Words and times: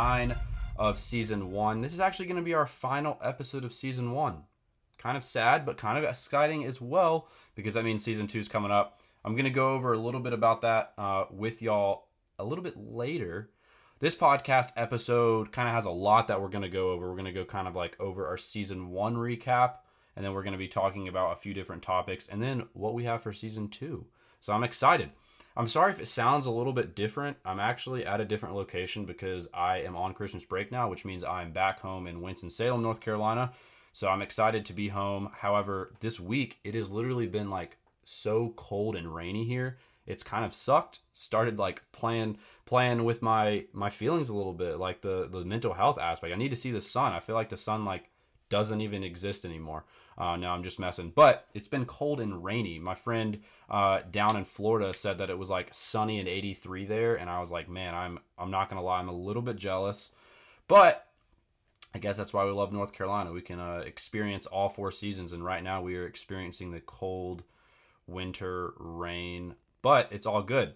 nine 0.00 0.34
of 0.76 0.98
season 0.98 1.50
one. 1.50 1.82
This 1.82 1.92
is 1.92 2.00
actually 2.00 2.24
going 2.24 2.38
to 2.38 2.42
be 2.42 2.54
our 2.54 2.64
final 2.64 3.18
episode 3.22 3.66
of 3.66 3.72
season 3.74 4.12
one. 4.12 4.44
Kind 4.96 5.18
of 5.18 5.22
sad, 5.22 5.66
but 5.66 5.76
kind 5.76 5.98
of 5.98 6.04
exciting 6.04 6.64
as 6.64 6.80
well 6.80 7.28
because 7.54 7.74
that 7.74 7.84
means 7.84 8.02
season 8.02 8.26
two 8.26 8.38
is 8.38 8.48
coming 8.48 8.70
up. 8.70 8.98
I'm 9.26 9.34
going 9.34 9.44
to 9.44 9.50
go 9.50 9.74
over 9.74 9.92
a 9.92 9.98
little 9.98 10.20
bit 10.20 10.32
about 10.32 10.62
that 10.62 10.94
uh, 10.96 11.24
with 11.30 11.60
y'all 11.60 12.06
a 12.38 12.44
little 12.44 12.64
bit 12.64 12.78
later. 12.78 13.50
This 13.98 14.16
podcast 14.16 14.72
episode 14.74 15.52
kind 15.52 15.68
of 15.68 15.74
has 15.74 15.84
a 15.84 15.90
lot 15.90 16.28
that 16.28 16.40
we're 16.40 16.48
going 16.48 16.62
to 16.62 16.70
go 16.70 16.92
over. 16.92 17.06
We're 17.06 17.16
going 17.16 17.26
to 17.26 17.32
go 17.32 17.44
kind 17.44 17.68
of 17.68 17.76
like 17.76 18.00
over 18.00 18.26
our 18.26 18.38
season 18.38 18.88
one 18.88 19.16
recap, 19.16 19.74
and 20.16 20.24
then 20.24 20.32
we're 20.32 20.44
going 20.44 20.52
to 20.52 20.58
be 20.58 20.68
talking 20.68 21.08
about 21.08 21.32
a 21.32 21.40
few 21.40 21.52
different 21.52 21.82
topics, 21.82 22.26
and 22.26 22.42
then 22.42 22.68
what 22.72 22.94
we 22.94 23.04
have 23.04 23.22
for 23.22 23.34
season 23.34 23.68
two. 23.68 24.06
So 24.40 24.54
I'm 24.54 24.64
excited. 24.64 25.10
I'm 25.60 25.68
sorry 25.68 25.92
if 25.92 26.00
it 26.00 26.08
sounds 26.08 26.46
a 26.46 26.50
little 26.50 26.72
bit 26.72 26.94
different. 26.96 27.36
I'm 27.44 27.60
actually 27.60 28.06
at 28.06 28.18
a 28.18 28.24
different 28.24 28.54
location 28.54 29.04
because 29.04 29.46
I 29.52 29.82
am 29.82 29.94
on 29.94 30.14
Christmas 30.14 30.42
break 30.42 30.72
now, 30.72 30.88
which 30.88 31.04
means 31.04 31.22
I'm 31.22 31.52
back 31.52 31.80
home 31.80 32.06
in 32.06 32.22
Winston-Salem, 32.22 32.80
North 32.80 33.00
Carolina. 33.00 33.52
So 33.92 34.08
I'm 34.08 34.22
excited 34.22 34.64
to 34.64 34.72
be 34.72 34.88
home. 34.88 35.28
However, 35.34 35.92
this 36.00 36.18
week 36.18 36.60
it 36.64 36.74
has 36.74 36.90
literally 36.90 37.26
been 37.26 37.50
like 37.50 37.76
so 38.04 38.54
cold 38.56 38.96
and 38.96 39.14
rainy 39.14 39.44
here. 39.44 39.76
It's 40.06 40.22
kind 40.22 40.46
of 40.46 40.54
sucked. 40.54 41.00
Started 41.12 41.58
like 41.58 41.82
playing 41.92 42.38
playing 42.64 43.04
with 43.04 43.20
my 43.20 43.66
my 43.74 43.90
feelings 43.90 44.30
a 44.30 44.34
little 44.34 44.54
bit, 44.54 44.78
like 44.78 45.02
the 45.02 45.28
the 45.28 45.44
mental 45.44 45.74
health 45.74 45.98
aspect. 45.98 46.32
I 46.32 46.38
need 46.38 46.52
to 46.52 46.56
see 46.56 46.70
the 46.70 46.80
sun. 46.80 47.12
I 47.12 47.20
feel 47.20 47.34
like 47.34 47.50
the 47.50 47.58
sun 47.58 47.84
like 47.84 48.08
doesn't 48.48 48.80
even 48.80 49.04
exist 49.04 49.44
anymore. 49.44 49.84
Uh, 50.20 50.36
no, 50.36 50.50
I'm 50.50 50.62
just 50.62 50.78
messing. 50.78 51.12
But 51.14 51.46
it's 51.54 51.66
been 51.66 51.86
cold 51.86 52.20
and 52.20 52.44
rainy. 52.44 52.78
My 52.78 52.94
friend 52.94 53.40
uh, 53.70 54.00
down 54.10 54.36
in 54.36 54.44
Florida 54.44 54.92
said 54.92 55.16
that 55.18 55.30
it 55.30 55.38
was 55.38 55.48
like 55.48 55.68
sunny 55.72 56.18
and 56.18 56.28
83 56.28 56.84
there, 56.84 57.16
and 57.16 57.30
I 57.30 57.40
was 57.40 57.50
like, 57.50 57.70
man, 57.70 57.94
I'm 57.94 58.18
I'm 58.38 58.50
not 58.50 58.68
gonna 58.68 58.82
lie, 58.82 58.98
I'm 58.98 59.08
a 59.08 59.14
little 59.14 59.40
bit 59.40 59.56
jealous, 59.56 60.12
but 60.68 61.06
I 61.94 61.98
guess 61.98 62.18
that's 62.18 62.34
why 62.34 62.44
we 62.44 62.50
love 62.50 62.70
North 62.70 62.92
Carolina. 62.92 63.32
We 63.32 63.40
can 63.40 63.58
uh, 63.58 63.82
experience 63.84 64.44
all 64.46 64.68
four 64.68 64.92
seasons, 64.92 65.32
and 65.32 65.42
right 65.42 65.62
now 65.62 65.80
we 65.80 65.96
are 65.96 66.06
experiencing 66.06 66.70
the 66.70 66.80
cold 66.80 67.42
winter 68.06 68.74
rain, 68.76 69.54
but 69.80 70.08
it's 70.12 70.26
all 70.26 70.42
good. 70.42 70.74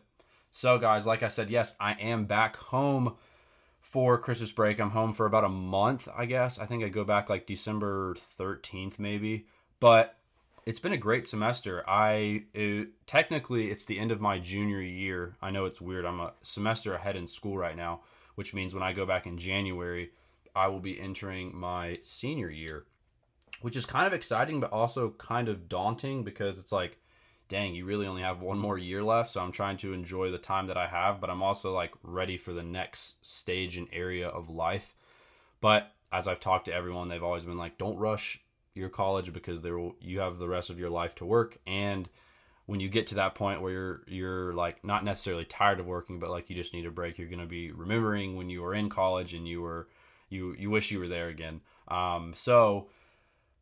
So, 0.53 0.79
guys, 0.79 1.07
like 1.07 1.23
I 1.23 1.29
said, 1.29 1.51
yes, 1.51 1.75
I 1.79 1.93
am 1.95 2.25
back 2.25 2.57
home 2.57 3.17
for 3.85 4.17
Christmas 4.17 4.51
break. 4.51 4.81
I'm 4.81 4.91
home 4.91 5.13
for 5.13 5.27
about 5.27 5.45
a 5.45 5.49
month, 5.49 6.09
I 6.17 6.25
guess. 6.25 6.59
I 6.59 6.65
think 6.65 6.83
I 6.83 6.89
go 6.89 7.05
back 7.05 7.29
like 7.29 7.47
December 7.47 8.15
13th, 8.15 8.99
maybe. 8.99 9.47
But 9.79 10.17
it's 10.65 10.81
been 10.81 10.95
a 10.95 10.97
great 10.97 11.29
semester. 11.29 11.85
I 11.87 12.45
it, 12.55 13.07
technically 13.07 13.71
it's 13.71 13.85
the 13.85 13.99
end 13.99 14.11
of 14.11 14.23
my 14.23 14.39
junior 14.39 14.81
year. 14.81 15.37
I 15.41 15.51
know 15.51 15.67
it's 15.67 15.83
weird. 15.83 16.07
I'm 16.07 16.19
a 16.19 16.33
semester 16.41 16.95
ahead 16.95 17.15
in 17.15 17.27
school 17.27 17.59
right 17.59 17.77
now, 17.77 18.01
which 18.35 18.55
means 18.55 18.73
when 18.73 18.83
I 18.83 18.95
go 18.95 19.05
back 19.05 19.27
in 19.27 19.37
January, 19.37 20.11
I 20.57 20.69
will 20.69 20.81
be 20.81 20.99
entering 20.99 21.55
my 21.55 21.99
senior 22.01 22.49
year, 22.49 22.87
which 23.61 23.77
is 23.77 23.85
kind 23.85 24.07
of 24.07 24.15
exciting 24.15 24.61
but 24.61 24.73
also 24.73 25.11
kind 25.11 25.49
of 25.49 25.69
daunting 25.69 26.25
because 26.25 26.59
it's 26.59 26.73
like 26.73 26.97
dang, 27.55 27.73
you 27.73 27.85
really 27.85 28.09
only 28.09 28.23
have 28.23 28.41
one 28.41 28.59
more 28.59 28.77
year 28.77 29.01
left. 29.01 29.31
So 29.31 29.41
I'm 29.41 29.53
trying 29.53 29.77
to 29.77 29.93
enjoy 29.93 30.33
the 30.33 30.39
time 30.39 30.67
that 30.67 30.77
I 30.77 30.89
have, 30.89 31.21
but 31.21 31.31
I'm 31.31 31.43
also 31.43 31.73
like 31.73 31.93
ready 32.03 32.37
for 32.37 32.53
the 32.53 32.65
next 32.65 33.25
stage 33.25 33.77
and 33.77 33.87
area 33.93 34.27
of 34.27 34.51
life. 34.51 34.93
But 35.61 35.93
as 36.11 36.27
I've 36.27 36.41
talked 36.41 36.65
to 36.65 36.75
everyone, 36.75 37.09
they've 37.09 37.23
always 37.23 37.45
been 37.45 37.57
like, 37.57 37.79
don't 37.79 37.97
rush 37.97 38.41
your 38.75 38.89
college 38.89 39.33
because 39.33 39.63
there 39.63 39.79
will, 39.79 39.95
you 40.01 40.19
have 40.19 40.39
the 40.39 40.49
rest 40.49 40.69
of 40.69 40.81
your 40.81 40.91
life 40.91 41.15
to 41.15 41.25
work. 41.25 41.59
And 41.65 42.09
when 42.67 42.81
you 42.81 42.89
get 42.89 43.07
to 43.09 43.15
that 43.17 43.37
point 43.37 43.63
where 43.63 43.73
you're 43.73 44.03
you're 44.09 44.53
like 44.55 44.85
not 44.85 45.05
necessarily 45.05 45.45
tired 45.45 45.79
of 45.79 45.87
working, 45.87 46.19
but 46.19 46.31
like 46.31 46.51
you 46.51 46.57
just 46.57 46.75
need 46.75 46.87
a 46.87 46.91
break, 46.91 47.19
you're 47.19 47.29
gonna 47.29 47.47
be 47.47 47.71
remembering 47.71 48.35
when 48.35 48.51
you 48.51 48.63
were 48.63 48.75
in 48.75 48.89
college 48.89 49.33
and 49.33 49.47
you 49.47 49.63
were 49.63 49.87
you 50.29 50.57
you 50.59 50.71
wish 50.71 50.91
you 50.91 50.99
were 50.99 51.09
there 51.09 51.29
again. 51.29 51.61
Um, 51.87 52.33
so 52.35 52.89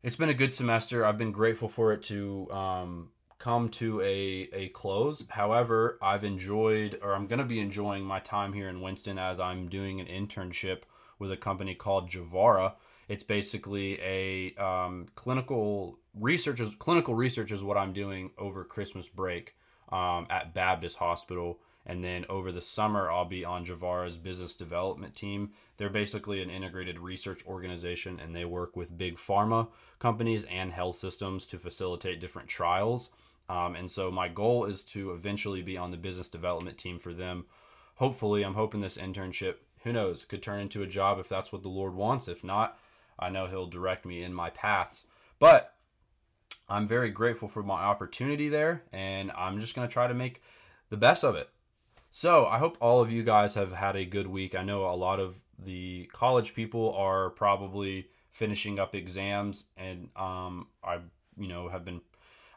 it's 0.03 0.17
been 0.17 0.31
a 0.31 0.35
good 0.35 0.53
semester. 0.53 1.05
I've 1.05 1.19
been 1.19 1.33
grateful 1.33 1.69
for 1.69 1.93
it 1.93 2.03
to 2.05 2.51
um, 2.51 3.11
come 3.43 3.69
to 3.69 4.01
a, 4.03 4.49
a 4.53 4.69
close. 4.69 5.25
However, 5.29 5.99
I've 6.01 6.23
enjoyed, 6.23 7.01
or 7.03 7.13
I'm 7.13 7.27
going 7.27 7.41
to 7.41 7.45
be 7.45 7.59
enjoying 7.59 8.05
my 8.05 8.21
time 8.21 8.53
here 8.53 8.69
in 8.69 8.81
Winston 8.81 9.19
as 9.19 9.41
I'm 9.41 9.67
doing 9.69 10.01
an 10.01 10.07
internship 10.07 10.83
with 11.19 11.33
a 11.33 11.37
company 11.37 11.75
called 11.75 12.09
Javara. 12.09 12.75
It's 13.09 13.25
basically 13.25 14.01
a 14.01 14.55
um, 14.63 15.09
clinical 15.17 15.99
research. 16.15 16.61
Is, 16.61 16.77
clinical 16.77 17.17
research 17.17 17.51
is 17.51 17.65
what 17.65 17.77
I'm 17.77 17.93
doing 17.93 18.31
over 18.39 18.63
Christmas 18.63 19.09
break 19.09 19.57
um, 19.91 20.29
at 20.31 20.55
Baptist 20.55 20.99
Hospital. 20.99 21.59
And 21.85 22.05
then 22.05 22.25
over 22.29 22.53
the 22.53 22.61
summer, 22.61 23.11
I'll 23.11 23.25
be 23.25 23.45
on 23.45 23.67
Javara's 23.67 24.19
business 24.19 24.55
development 24.55 25.17
team. 25.17 25.51
They're 25.79 25.91
basically 25.91 26.41
an 26.43 26.49
integrated 26.49 27.01
research 27.01 27.45
organization 27.45 28.21
and 28.21 28.37
they 28.37 28.45
work 28.45 28.77
with 28.77 28.97
big 28.97 29.17
pharma 29.17 29.67
companies 29.99 30.45
and 30.45 30.73
health 30.73 30.95
systems 30.95 31.45
to 31.49 31.59
facilitate 31.59 32.21
different 32.21 32.49
trials. 32.49 33.11
Um, 33.49 33.75
and 33.75 33.91
so 33.91 34.11
my 34.11 34.29
goal 34.29 34.65
is 34.65 34.83
to 34.85 35.13
eventually 35.13 35.63
be 35.63 35.77
on 35.77 35.91
the 35.91 35.97
business 35.97 36.29
development 36.29 36.79
team 36.79 36.99
for 36.99 37.13
them. 37.13 37.47
Hopefully, 37.97 38.43
I'm 38.43 38.55
hoping 38.55 38.81
this 38.81 38.97
internship, 38.97 39.57
who 39.83 39.93
knows, 39.93 40.25
could 40.25 40.43
turn 40.43 40.61
into 40.61 40.83
a 40.83 40.87
job 40.87 41.19
if 41.19 41.29
that's 41.29 41.53
what 41.53 41.63
the 41.63 41.69
Lord 41.69 41.95
wants. 41.95 42.29
If 42.29 42.43
not, 42.43 42.79
I 43.19 43.29
know 43.29 43.47
He'll 43.47 43.67
direct 43.67 44.07
me 44.07 44.23
in 44.23 44.33
my 44.33 44.51
paths. 44.51 45.07
But 45.39 45.75
I'm 46.69 46.87
very 46.87 47.11
grateful 47.11 47.49
for 47.49 47.63
my 47.63 47.83
opportunity 47.83 48.49
there, 48.49 48.85
and 48.93 49.31
I'm 49.33 49.59
just 49.61 49.75
going 49.75 49.87
to 49.87 49.93
try 49.93 50.07
to 50.07 50.15
make 50.15 50.43
the 50.89 50.97
best 50.97 51.25
of 51.25 51.35
it. 51.35 51.51
So 52.11 52.47
I 52.47 52.59
hope 52.59 52.77
all 52.81 53.01
of 53.01 53.11
you 53.11 53.23
guys 53.23 53.55
have 53.55 53.73
had 53.73 53.97
a 53.97 54.05
good 54.05 54.27
week. 54.27 54.55
I 54.55 54.63
know 54.63 54.85
a 54.85 54.93
lot 54.95 55.19
of 55.19 55.41
the 55.59 56.09
college 56.13 56.55
people 56.55 56.95
are 56.95 57.31
probably 57.31 58.09
finishing 58.31 58.79
up 58.79 58.95
exams, 58.95 59.65
and 59.77 60.09
um, 60.17 60.69
I, 60.83 60.99
you 61.37 61.49
know, 61.49 61.69
have 61.69 61.85
been 61.85 62.01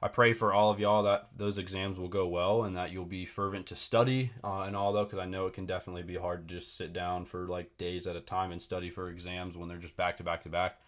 I 0.06 0.08
pray 0.08 0.34
for 0.34 0.54
all 0.54 0.70
of 0.70 0.80
y'all 0.80 1.02
that 1.02 1.30
those 1.36 1.58
exams 1.58 1.98
will 1.98 2.10
go 2.10 2.28
well 2.28 2.64
and 2.64 2.78
that 2.78 2.92
you'll 2.92 3.06
be 3.06 3.26
fervent 3.26 3.66
to 3.66 3.76
study 3.76 4.30
uh, 4.44 4.62
and 4.62 4.76
all 4.76 4.94
though 4.94 5.04
because 5.04 5.18
I 5.18 5.26
know 5.26 5.48
it 5.48 5.54
can 5.54 5.66
definitely 5.66 6.04
be 6.04 6.16
hard 6.16 6.48
to 6.48 6.54
just 6.54 6.78
sit 6.78 6.94
down 6.94 7.26
for 7.26 7.48
like 7.48 7.76
days 7.80 8.06
at 8.06 8.16
a 8.16 8.22
time 8.22 8.52
and 8.52 8.62
study 8.62 8.92
for 8.92 9.10
exams 9.10 9.58
when 9.58 9.68
they're 9.68 9.80
just 9.80 9.98
back 9.98 10.18
to 10.18 10.24
back 10.24 10.44
to 10.44 10.50
back. 10.50 10.80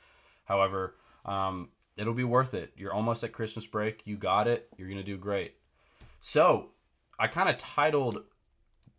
However, 0.45 0.97
um, 1.25 1.69
it'll 1.97 2.13
be 2.13 2.23
worth 2.23 2.53
it. 2.53 2.73
You're 2.77 2.93
almost 2.93 3.23
at 3.23 3.31
Christmas 3.31 3.65
break. 3.65 4.03
You 4.05 4.17
got 4.17 4.47
it. 4.47 4.69
You're 4.77 4.87
gonna 4.87 5.01
do 5.01 5.17
great. 5.17 5.55
So 6.21 6.69
I 7.17 7.25
kind 7.25 7.49
of 7.49 7.57
titled, 7.57 8.23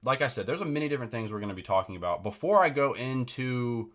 like 0.02 0.20
I 0.20 0.26
said, 0.26 0.46
there's 0.46 0.62
a 0.62 0.64
many 0.64 0.88
different 0.88 1.12
things 1.12 1.30
we're 1.30 1.38
gonna 1.38 1.54
be 1.54 1.62
talking 1.62 1.94
about. 1.94 2.24
Before 2.24 2.64
I 2.64 2.70
go 2.70 2.92
into, 2.94 3.92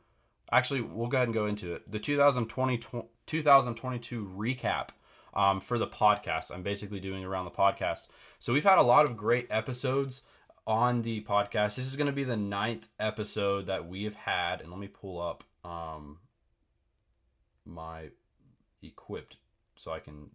actually, 0.49 0.79
we'll 0.79 1.09
go 1.09 1.17
ahead 1.17 1.27
and 1.27 1.35
go 1.35 1.47
into 1.47 1.73
it. 1.73 1.91
The 1.91 1.99
2020 1.99 2.77
2022 3.25 4.33
recap 4.37 4.91
um, 5.35 5.59
for 5.59 5.77
the 5.77 5.87
podcast. 5.87 6.51
I'm 6.51 6.63
basically 6.63 6.99
doing 6.99 7.23
around 7.23 7.45
the 7.45 7.51
podcast. 7.51 8.07
So 8.39 8.53
we've 8.53 8.63
had 8.63 8.77
a 8.77 8.83
lot 8.83 9.05
of 9.05 9.17
great 9.17 9.47
episodes 9.49 10.23
on 10.65 11.01
the 11.01 11.21
podcast. 11.23 11.75
This 11.75 11.85
is 11.85 11.95
going 11.95 12.07
to 12.07 12.13
be 12.13 12.23
the 12.23 12.37
ninth 12.37 12.87
episode 12.99 13.65
that 13.67 13.87
we 13.87 14.03
have 14.05 14.15
had, 14.15 14.61
and 14.61 14.69
let 14.69 14.79
me 14.79 14.87
pull 14.87 15.21
up 15.21 15.43
um, 15.63 16.19
my 17.65 18.09
equipped 18.81 19.37
so 19.75 19.91
I 19.91 19.99
can 19.99 20.29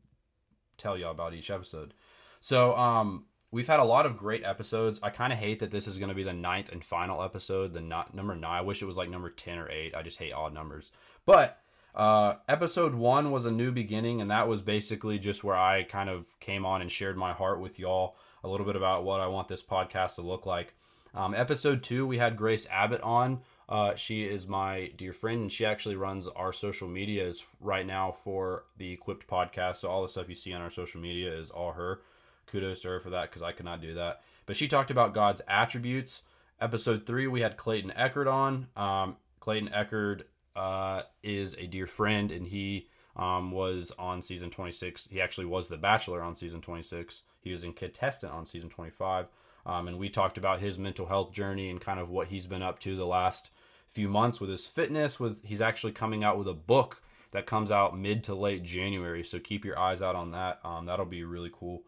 tell 0.77 0.97
y'all 0.97 1.11
about 1.11 1.35
each 1.35 1.51
episode. 1.51 1.95
So 2.41 2.77
um, 2.77 3.25
we've 3.51 3.67
had 3.67 3.81
a 3.81 3.85
lot 3.85 4.07
of 4.07 4.17
great 4.17 4.45
episodes. 4.45 5.01
I 5.03 5.11
kind 5.11 5.33
of 5.33 5.39
hate 5.39 5.61
that 5.61 5.71
this 5.71 5.87
is 5.87 5.99
going 5.99 6.11
to 6.11 6.15
be 6.15 6.23
the 6.23 6.33
ninth 6.33 6.71
and 6.71 6.85
final 6.85 7.23
episode, 7.23 7.73
the 7.73 7.81
not 7.81 8.15
number 8.15 8.35
nine. 8.37 8.59
I 8.59 8.61
wish 8.61 8.83
it 8.83 8.87
was 8.87 8.97
like 8.97 9.11
number 9.11 9.31
ten 9.31 9.59
or 9.59 9.71
eight. 9.71 9.95
I 9.95 10.03
just 10.03 10.19
hate 10.19 10.33
odd 10.33 10.55
numbers, 10.55 10.93
but 11.27 11.61
uh, 11.99 12.37
episode 12.49 12.95
one 12.95 13.33
was 13.33 13.45
a 13.45 13.51
new 13.51 13.73
beginning, 13.73 14.21
and 14.21 14.31
that 14.31 14.47
was 14.47 14.63
basically 14.63 15.19
just 15.19 15.43
where 15.43 15.57
I 15.57 15.83
kind 15.83 16.09
of 16.09 16.27
came 16.39 16.65
on 16.65 16.81
and 16.81 16.91
shared 16.91 17.17
my 17.17 17.33
heart 17.33 17.61
with 17.61 17.79
y'all 17.79 18.17
a 18.45 18.49
little 18.49 18.65
bit 18.65 18.77
about 18.77 19.05
what 19.05 19.21
I 19.21 19.27
want 19.27 19.49
this 19.49 19.65
podcast 19.65 20.15
to 20.15 20.23
look 20.23 20.47
like. 20.47 20.75
Um, 21.13 21.35
episode 21.35 21.83
two, 21.83 22.07
we 22.07 22.19
had 22.19 22.37
Grace 22.37 22.69
Abbott 22.71 23.01
on. 23.01 23.41
Uh, 23.69 23.97
she 23.97 24.23
is 24.23 24.47
my 24.47 24.93
dear 24.97 25.13
friend, 25.13 25.43
and 25.43 25.53
she 25.53 25.67
actually 25.67 25.97
runs 25.97 26.29
our 26.29 26.53
social 26.53 26.87
medias 26.87 27.45
right 27.61 27.85
now 27.85 28.13
for 28.13 28.65
the 28.77 28.93
Equipped 28.93 29.27
podcast. 29.27 29.77
So 29.77 29.89
all 29.89 30.03
the 30.03 30.09
stuff 30.09 30.29
you 30.29 30.37
see 30.37 30.53
on 30.53 30.63
our 30.63 30.71
social 30.71 31.01
media 31.01 31.37
is 31.37 31.51
all 31.51 31.73
her. 31.73 32.01
Kudos 32.47 32.81
to 32.81 32.89
her 32.89 33.01
for 33.01 33.11
that 33.11 33.29
because 33.29 33.43
I 33.43 33.51
could 33.51 33.67
not 33.67 33.83
do 33.83 33.95
that. 33.95 34.23
But 34.47 34.57
she 34.57 34.69
talked 34.69 34.93
about 34.93 35.15
God's 35.15 35.43
attributes. 35.49 36.23
Episode 36.61 37.07
three, 37.07 37.27
we 37.27 37.41
had 37.41 37.57
Clayton 37.57 37.93
Echard 37.99 38.33
on. 38.33 38.69
Um, 38.77 39.17
Clayton 39.41 39.71
Echard 39.71 40.23
uh, 40.59 41.03
is 41.23 41.55
a 41.55 41.67
dear 41.67 41.87
friend, 41.87 42.33
and 42.33 42.49
he 42.49 42.89
um, 43.17 43.53
was 43.53 43.93
on 43.99 44.23
season 44.23 44.51
26. 44.51 45.09
He 45.11 45.21
actually 45.21 45.47
was 45.47 45.69
the 45.69 45.77
Bachelor 45.77 46.21
on 46.23 46.35
season 46.35 46.61
26. 46.61 47.23
He 47.41 47.51
was 47.53 47.65
in 47.65 47.73
contestant 47.73 48.33
on 48.33 48.45
season 48.45 48.69
25. 48.69 49.27
Um, 49.67 49.89
and 49.89 49.99
we 49.99 50.09
talked 50.09 50.39
about 50.39 50.61
his 50.61 50.79
mental 50.79 51.07
health 51.07 51.33
journey 51.33 51.71
and 51.71 51.81
kind 51.81 52.01
of 52.01 52.11
what 52.11 52.29
he's 52.29 52.47
been 52.47 52.63
up 52.63 52.79
to 52.81 52.97
the 52.97 53.07
last 53.07 53.51
few 53.89 54.09
months 54.09 54.41
with 54.41 54.51
his 54.51 54.67
fitness. 54.67 55.21
With 55.21 55.45
he's 55.45 55.61
actually 55.61 55.93
coming 55.93 56.25
out 56.25 56.39
with 56.39 56.49
a 56.49 56.55
book 56.55 57.03
that 57.33 57.47
comes 57.47 57.71
out 57.71 57.99
mid 57.99 58.25
to 58.25 58.35
late 58.35 58.63
January. 58.63 59.23
So 59.23 59.39
keep 59.39 59.65
your 59.65 59.79
eyes 59.79 60.01
out 60.03 60.17
on 60.17 60.31
that. 60.33 60.61
Um, 60.65 60.87
that'll 60.87 61.07
be 61.07 61.25
really 61.25 61.51
cool. 61.53 61.83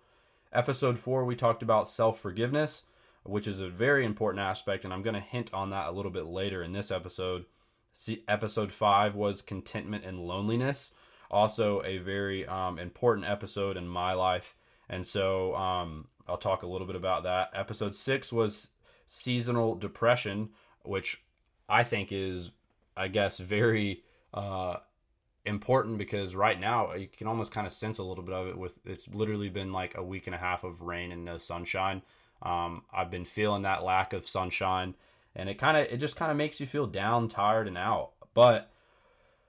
Episode 0.53 0.99
four, 0.99 1.25
we 1.25 1.37
talked 1.37 1.63
about 1.63 1.89
self 1.89 2.19
forgiveness. 2.21 2.83
which 3.25 3.47
is 3.47 3.61
a 3.61 3.69
very 3.69 4.05
important 4.05 4.41
aspect, 4.43 4.85
and 4.85 4.93
I'm 4.95 5.03
going 5.03 5.15
to 5.15 5.21
hint 5.21 5.53
on 5.53 5.71
that 5.71 5.89
a 5.89 5.93
little 5.93 6.11
bit 6.11 6.25
later 6.25 6.63
in 6.63 6.71
this 6.73 6.91
episode. 6.91 7.45
See, 7.93 8.23
episode 8.29 8.73
five 8.73 9.15
was 9.15 9.43
contentment 9.43 10.05
and 10.05 10.21
loneliness, 10.21 10.93
also 11.31 11.83
a 11.85 11.99
very 11.99 12.47
um, 12.47 12.79
important 12.79 13.27
episode 13.27 13.77
in 13.77 13.89
my 13.89 14.13
life, 14.13 14.55
and 14.89 15.07
so 15.07 15.55
um, 15.57 16.07
I'll 16.29 16.37
talk 16.37 16.63
a 16.63 16.67
little 16.67 16.87
bit 16.87 16.97
about 16.97 17.25
that. 17.25 17.51
Episode 17.55 17.95
six 17.95 18.33
was 18.33 18.69
seasonal 19.07 19.75
depression, 19.75 20.51
which 20.83 21.23
I 21.69 21.83
think 21.83 22.13
is, 22.13 22.53
I 22.97 23.09
guess, 23.09 23.39
very 23.39 24.03
uh, 24.33 24.77
important 25.45 25.99
because 25.99 26.35
right 26.35 26.59
now 26.59 26.95
you 26.95 27.09
can 27.09 27.27
almost 27.27 27.53
kind 27.53 27.67
of 27.67 27.73
sense 27.73 27.99
a 27.99 28.05
little 28.05 28.25
bit 28.25 28.35
of 28.35 28.49
it 28.49 28.59
with 28.59 28.79
it's 28.85 29.09
literally 29.09 29.49
been 29.49 29.73
like 29.73 29.97
a 29.97 30.03
week 30.03 30.27
and 30.27 30.35
a 30.35 30.39
half 30.39 30.65
of 30.65 30.83
rain 30.83 31.13
and 31.13 31.25
no 31.25 31.39
sunshine. 31.39 32.03
Um, 32.43 32.83
I've 32.93 33.11
been 33.11 33.25
feeling 33.25 33.63
that 33.63 33.83
lack 33.83 34.13
of 34.13 34.27
sunshine, 34.27 34.95
and 35.35 35.49
it 35.49 35.59
kind 35.59 35.77
of 35.77 35.87
it 35.93 35.99
just 35.99 36.17
kind 36.17 36.31
of 36.31 36.37
makes 36.37 36.61
you 36.61 36.67
feel 36.67 36.87
down, 36.87 37.29
tired, 37.29 37.69
and 37.69 37.79
out. 37.79 38.13
But 38.35 38.71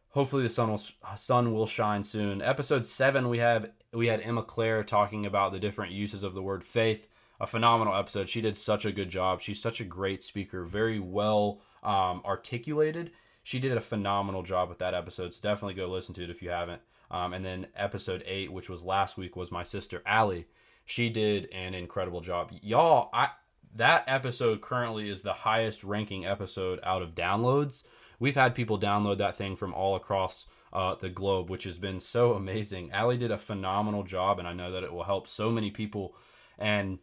hopefully 0.09 0.43
the 0.43 0.49
sun 0.49 0.69
will 0.69 0.81
sun 1.15 1.53
will 1.53 1.65
shine 1.65 2.03
soon. 2.03 2.41
Episode 2.41 2.85
seven, 2.85 3.29
we 3.29 3.39
have 3.39 3.71
we 3.93 4.07
had 4.07 4.21
Emma 4.21 4.43
Claire 4.43 4.83
talking 4.83 5.25
about 5.25 5.51
the 5.51 5.59
different 5.59 5.91
uses 5.91 6.23
of 6.23 6.33
the 6.33 6.43
word 6.43 6.63
faith. 6.63 7.07
A 7.39 7.47
phenomenal 7.47 7.95
episode. 7.95 8.29
She 8.29 8.39
did 8.39 8.55
such 8.55 8.85
a 8.85 8.91
good 8.91 9.09
job. 9.09 9.41
She's 9.41 9.59
such 9.59 9.81
a 9.81 9.85
great 9.85 10.21
speaker, 10.21 10.63
very 10.63 10.99
well 10.99 11.59
um, 11.81 12.21
articulated. 12.23 13.11
She 13.41 13.59
did 13.59 13.75
a 13.75 13.81
phenomenal 13.81 14.43
job 14.43 14.69
with 14.69 14.77
that 14.77 14.93
episode. 14.93 15.33
So 15.33 15.41
definitely 15.41 15.73
go 15.73 15.87
listen 15.87 16.13
to 16.15 16.23
it 16.23 16.29
if 16.29 16.43
you 16.43 16.51
haven't. 16.51 16.83
Um, 17.09 17.33
and 17.33 17.43
then 17.43 17.67
episode 17.75 18.23
eight, 18.27 18.53
which 18.53 18.69
was 18.69 18.83
last 18.83 19.17
week, 19.17 19.35
was 19.35 19.51
my 19.51 19.63
sister 19.63 20.03
Allie. 20.05 20.45
She 20.85 21.09
did 21.09 21.49
an 21.51 21.73
incredible 21.73 22.21
job. 22.21 22.51
Y'all, 22.61 23.09
I 23.11 23.29
that 23.75 24.03
episode 24.07 24.61
currently 24.61 25.09
is 25.09 25.21
the 25.21 25.33
highest 25.33 25.83
ranking 25.83 26.25
episode 26.25 26.79
out 26.83 27.01
of 27.01 27.15
downloads. 27.15 27.83
We've 28.19 28.35
had 28.35 28.55
people 28.55 28.79
download 28.79 29.17
that 29.17 29.35
thing 29.35 29.55
from 29.55 29.73
all 29.73 29.95
across 29.95 30.45
uh, 30.73 30.95
the 30.95 31.09
globe, 31.09 31.49
which 31.49 31.63
has 31.63 31.77
been 31.77 31.99
so 31.99 32.33
amazing. 32.33 32.91
Allie 32.91 33.17
did 33.17 33.31
a 33.31 33.37
phenomenal 33.37 34.03
job, 34.03 34.39
and 34.39 34.47
I 34.47 34.53
know 34.53 34.71
that 34.71 34.83
it 34.83 34.93
will 34.93 35.03
help 35.03 35.27
so 35.27 35.51
many 35.51 35.71
people. 35.71 36.15
And 36.57 36.99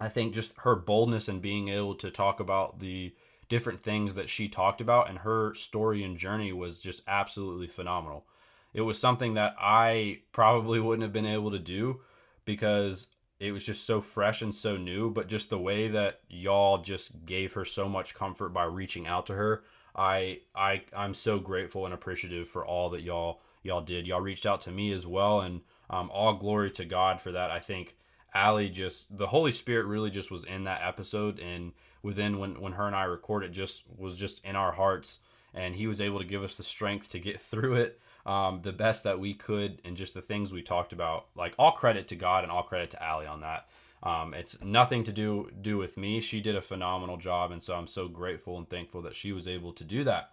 I 0.00 0.08
think 0.08 0.34
just 0.34 0.54
her 0.58 0.76
boldness 0.76 1.28
and 1.28 1.40
being 1.40 1.68
able 1.68 1.94
to 1.96 2.10
talk 2.10 2.40
about 2.40 2.80
the 2.80 3.14
different 3.48 3.80
things 3.80 4.14
that 4.14 4.28
she 4.28 4.48
talked 4.48 4.80
about 4.80 5.08
and 5.08 5.18
her 5.18 5.54
story 5.54 6.02
and 6.02 6.18
journey 6.18 6.52
was 6.52 6.80
just 6.80 7.02
absolutely 7.06 7.68
phenomenal. 7.68 8.26
It 8.74 8.80
was 8.82 8.98
something 8.98 9.34
that 9.34 9.54
I 9.58 10.20
probably 10.32 10.80
wouldn't 10.80 11.04
have 11.04 11.12
been 11.12 11.24
able 11.24 11.52
to 11.52 11.58
do 11.58 12.00
because 12.44 13.08
it 13.38 13.52
was 13.52 13.66
just 13.66 13.84
so 13.84 14.00
fresh 14.00 14.42
and 14.42 14.54
so 14.54 14.76
new, 14.76 15.10
but 15.10 15.28
just 15.28 15.50
the 15.50 15.58
way 15.58 15.88
that 15.88 16.20
y'all 16.28 16.78
just 16.78 17.24
gave 17.24 17.52
her 17.52 17.64
so 17.64 17.88
much 17.88 18.14
comfort 18.14 18.50
by 18.50 18.64
reaching 18.64 19.06
out 19.06 19.26
to 19.26 19.34
her 19.34 19.62
I 19.96 20.40
I 20.54 20.82
I'm 20.94 21.14
so 21.14 21.38
grateful 21.38 21.86
and 21.86 21.94
appreciative 21.94 22.48
for 22.48 22.64
all 22.64 22.90
that 22.90 23.02
y'all 23.02 23.40
y'all 23.62 23.80
did. 23.80 24.06
Y'all 24.06 24.20
reached 24.20 24.46
out 24.46 24.60
to 24.62 24.70
me 24.70 24.92
as 24.92 25.06
well, 25.06 25.40
and 25.40 25.62
um, 25.88 26.10
all 26.12 26.34
glory 26.34 26.70
to 26.72 26.84
God 26.84 27.20
for 27.20 27.32
that. 27.32 27.50
I 27.50 27.58
think 27.58 27.96
Allie 28.34 28.68
just 28.68 29.16
the 29.16 29.28
Holy 29.28 29.52
Spirit 29.52 29.86
really 29.86 30.10
just 30.10 30.30
was 30.30 30.44
in 30.44 30.64
that 30.64 30.82
episode, 30.86 31.40
and 31.40 31.72
within 32.02 32.38
when 32.38 32.60
when 32.60 32.72
her 32.74 32.86
and 32.86 32.94
I 32.94 33.04
recorded, 33.04 33.52
just 33.52 33.84
was 33.96 34.16
just 34.16 34.44
in 34.44 34.54
our 34.54 34.72
hearts, 34.72 35.20
and 35.54 35.74
He 35.74 35.86
was 35.86 36.00
able 36.00 36.18
to 36.18 36.26
give 36.26 36.44
us 36.44 36.56
the 36.56 36.62
strength 36.62 37.08
to 37.10 37.18
get 37.18 37.40
through 37.50 37.76
it. 37.76 37.98
Um, 38.26 38.60
the 38.62 38.72
best 38.72 39.04
that 39.04 39.20
we 39.20 39.34
could, 39.34 39.80
and 39.84 39.96
just 39.96 40.12
the 40.12 40.20
things 40.20 40.52
we 40.52 40.60
talked 40.60 40.92
about. 40.92 41.28
Like 41.36 41.54
all 41.58 41.70
credit 41.70 42.08
to 42.08 42.16
God 42.16 42.42
and 42.42 42.52
all 42.52 42.64
credit 42.64 42.90
to 42.90 43.02
Allie 43.02 43.26
on 43.26 43.40
that. 43.40 43.68
Um, 44.02 44.34
it's 44.34 44.60
nothing 44.62 45.04
to 45.04 45.12
do 45.12 45.50
do 45.60 45.78
with 45.78 45.96
me. 45.96 46.20
She 46.20 46.40
did 46.40 46.56
a 46.56 46.60
phenomenal 46.60 47.16
job, 47.16 47.52
and 47.52 47.62
so 47.62 47.74
I'm 47.74 47.86
so 47.86 48.08
grateful 48.08 48.58
and 48.58 48.68
thankful 48.68 49.00
that 49.02 49.14
she 49.14 49.32
was 49.32 49.46
able 49.46 49.72
to 49.72 49.84
do 49.84 50.04
that. 50.04 50.32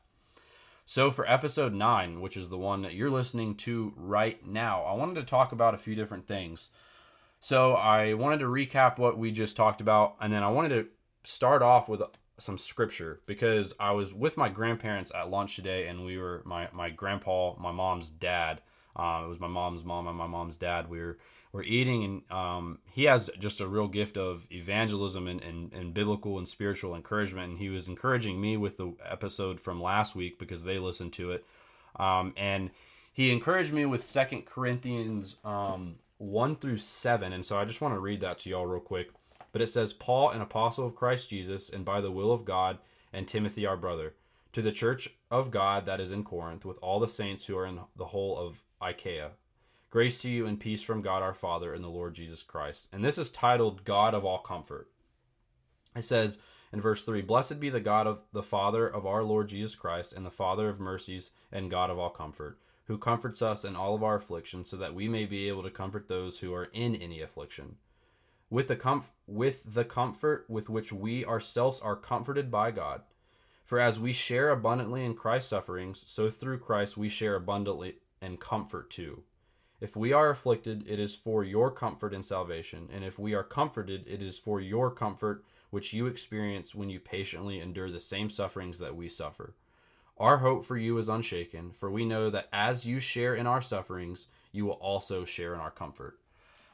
So 0.86 1.12
for 1.12 1.30
episode 1.30 1.74
nine, 1.74 2.20
which 2.20 2.36
is 2.36 2.50
the 2.50 2.58
one 2.58 2.82
that 2.82 2.94
you're 2.94 3.10
listening 3.10 3.56
to 3.58 3.94
right 3.96 4.46
now, 4.46 4.84
I 4.84 4.94
wanted 4.94 5.16
to 5.16 5.24
talk 5.24 5.52
about 5.52 5.74
a 5.74 5.78
few 5.78 5.96
different 5.96 6.28
things. 6.28 6.70
So 7.40 7.74
I 7.74 8.14
wanted 8.14 8.40
to 8.40 8.46
recap 8.46 8.98
what 8.98 9.18
we 9.18 9.32
just 9.32 9.56
talked 9.56 9.82
about, 9.82 10.16
and 10.20 10.32
then 10.34 10.44
I 10.44 10.50
wanted 10.50 10.70
to 10.70 10.88
start 11.24 11.62
off 11.62 11.88
with 11.88 12.02
some 12.38 12.58
scripture 12.58 13.22
because 13.26 13.74
I 13.80 13.92
was 13.92 14.14
with 14.14 14.38
my 14.38 14.50
grandparents 14.50 15.12
at 15.14 15.30
lunch 15.30 15.56
today, 15.56 15.88
and 15.88 16.06
we 16.06 16.18
were 16.18 16.42
my 16.46 16.68
my 16.74 16.90
grandpa, 16.90 17.56
my 17.60 17.72
mom's 17.72 18.10
dad. 18.10 18.62
Um, 18.96 19.26
it 19.26 19.28
was 19.30 19.40
my 19.40 19.48
mom's 19.48 19.84
mom 19.84 20.08
and 20.08 20.18
my 20.18 20.28
mom's 20.28 20.58
dad. 20.58 20.90
We 20.90 21.00
were 21.00 21.18
we're 21.54 21.64
eating, 21.64 22.04
and 22.04 22.32
um, 22.32 22.80
he 22.90 23.04
has 23.04 23.30
just 23.38 23.62
a 23.62 23.68
real 23.68 23.88
gift 23.88 24.18
of 24.18 24.48
evangelism 24.52 25.28
and, 25.28 25.40
and, 25.42 25.72
and 25.72 25.94
biblical 25.94 26.40
and 26.40 26.48
spiritual 26.48 26.96
encouragement. 26.96 27.52
And 27.52 27.60
he 27.60 27.70
was 27.70 27.88
encouraging 27.88 28.42
me 28.42 28.58
with 28.58 28.78
the 28.78 28.96
episode 29.06 29.60
from 29.60 29.80
last 29.80 30.16
week 30.16 30.40
because 30.40 30.64
they 30.64 30.80
listened 30.80 31.14
to 31.14 31.30
it. 31.32 31.46
Um, 31.96 32.34
and 32.36 32.72
he 33.14 33.32
encouraged 33.32 33.72
me 33.72 33.86
with 33.86 34.04
Second 34.04 34.48
Corinthians 34.48 35.36
um, 35.46 35.98
1 36.18 36.56
through 36.56 36.78
7. 36.78 37.32
And 37.32 37.46
so 37.46 37.60
I 37.60 37.66
just 37.66 37.82
want 37.82 37.94
to 37.94 38.00
read 38.00 38.22
that 38.22 38.40
to 38.40 38.50
y'all 38.50 38.66
real 38.66 38.82
quick. 38.82 39.12
But 39.54 39.62
it 39.62 39.68
says, 39.68 39.94
Paul, 39.94 40.32
an 40.32 40.42
apostle 40.42 40.86
of 40.86 40.96
Christ 40.96 41.30
Jesus, 41.30 41.70
and 41.70 41.86
by 41.86 42.02
the 42.02 42.12
will 42.12 42.34
of 42.34 42.44
God, 42.44 42.80
and 43.14 43.26
Timothy, 43.26 43.66
our 43.66 43.78
brother, 43.78 44.16
to 44.52 44.62
the 44.62 44.72
church 44.74 45.08
of 45.32 45.52
God 45.52 45.86
that 45.86 46.02
is 46.02 46.12
in 46.12 46.26
Corinth, 46.26 46.66
with 46.66 46.78
all 46.80 47.00
the 47.00 47.08
saints 47.08 47.46
who 47.46 47.58
are 47.58 47.66
in 47.66 47.80
the 47.96 48.08
whole 48.08 48.38
of 48.38 48.64
Achaia 48.82 49.32
Grace 49.94 50.24
to 50.24 50.30
you 50.32 50.48
and 50.48 50.60
peace 50.60 50.82
from 50.82 51.04
God 51.04 51.22
our 51.22 51.36
Father 51.36 51.72
and 51.72 51.84
the 51.84 51.88
Lord 51.88 52.16
Jesus 52.16 52.42
Christ. 52.42 52.88
And 52.92 53.06
this 53.06 53.20
is 53.20 53.30
titled 53.30 53.84
God 53.84 54.16
of 54.16 54.26
All 54.26 54.40
Comfort. 54.40 54.90
It 55.96 56.02
says 56.02 56.40
in 56.72 56.82
verse 56.82 57.04
3 57.04 57.22
Blessed 57.22 57.60
be 57.60 57.70
the 57.70 57.80
God 57.80 58.08
of 58.08 58.22
the 58.32 58.42
Father 58.42 58.88
of 58.88 59.06
our 59.06 59.22
Lord 59.22 59.50
Jesus 59.50 59.76
Christ, 59.76 60.12
and 60.12 60.26
the 60.26 60.32
Father 60.32 60.68
of 60.68 60.80
mercies 60.80 61.30
and 61.52 61.70
God 61.70 61.92
of 61.92 62.00
all 62.00 62.10
comfort, 62.10 62.58
who 62.86 62.98
comforts 62.98 63.44
us 63.44 63.64
in 63.64 63.76
all 63.76 63.94
of 63.94 64.02
our 64.02 64.16
affliction, 64.16 64.66
so 64.66 64.78
that 64.78 64.96
we 64.96 65.08
may 65.08 65.26
be 65.26 65.48
able 65.48 65.62
to 65.62 65.70
comfort 65.70 66.08
those 66.08 66.40
who 66.40 66.56
are 66.56 66.72
in 66.74 66.96
any 66.96 67.22
affliction. 67.22 67.76
With 68.54 68.68
the, 68.68 68.76
comf- 68.76 69.10
with 69.26 69.74
the 69.74 69.84
comfort 69.84 70.46
with 70.48 70.70
which 70.70 70.94
we 70.94 71.26
ourselves 71.26 71.80
are 71.80 71.96
comforted 71.96 72.52
by 72.52 72.70
God. 72.70 73.02
For 73.66 73.80
as 73.80 74.00
we 74.00 74.14
share 74.14 74.52
abundantly 74.52 75.04
in 75.04 75.16
Christ's 75.16 75.50
sufferings, 75.50 76.04
so 76.06 76.30
through 76.30 76.60
Christ 76.60 76.96
we 76.96 77.10
share 77.10 77.34
abundantly 77.34 77.96
in 78.22 78.38
comfort 78.38 78.92
too. 78.92 79.24
If 79.82 79.96
we 79.96 80.14
are 80.14 80.30
afflicted, 80.30 80.86
it 80.88 81.00
is 81.00 81.16
for 81.16 81.44
your 81.44 81.72
comfort 81.72 82.14
and 82.14 82.24
salvation. 82.24 82.90
And 82.94 83.04
if 83.04 83.18
we 83.18 83.34
are 83.34 83.42
comforted, 83.42 84.06
it 84.08 84.22
is 84.22 84.38
for 84.38 84.62
your 84.62 84.92
comfort, 84.92 85.44
which 85.72 85.92
you 85.92 86.06
experience 86.06 86.76
when 86.76 86.92
you 86.92 87.00
patiently 87.00 87.60
endure 87.60 87.90
the 87.90 88.00
same 88.00 88.30
sufferings 88.30 88.78
that 88.78 88.96
we 88.96 89.10
suffer. 89.10 89.56
Our 90.20 90.38
hope 90.38 90.64
for 90.64 90.78
you 90.78 91.00
is 91.00 91.10
unshaken, 91.10 91.72
for 91.72 91.90
we 91.90 92.06
know 92.06 92.30
that 92.30 92.50
as 92.54 92.86
you 92.86 93.00
share 93.00 93.34
in 93.34 93.48
our 93.48 93.64
sufferings, 93.64 94.28
you 94.52 94.66
will 94.66 94.74
also 94.74 95.26
share 95.26 95.56
in 95.56 95.60
our 95.60 95.72
comfort. 95.72 96.20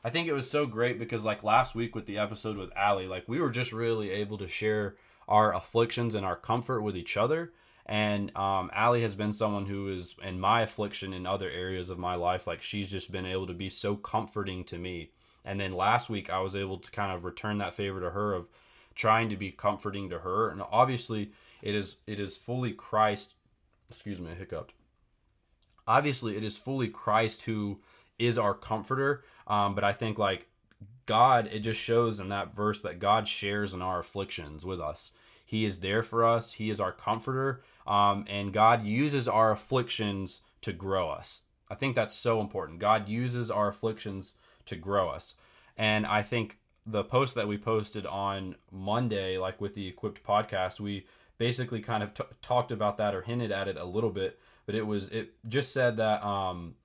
I 0.03 0.09
think 0.09 0.27
it 0.27 0.33
was 0.33 0.49
so 0.49 0.65
great 0.65 0.97
because, 0.97 1.25
like 1.25 1.43
last 1.43 1.75
week 1.75 1.95
with 1.95 2.05
the 2.05 2.17
episode 2.17 2.57
with 2.57 2.71
Allie, 2.75 3.07
like 3.07 3.27
we 3.27 3.39
were 3.39 3.49
just 3.49 3.73
really 3.73 4.11
able 4.11 4.37
to 4.37 4.47
share 4.47 4.95
our 5.27 5.53
afflictions 5.53 6.15
and 6.15 6.25
our 6.25 6.35
comfort 6.35 6.81
with 6.81 6.97
each 6.97 7.15
other. 7.15 7.53
And 7.85 8.35
um, 8.35 8.69
Allie 8.73 9.01
has 9.01 9.15
been 9.15 9.33
someone 9.33 9.65
who 9.65 9.89
is 9.89 10.15
in 10.23 10.39
my 10.39 10.61
affliction 10.61 11.11
in 11.11 11.25
other 11.25 11.49
areas 11.49 11.89
of 11.89 11.97
my 11.97 12.15
life. 12.15 12.45
Like 12.45 12.61
she's 12.61 12.91
just 12.91 13.11
been 13.11 13.25
able 13.25 13.47
to 13.47 13.53
be 13.53 13.69
so 13.69 13.95
comforting 13.95 14.63
to 14.65 14.77
me. 14.77 15.11
And 15.43 15.59
then 15.59 15.73
last 15.73 16.09
week 16.09 16.29
I 16.29 16.39
was 16.39 16.55
able 16.55 16.77
to 16.77 16.91
kind 16.91 17.11
of 17.11 17.25
return 17.25 17.57
that 17.57 17.73
favor 17.73 17.99
to 17.99 18.11
her 18.11 18.33
of 18.33 18.47
trying 18.93 19.29
to 19.29 19.37
be 19.37 19.51
comforting 19.51 20.09
to 20.09 20.19
her. 20.19 20.49
And 20.49 20.61
obviously 20.71 21.31
it 21.61 21.73
is 21.73 21.97
it 22.05 22.19
is 22.19 22.37
fully 22.37 22.73
Christ. 22.73 23.33
Excuse 23.89 24.19
me, 24.19 24.31
I 24.31 24.35
hiccuped. 24.35 24.73
Obviously 25.87 26.37
it 26.37 26.43
is 26.43 26.57
fully 26.57 26.89
Christ 26.89 27.43
who 27.43 27.81
is 28.19 28.37
our 28.37 28.53
comforter. 28.53 29.23
Um, 29.47 29.73
but 29.73 29.83
I 29.83 29.93
think 29.93 30.17
like 30.17 30.47
God, 31.05 31.49
it 31.51 31.61
just 31.61 31.81
shows 31.81 32.19
in 32.19 32.29
that 32.29 32.53
verse 32.53 32.81
that 32.81 32.99
God 32.99 33.27
shares 33.27 33.73
in 33.73 33.81
our 33.81 33.99
afflictions 33.99 34.63
with 34.63 34.79
us. 34.79 35.11
He 35.43 35.65
is 35.65 35.79
there 35.79 36.03
for 36.03 36.23
us. 36.23 36.53
He 36.53 36.69
is 36.69 36.79
our 36.79 36.91
comforter. 36.91 37.63
Um, 37.87 38.25
and 38.29 38.53
God 38.53 38.85
uses 38.85 39.27
our 39.27 39.51
afflictions 39.51 40.41
to 40.61 40.71
grow 40.71 41.09
us. 41.09 41.41
I 41.67 41.73
think 41.73 41.95
that's 41.95 42.13
so 42.13 42.39
important. 42.41 42.77
God 42.77 43.09
uses 43.09 43.49
our 43.49 43.69
afflictions 43.69 44.35
to 44.65 44.75
grow 44.75 45.09
us. 45.09 45.33
And 45.75 46.05
I 46.05 46.21
think 46.21 46.59
the 46.85 47.03
post 47.03 47.33
that 47.33 47.47
we 47.47 47.57
posted 47.57 48.05
on 48.05 48.55
Monday, 48.71 49.37
like 49.39 49.59
with 49.59 49.73
the 49.73 49.87
Equipped 49.87 50.23
podcast, 50.23 50.79
we 50.79 51.07
basically 51.39 51.81
kind 51.81 52.03
of 52.03 52.13
t- 52.13 52.23
talked 52.41 52.71
about 52.71 52.97
that 52.97 53.15
or 53.15 53.21
hinted 53.21 53.51
at 53.51 53.67
it 53.67 53.77
a 53.77 53.85
little 53.85 54.11
bit. 54.11 54.39
But 54.67 54.75
it 54.75 54.85
was, 54.85 55.09
it 55.09 55.33
just 55.47 55.73
said 55.73 55.97
that 55.97 56.23
um, 56.23 56.75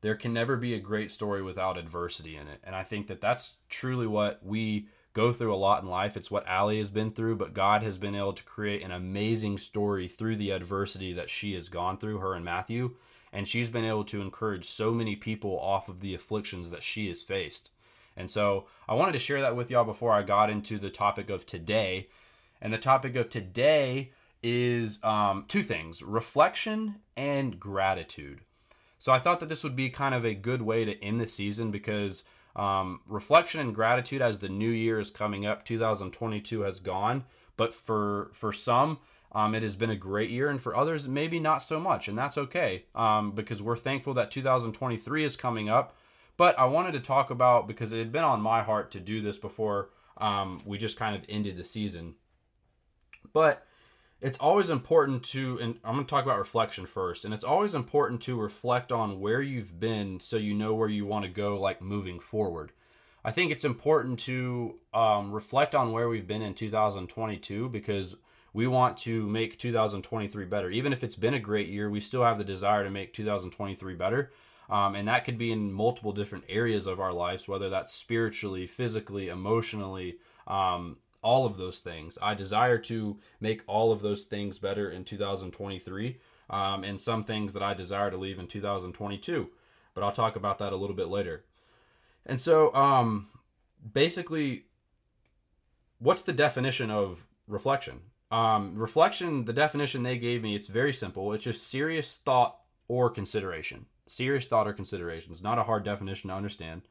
there 0.00 0.14
can 0.14 0.32
never 0.32 0.56
be 0.56 0.74
a 0.74 0.80
great 0.80 1.10
story 1.10 1.42
without 1.42 1.76
adversity 1.76 2.36
in 2.36 2.48
it. 2.48 2.60
And 2.64 2.74
I 2.74 2.82
think 2.82 3.06
that 3.08 3.20
that's 3.20 3.56
truly 3.68 4.06
what 4.06 4.40
we 4.44 4.88
go 5.12 5.32
through 5.32 5.54
a 5.54 5.56
lot 5.56 5.82
in 5.82 5.88
life. 5.88 6.16
It's 6.16 6.30
what 6.30 6.46
Allie 6.46 6.78
has 6.78 6.90
been 6.90 7.10
through, 7.10 7.36
but 7.36 7.54
God 7.54 7.82
has 7.82 7.98
been 7.98 8.14
able 8.14 8.32
to 8.32 8.44
create 8.44 8.82
an 8.82 8.92
amazing 8.92 9.58
story 9.58 10.08
through 10.08 10.36
the 10.36 10.50
adversity 10.50 11.12
that 11.12 11.28
she 11.28 11.54
has 11.54 11.68
gone 11.68 11.98
through, 11.98 12.18
her 12.18 12.34
and 12.34 12.44
Matthew. 12.44 12.96
And 13.32 13.46
she's 13.46 13.70
been 13.70 13.84
able 13.84 14.04
to 14.04 14.20
encourage 14.20 14.64
so 14.64 14.92
many 14.92 15.16
people 15.16 15.58
off 15.58 15.88
of 15.88 16.00
the 16.00 16.14
afflictions 16.14 16.70
that 16.70 16.82
she 16.82 17.08
has 17.08 17.22
faced. 17.22 17.70
And 18.16 18.28
so 18.28 18.66
I 18.88 18.94
wanted 18.94 19.12
to 19.12 19.18
share 19.18 19.40
that 19.40 19.56
with 19.56 19.70
y'all 19.70 19.84
before 19.84 20.12
I 20.12 20.22
got 20.22 20.50
into 20.50 20.78
the 20.78 20.90
topic 20.90 21.30
of 21.30 21.46
today. 21.46 22.08
And 22.60 22.72
the 22.72 22.78
topic 22.78 23.16
of 23.16 23.28
today 23.28 24.12
is 24.42 25.02
um, 25.04 25.44
two 25.48 25.62
things 25.62 26.02
reflection 26.02 26.96
and 27.16 27.60
gratitude. 27.60 28.40
So 29.00 29.12
I 29.12 29.18
thought 29.18 29.40
that 29.40 29.48
this 29.48 29.64
would 29.64 29.74
be 29.74 29.88
kind 29.88 30.14
of 30.14 30.26
a 30.26 30.34
good 30.34 30.60
way 30.60 30.84
to 30.84 31.02
end 31.02 31.22
the 31.22 31.26
season 31.26 31.70
because 31.70 32.22
um, 32.54 33.00
reflection 33.08 33.58
and 33.58 33.74
gratitude 33.74 34.20
as 34.20 34.38
the 34.38 34.50
new 34.50 34.68
year 34.68 35.00
is 35.00 35.10
coming 35.10 35.46
up, 35.46 35.64
2022 35.64 36.60
has 36.60 36.80
gone. 36.80 37.24
But 37.56 37.72
for 37.72 38.28
for 38.34 38.52
some, 38.52 38.98
um, 39.32 39.54
it 39.54 39.62
has 39.62 39.74
been 39.74 39.88
a 39.88 39.96
great 39.96 40.28
year, 40.28 40.50
and 40.50 40.60
for 40.60 40.76
others, 40.76 41.08
maybe 41.08 41.40
not 41.40 41.62
so 41.62 41.80
much, 41.80 42.08
and 42.08 42.18
that's 42.18 42.36
okay 42.36 42.84
um, 42.94 43.32
because 43.32 43.62
we're 43.62 43.76
thankful 43.76 44.12
that 44.14 44.30
2023 44.30 45.24
is 45.24 45.34
coming 45.34 45.70
up. 45.70 45.96
But 46.36 46.58
I 46.58 46.66
wanted 46.66 46.92
to 46.92 47.00
talk 47.00 47.30
about 47.30 47.66
because 47.66 47.94
it 47.94 47.98
had 47.98 48.12
been 48.12 48.24
on 48.24 48.42
my 48.42 48.62
heart 48.62 48.90
to 48.90 49.00
do 49.00 49.22
this 49.22 49.38
before 49.38 49.88
um, 50.18 50.58
we 50.66 50.76
just 50.76 50.98
kind 50.98 51.16
of 51.16 51.22
ended 51.26 51.56
the 51.56 51.64
season. 51.64 52.16
But 53.32 53.66
it's 54.20 54.38
always 54.38 54.68
important 54.68 55.22
to, 55.24 55.58
and 55.60 55.78
I'm 55.84 55.94
going 55.94 56.04
to 56.04 56.10
talk 56.10 56.24
about 56.24 56.38
reflection 56.38 56.86
first, 56.86 57.24
and 57.24 57.32
it's 57.32 57.44
always 57.44 57.74
important 57.74 58.20
to 58.22 58.40
reflect 58.40 58.92
on 58.92 59.20
where 59.20 59.40
you've 59.40 59.80
been 59.80 60.20
so 60.20 60.36
you 60.36 60.54
know 60.54 60.74
where 60.74 60.88
you 60.88 61.06
want 61.06 61.24
to 61.24 61.30
go, 61.30 61.58
like 61.58 61.80
moving 61.80 62.20
forward. 62.20 62.72
I 63.24 63.30
think 63.30 63.50
it's 63.50 63.64
important 63.64 64.18
to 64.20 64.78
um, 64.94 65.32
reflect 65.32 65.74
on 65.74 65.92
where 65.92 66.08
we've 66.08 66.26
been 66.26 66.42
in 66.42 66.54
2022 66.54 67.68
because 67.68 68.16
we 68.52 68.66
want 68.66 68.96
to 68.98 69.26
make 69.26 69.58
2023 69.58 70.44
better. 70.46 70.70
Even 70.70 70.92
if 70.92 71.04
it's 71.04 71.16
been 71.16 71.34
a 71.34 71.40
great 71.40 71.68
year, 71.68 71.88
we 71.88 72.00
still 72.00 72.24
have 72.24 72.38
the 72.38 72.44
desire 72.44 72.84
to 72.84 72.90
make 72.90 73.12
2023 73.12 73.94
better. 73.94 74.32
Um, 74.68 74.94
and 74.94 75.08
that 75.08 75.24
could 75.24 75.36
be 75.36 75.52
in 75.52 75.72
multiple 75.72 76.12
different 76.12 76.44
areas 76.48 76.86
of 76.86 77.00
our 77.00 77.12
lives, 77.12 77.48
whether 77.48 77.68
that's 77.68 77.92
spiritually, 77.92 78.66
physically, 78.66 79.28
emotionally, 79.28 80.16
um, 80.46 80.96
all 81.22 81.46
of 81.46 81.56
those 81.56 81.80
things. 81.80 82.18
I 82.22 82.34
desire 82.34 82.78
to 82.78 83.18
make 83.40 83.62
all 83.66 83.92
of 83.92 84.00
those 84.00 84.24
things 84.24 84.58
better 84.58 84.90
in 84.90 85.04
2023, 85.04 86.18
um, 86.48 86.84
and 86.84 87.00
some 87.00 87.22
things 87.22 87.52
that 87.52 87.62
I 87.62 87.74
desire 87.74 88.10
to 88.10 88.16
leave 88.16 88.38
in 88.38 88.46
2022. 88.46 89.48
But 89.94 90.04
I'll 90.04 90.12
talk 90.12 90.36
about 90.36 90.58
that 90.58 90.72
a 90.72 90.76
little 90.76 90.96
bit 90.96 91.08
later. 91.08 91.44
And 92.26 92.38
so, 92.38 92.74
um, 92.74 93.28
basically, 93.92 94.64
what's 95.98 96.22
the 96.22 96.32
definition 96.32 96.90
of 96.90 97.26
reflection? 97.46 98.00
Um, 98.30 98.76
reflection, 98.76 99.44
the 99.44 99.52
definition 99.52 100.02
they 100.02 100.18
gave 100.18 100.42
me, 100.42 100.54
it's 100.54 100.68
very 100.68 100.92
simple. 100.92 101.32
It's 101.32 101.44
just 101.44 101.66
serious 101.66 102.16
thought 102.16 102.58
or 102.88 103.10
consideration. 103.10 103.86
Serious 104.06 104.46
thought 104.46 104.68
or 104.68 104.72
consideration. 104.72 105.32
It's 105.32 105.42
not 105.42 105.58
a 105.58 105.64
hard 105.64 105.84
definition 105.84 106.28
to 106.30 106.36
understand. 106.36 106.82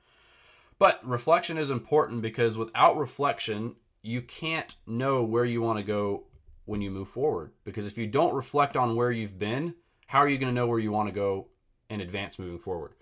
But 0.78 1.06
reflection 1.06 1.58
is 1.58 1.70
important 1.70 2.22
because 2.22 2.58
without 2.58 2.98
reflection, 2.98 3.76
you 4.02 4.22
can't 4.22 4.76
know 4.86 5.24
where 5.24 5.46
you 5.46 5.62
want 5.62 5.78
to 5.78 5.84
go 5.84 6.24
when 6.66 6.82
you 6.82 6.92
move 6.92 7.10
forward. 7.10 7.52
Because 7.64 7.88
if 7.88 7.98
you 7.98 8.08
don't 8.08 8.34
reflect 8.34 8.78
on 8.78 8.96
where 8.96 9.12
you've 9.12 9.38
been, 9.38 9.76
how 10.08 10.20
are 10.20 10.30
you 10.30 10.38
going 10.38 10.54
to 10.54 10.60
know 10.60 10.68
where 10.68 10.80
you 10.80 10.92
want 10.92 11.10
to 11.10 11.16
go 11.16 11.48
in 11.90 12.02
advance 12.02 12.40
moving 12.40 12.60
forward? 12.60 12.94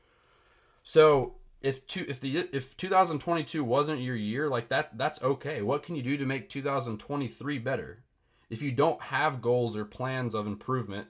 So 0.84 1.36
if 1.62 1.86
two, 1.88 2.06
if 2.08 2.20
the 2.20 2.38
if 2.51 2.77
2022 2.77 3.63
wasn't 3.63 4.01
your 4.01 4.16
year, 4.16 4.50
like 4.50 4.70
that, 4.70 4.98
that's 4.98 5.22
okay. 5.22 5.62
What 5.62 5.84
can 5.84 5.96
you 5.96 6.04
do 6.04 6.18
to 6.18 6.25
make 6.25 6.50
2023 6.50 7.60
better? 7.60 8.04
if 8.50 8.62
you 8.62 8.72
don't 8.72 9.01
have 9.01 9.42
goals 9.42 9.75
or 9.75 9.86
plans 9.86 10.34
of 10.34 10.48
improvement, 10.48 11.08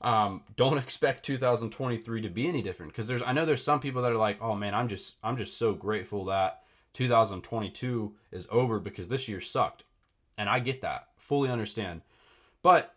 um, 0.00 0.42
don't 0.56 0.78
expect 0.84 1.24
2023 1.24 2.22
to 2.22 2.28
be 2.28 2.48
any 2.48 2.62
different. 2.62 2.92
Because 2.92 3.08
there's, 3.08 3.22
I 3.22 3.32
know 3.32 3.44
there's 3.44 3.64
some 3.64 3.80
people 3.80 4.02
that 4.02 4.12
are 4.12 4.16
like, 4.16 4.40
oh 4.40 4.54
man, 4.54 4.74
I'm 4.74 4.88
just, 4.88 5.16
I'm 5.22 5.36
just 5.36 5.58
so 5.58 5.74
grateful 5.74 6.26
that 6.26 6.59
2022 6.92 8.14
is 8.32 8.48
over 8.50 8.80
because 8.80 9.08
this 9.08 9.28
year 9.28 9.40
sucked, 9.40 9.84
and 10.36 10.48
I 10.48 10.58
get 10.58 10.80
that, 10.80 11.08
fully 11.16 11.48
understand. 11.48 12.02
But 12.62 12.94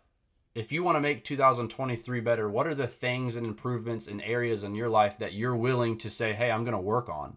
if 0.54 0.72
you 0.72 0.84
want 0.84 0.96
to 0.96 1.00
make 1.00 1.24
2023 1.24 2.20
better, 2.20 2.48
what 2.48 2.66
are 2.66 2.74
the 2.74 2.86
things 2.86 3.36
and 3.36 3.46
improvements 3.46 4.06
and 4.06 4.22
areas 4.22 4.62
in 4.64 4.74
your 4.74 4.88
life 4.88 5.18
that 5.18 5.32
you're 5.32 5.56
willing 5.56 5.98
to 5.98 6.10
say, 6.10 6.32
hey, 6.32 6.50
I'm 6.50 6.64
going 6.64 6.76
to 6.76 6.80
work 6.80 7.08
on? 7.08 7.36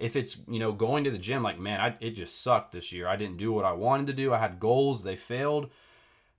if 0.00 0.16
it's 0.16 0.38
you 0.48 0.58
know 0.58 0.72
going 0.72 1.04
to 1.04 1.10
the 1.10 1.18
gym 1.18 1.42
like 1.42 1.60
man 1.60 1.80
I, 1.80 1.94
it 2.00 2.12
just 2.12 2.42
sucked 2.42 2.72
this 2.72 2.90
year. 2.90 3.06
I 3.06 3.16
didn't 3.16 3.36
do 3.36 3.52
what 3.52 3.66
i 3.66 3.72
wanted 3.72 4.06
to 4.06 4.12
do. 4.14 4.32
I 4.32 4.38
had 4.38 4.58
goals. 4.58 5.04
They 5.04 5.14
failed. 5.14 5.70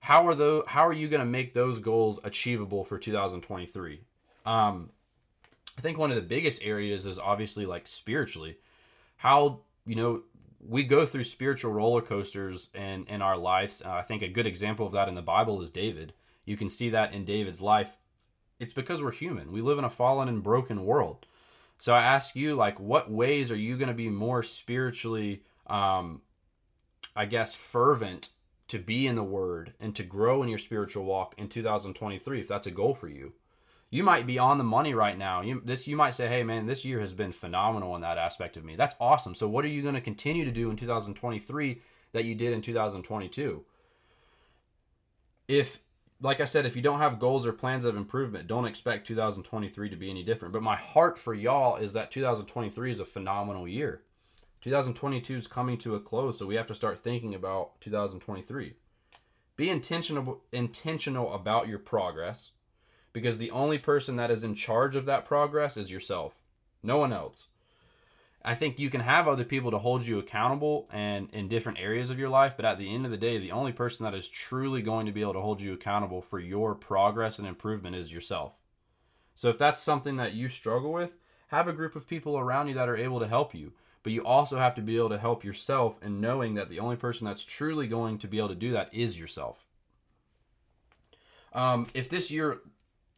How 0.00 0.26
are 0.26 0.34
those 0.34 0.64
how 0.66 0.86
are 0.86 0.92
you 0.92 1.08
going 1.08 1.20
to 1.20 1.26
make 1.26 1.54
those 1.54 1.78
goals 1.78 2.18
achievable 2.24 2.84
for 2.84 2.98
2023 2.98 4.00
um 4.44 4.90
i 5.78 5.80
think 5.80 5.96
one 5.96 6.10
of 6.10 6.16
the 6.16 6.22
biggest 6.22 6.60
areas 6.64 7.06
is 7.06 7.20
obviously 7.20 7.64
like 7.64 7.86
spiritually 7.86 8.56
how 9.22 9.60
you 9.86 9.94
know 9.94 10.22
we 10.60 10.82
go 10.82 11.06
through 11.06 11.24
spiritual 11.24 11.72
roller 11.72 12.02
coasters 12.02 12.68
in 12.74 13.06
in 13.06 13.22
our 13.22 13.36
lives. 13.36 13.80
Uh, 13.84 13.90
i 13.92 14.02
think 14.02 14.22
a 14.22 14.28
good 14.28 14.46
example 14.46 14.86
of 14.86 14.92
that 14.92 15.08
in 15.08 15.14
the 15.14 15.22
bible 15.22 15.62
is 15.62 15.70
david. 15.70 16.12
You 16.44 16.56
can 16.56 16.68
see 16.68 16.90
that 16.90 17.12
in 17.12 17.24
david's 17.24 17.60
life. 17.60 17.96
It's 18.58 18.74
because 18.74 19.02
we're 19.02 19.12
human. 19.12 19.52
We 19.52 19.60
live 19.60 19.78
in 19.78 19.84
a 19.84 19.90
fallen 19.90 20.28
and 20.28 20.42
broken 20.42 20.84
world. 20.84 21.26
So 21.78 21.94
I 21.94 22.02
ask 22.02 22.36
you, 22.36 22.54
like, 22.54 22.78
what 22.78 23.10
ways 23.10 23.50
are 23.50 23.56
you 23.56 23.76
going 23.76 23.88
to 23.88 23.94
be 23.94 24.08
more 24.08 24.44
spiritually, 24.44 25.42
um, 25.66 26.20
I 27.16 27.26
guess, 27.26 27.56
fervent 27.56 28.28
to 28.68 28.78
be 28.78 29.08
in 29.08 29.16
the 29.16 29.24
Word 29.24 29.74
and 29.80 29.92
to 29.96 30.04
grow 30.04 30.44
in 30.44 30.48
your 30.48 30.58
spiritual 30.58 31.04
walk 31.04 31.34
in 31.36 31.48
2023, 31.48 32.38
if 32.38 32.46
that's 32.46 32.68
a 32.68 32.70
goal 32.70 32.94
for 32.94 33.08
you? 33.08 33.32
You 33.92 34.02
might 34.02 34.26
be 34.26 34.38
on 34.38 34.56
the 34.56 34.64
money 34.64 34.94
right 34.94 35.18
now. 35.18 35.42
You 35.42 35.60
this 35.62 35.86
you 35.86 35.96
might 35.96 36.14
say, 36.14 36.26
"Hey, 36.26 36.42
man, 36.42 36.64
this 36.64 36.82
year 36.82 36.98
has 37.00 37.12
been 37.12 37.30
phenomenal 37.30 37.94
in 37.94 38.00
that 38.00 38.16
aspect 38.16 38.56
of 38.56 38.64
me." 38.64 38.74
That's 38.74 38.94
awesome. 38.98 39.34
So, 39.34 39.46
what 39.46 39.66
are 39.66 39.68
you 39.68 39.82
going 39.82 39.94
to 39.94 40.00
continue 40.00 40.46
to 40.46 40.50
do 40.50 40.70
in 40.70 40.76
2023 40.76 41.82
that 42.12 42.24
you 42.24 42.34
did 42.34 42.54
in 42.54 42.62
2022? 42.62 43.66
If 45.46 45.80
like 46.22 46.40
I 46.40 46.46
said, 46.46 46.64
if 46.64 46.74
you 46.74 46.80
don't 46.80 47.00
have 47.00 47.18
goals 47.18 47.46
or 47.46 47.52
plans 47.52 47.84
of 47.84 47.94
improvement, 47.94 48.46
don't 48.46 48.64
expect 48.64 49.06
2023 49.08 49.90
to 49.90 49.96
be 49.96 50.08
any 50.08 50.22
different. 50.22 50.54
But 50.54 50.62
my 50.62 50.76
heart 50.76 51.18
for 51.18 51.34
y'all 51.34 51.76
is 51.76 51.92
that 51.92 52.10
2023 52.10 52.90
is 52.90 53.00
a 53.00 53.04
phenomenal 53.04 53.68
year. 53.68 54.00
2022 54.62 55.36
is 55.36 55.46
coming 55.46 55.76
to 55.76 55.96
a 55.96 56.00
close, 56.00 56.38
so 56.38 56.46
we 56.46 56.54
have 56.54 56.68
to 56.68 56.74
start 56.74 56.98
thinking 56.98 57.34
about 57.34 57.78
2023. 57.82 58.72
Be 59.56 59.68
intentional 59.68 60.40
intentional 60.50 61.34
about 61.34 61.68
your 61.68 61.78
progress 61.78 62.52
because 63.12 63.38
the 63.38 63.50
only 63.50 63.78
person 63.78 64.16
that 64.16 64.30
is 64.30 64.44
in 64.44 64.54
charge 64.54 64.96
of 64.96 65.04
that 65.06 65.24
progress 65.24 65.76
is 65.76 65.90
yourself. 65.90 66.40
No 66.82 66.98
one 66.98 67.12
else. 67.12 67.46
I 68.44 68.54
think 68.56 68.78
you 68.78 68.90
can 68.90 69.02
have 69.02 69.28
other 69.28 69.44
people 69.44 69.70
to 69.70 69.78
hold 69.78 70.04
you 70.04 70.18
accountable 70.18 70.88
and 70.92 71.30
in 71.32 71.46
different 71.46 71.78
areas 71.78 72.10
of 72.10 72.18
your 72.18 72.28
life, 72.28 72.56
but 72.56 72.64
at 72.64 72.76
the 72.76 72.92
end 72.92 73.04
of 73.04 73.12
the 73.12 73.16
day, 73.16 73.38
the 73.38 73.52
only 73.52 73.72
person 73.72 74.04
that 74.04 74.14
is 74.14 74.28
truly 74.28 74.82
going 74.82 75.06
to 75.06 75.12
be 75.12 75.22
able 75.22 75.34
to 75.34 75.40
hold 75.40 75.60
you 75.60 75.72
accountable 75.72 76.20
for 76.20 76.40
your 76.40 76.74
progress 76.74 77.38
and 77.38 77.46
improvement 77.46 77.94
is 77.94 78.12
yourself. 78.12 78.56
So 79.34 79.48
if 79.48 79.58
that's 79.58 79.80
something 79.80 80.16
that 80.16 80.34
you 80.34 80.48
struggle 80.48 80.92
with, 80.92 81.14
have 81.48 81.68
a 81.68 81.72
group 81.72 81.94
of 81.94 82.08
people 82.08 82.36
around 82.36 82.68
you 82.68 82.74
that 82.74 82.88
are 82.88 82.96
able 82.96 83.20
to 83.20 83.28
help 83.28 83.54
you. 83.54 83.72
But 84.02 84.12
you 84.12 84.24
also 84.24 84.58
have 84.58 84.74
to 84.74 84.82
be 84.82 84.96
able 84.96 85.10
to 85.10 85.18
help 85.18 85.44
yourself 85.44 86.02
in 86.02 86.20
knowing 86.20 86.54
that 86.54 86.68
the 86.68 86.80
only 86.80 86.96
person 86.96 87.24
that's 87.24 87.44
truly 87.44 87.86
going 87.86 88.18
to 88.18 88.26
be 88.26 88.38
able 88.38 88.48
to 88.48 88.54
do 88.56 88.72
that 88.72 88.92
is 88.92 89.18
yourself. 89.18 89.66
Um, 91.52 91.86
if 91.94 92.08
this 92.08 92.30
year, 92.30 92.58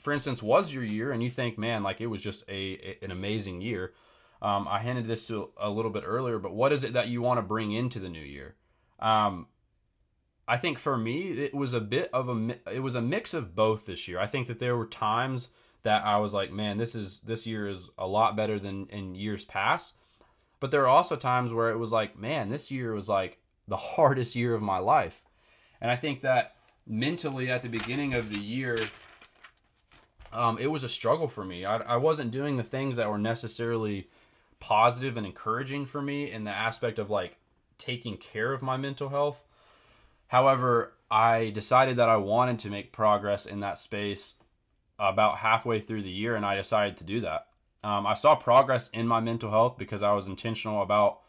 for 0.04 0.12
instance, 0.12 0.42
was 0.42 0.70
your 0.70 0.84
year 0.84 1.12
and 1.12 1.22
you 1.22 1.30
think, 1.30 1.56
man, 1.56 1.82
like 1.82 1.98
it 1.98 2.08
was 2.08 2.22
just 2.22 2.44
a, 2.46 2.98
an 3.00 3.10
amazing 3.10 3.62
year, 3.62 3.94
um, 4.42 4.68
I 4.68 4.80
hinted 4.80 5.08
this 5.08 5.26
to 5.28 5.48
a 5.56 5.70
little 5.70 5.90
bit 5.90 6.04
earlier, 6.06 6.38
but 6.38 6.54
what 6.54 6.74
is 6.74 6.84
it 6.84 6.92
that 6.92 7.08
you 7.08 7.22
want 7.22 7.38
to 7.38 7.42
bring 7.42 7.72
into 7.72 7.98
the 7.98 8.10
new 8.10 8.20
year? 8.20 8.54
Um, 9.00 9.46
I 10.46 10.58
think 10.58 10.78
for 10.78 10.98
me, 10.98 11.30
it 11.30 11.54
was 11.54 11.72
a 11.72 11.80
bit 11.80 12.10
of 12.12 12.28
a 12.28 12.54
it 12.70 12.80
was 12.80 12.94
a 12.94 13.00
mix 13.00 13.32
of 13.32 13.54
both 13.54 13.86
this 13.86 14.06
year. 14.06 14.20
I 14.20 14.26
think 14.26 14.46
that 14.48 14.58
there 14.58 14.76
were 14.76 14.86
times 14.86 15.48
that 15.84 16.04
I 16.04 16.18
was 16.18 16.34
like, 16.34 16.52
man, 16.52 16.76
this 16.76 16.94
is 16.94 17.20
this 17.20 17.46
year 17.46 17.66
is 17.66 17.88
a 17.96 18.06
lot 18.06 18.36
better 18.36 18.58
than 18.58 18.86
in 18.90 19.14
years 19.14 19.46
past. 19.46 19.94
But 20.60 20.70
there 20.70 20.82
are 20.82 20.88
also 20.88 21.16
times 21.16 21.54
where 21.54 21.70
it 21.70 21.78
was 21.78 21.92
like, 21.92 22.18
man, 22.18 22.50
this 22.50 22.70
year 22.70 22.92
was 22.92 23.08
like 23.08 23.38
the 23.66 23.78
hardest 23.78 24.36
year 24.36 24.54
of 24.54 24.60
my 24.60 24.78
life. 24.78 25.24
And 25.80 25.90
I 25.90 25.96
think 25.96 26.20
that 26.20 26.56
mentally 26.86 27.50
at 27.50 27.62
the 27.62 27.68
beginning 27.70 28.12
of 28.12 28.28
the 28.28 28.38
year, 28.38 28.78
um, 30.34 30.58
it 30.58 30.66
was 30.70 30.84
a 30.84 30.88
struggle 30.88 31.28
for 31.28 31.44
me. 31.44 31.64
I, 31.64 31.76
I 31.76 31.96
wasn't 31.96 32.30
doing 32.30 32.56
the 32.56 32.62
things 32.62 32.96
that 32.96 33.08
were 33.08 33.18
necessarily 33.18 34.08
positive 34.60 35.16
and 35.16 35.26
encouraging 35.26 35.86
for 35.86 36.02
me 36.02 36.30
in 36.30 36.44
the 36.44 36.50
aspect 36.50 36.98
of 36.98 37.08
like 37.10 37.36
taking 37.78 38.16
care 38.16 38.52
of 38.52 38.62
my 38.62 38.76
mental 38.76 39.08
health. 39.08 39.44
However, 40.28 40.94
I 41.10 41.50
decided 41.50 41.96
that 41.98 42.08
I 42.08 42.16
wanted 42.16 42.58
to 42.60 42.70
make 42.70 42.92
progress 42.92 43.46
in 43.46 43.60
that 43.60 43.78
space 43.78 44.34
about 44.98 45.38
halfway 45.38 45.80
through 45.80 46.02
the 46.02 46.10
year, 46.10 46.34
and 46.34 46.44
I 46.44 46.56
decided 46.56 46.96
to 46.98 47.04
do 47.04 47.20
that. 47.20 47.46
Um, 47.82 48.06
I 48.06 48.14
saw 48.14 48.34
progress 48.34 48.88
in 48.92 49.06
my 49.06 49.20
mental 49.20 49.50
health 49.50 49.76
because 49.76 50.02
I 50.02 50.12
was 50.12 50.26
intentional 50.26 50.82
about, 50.82 51.20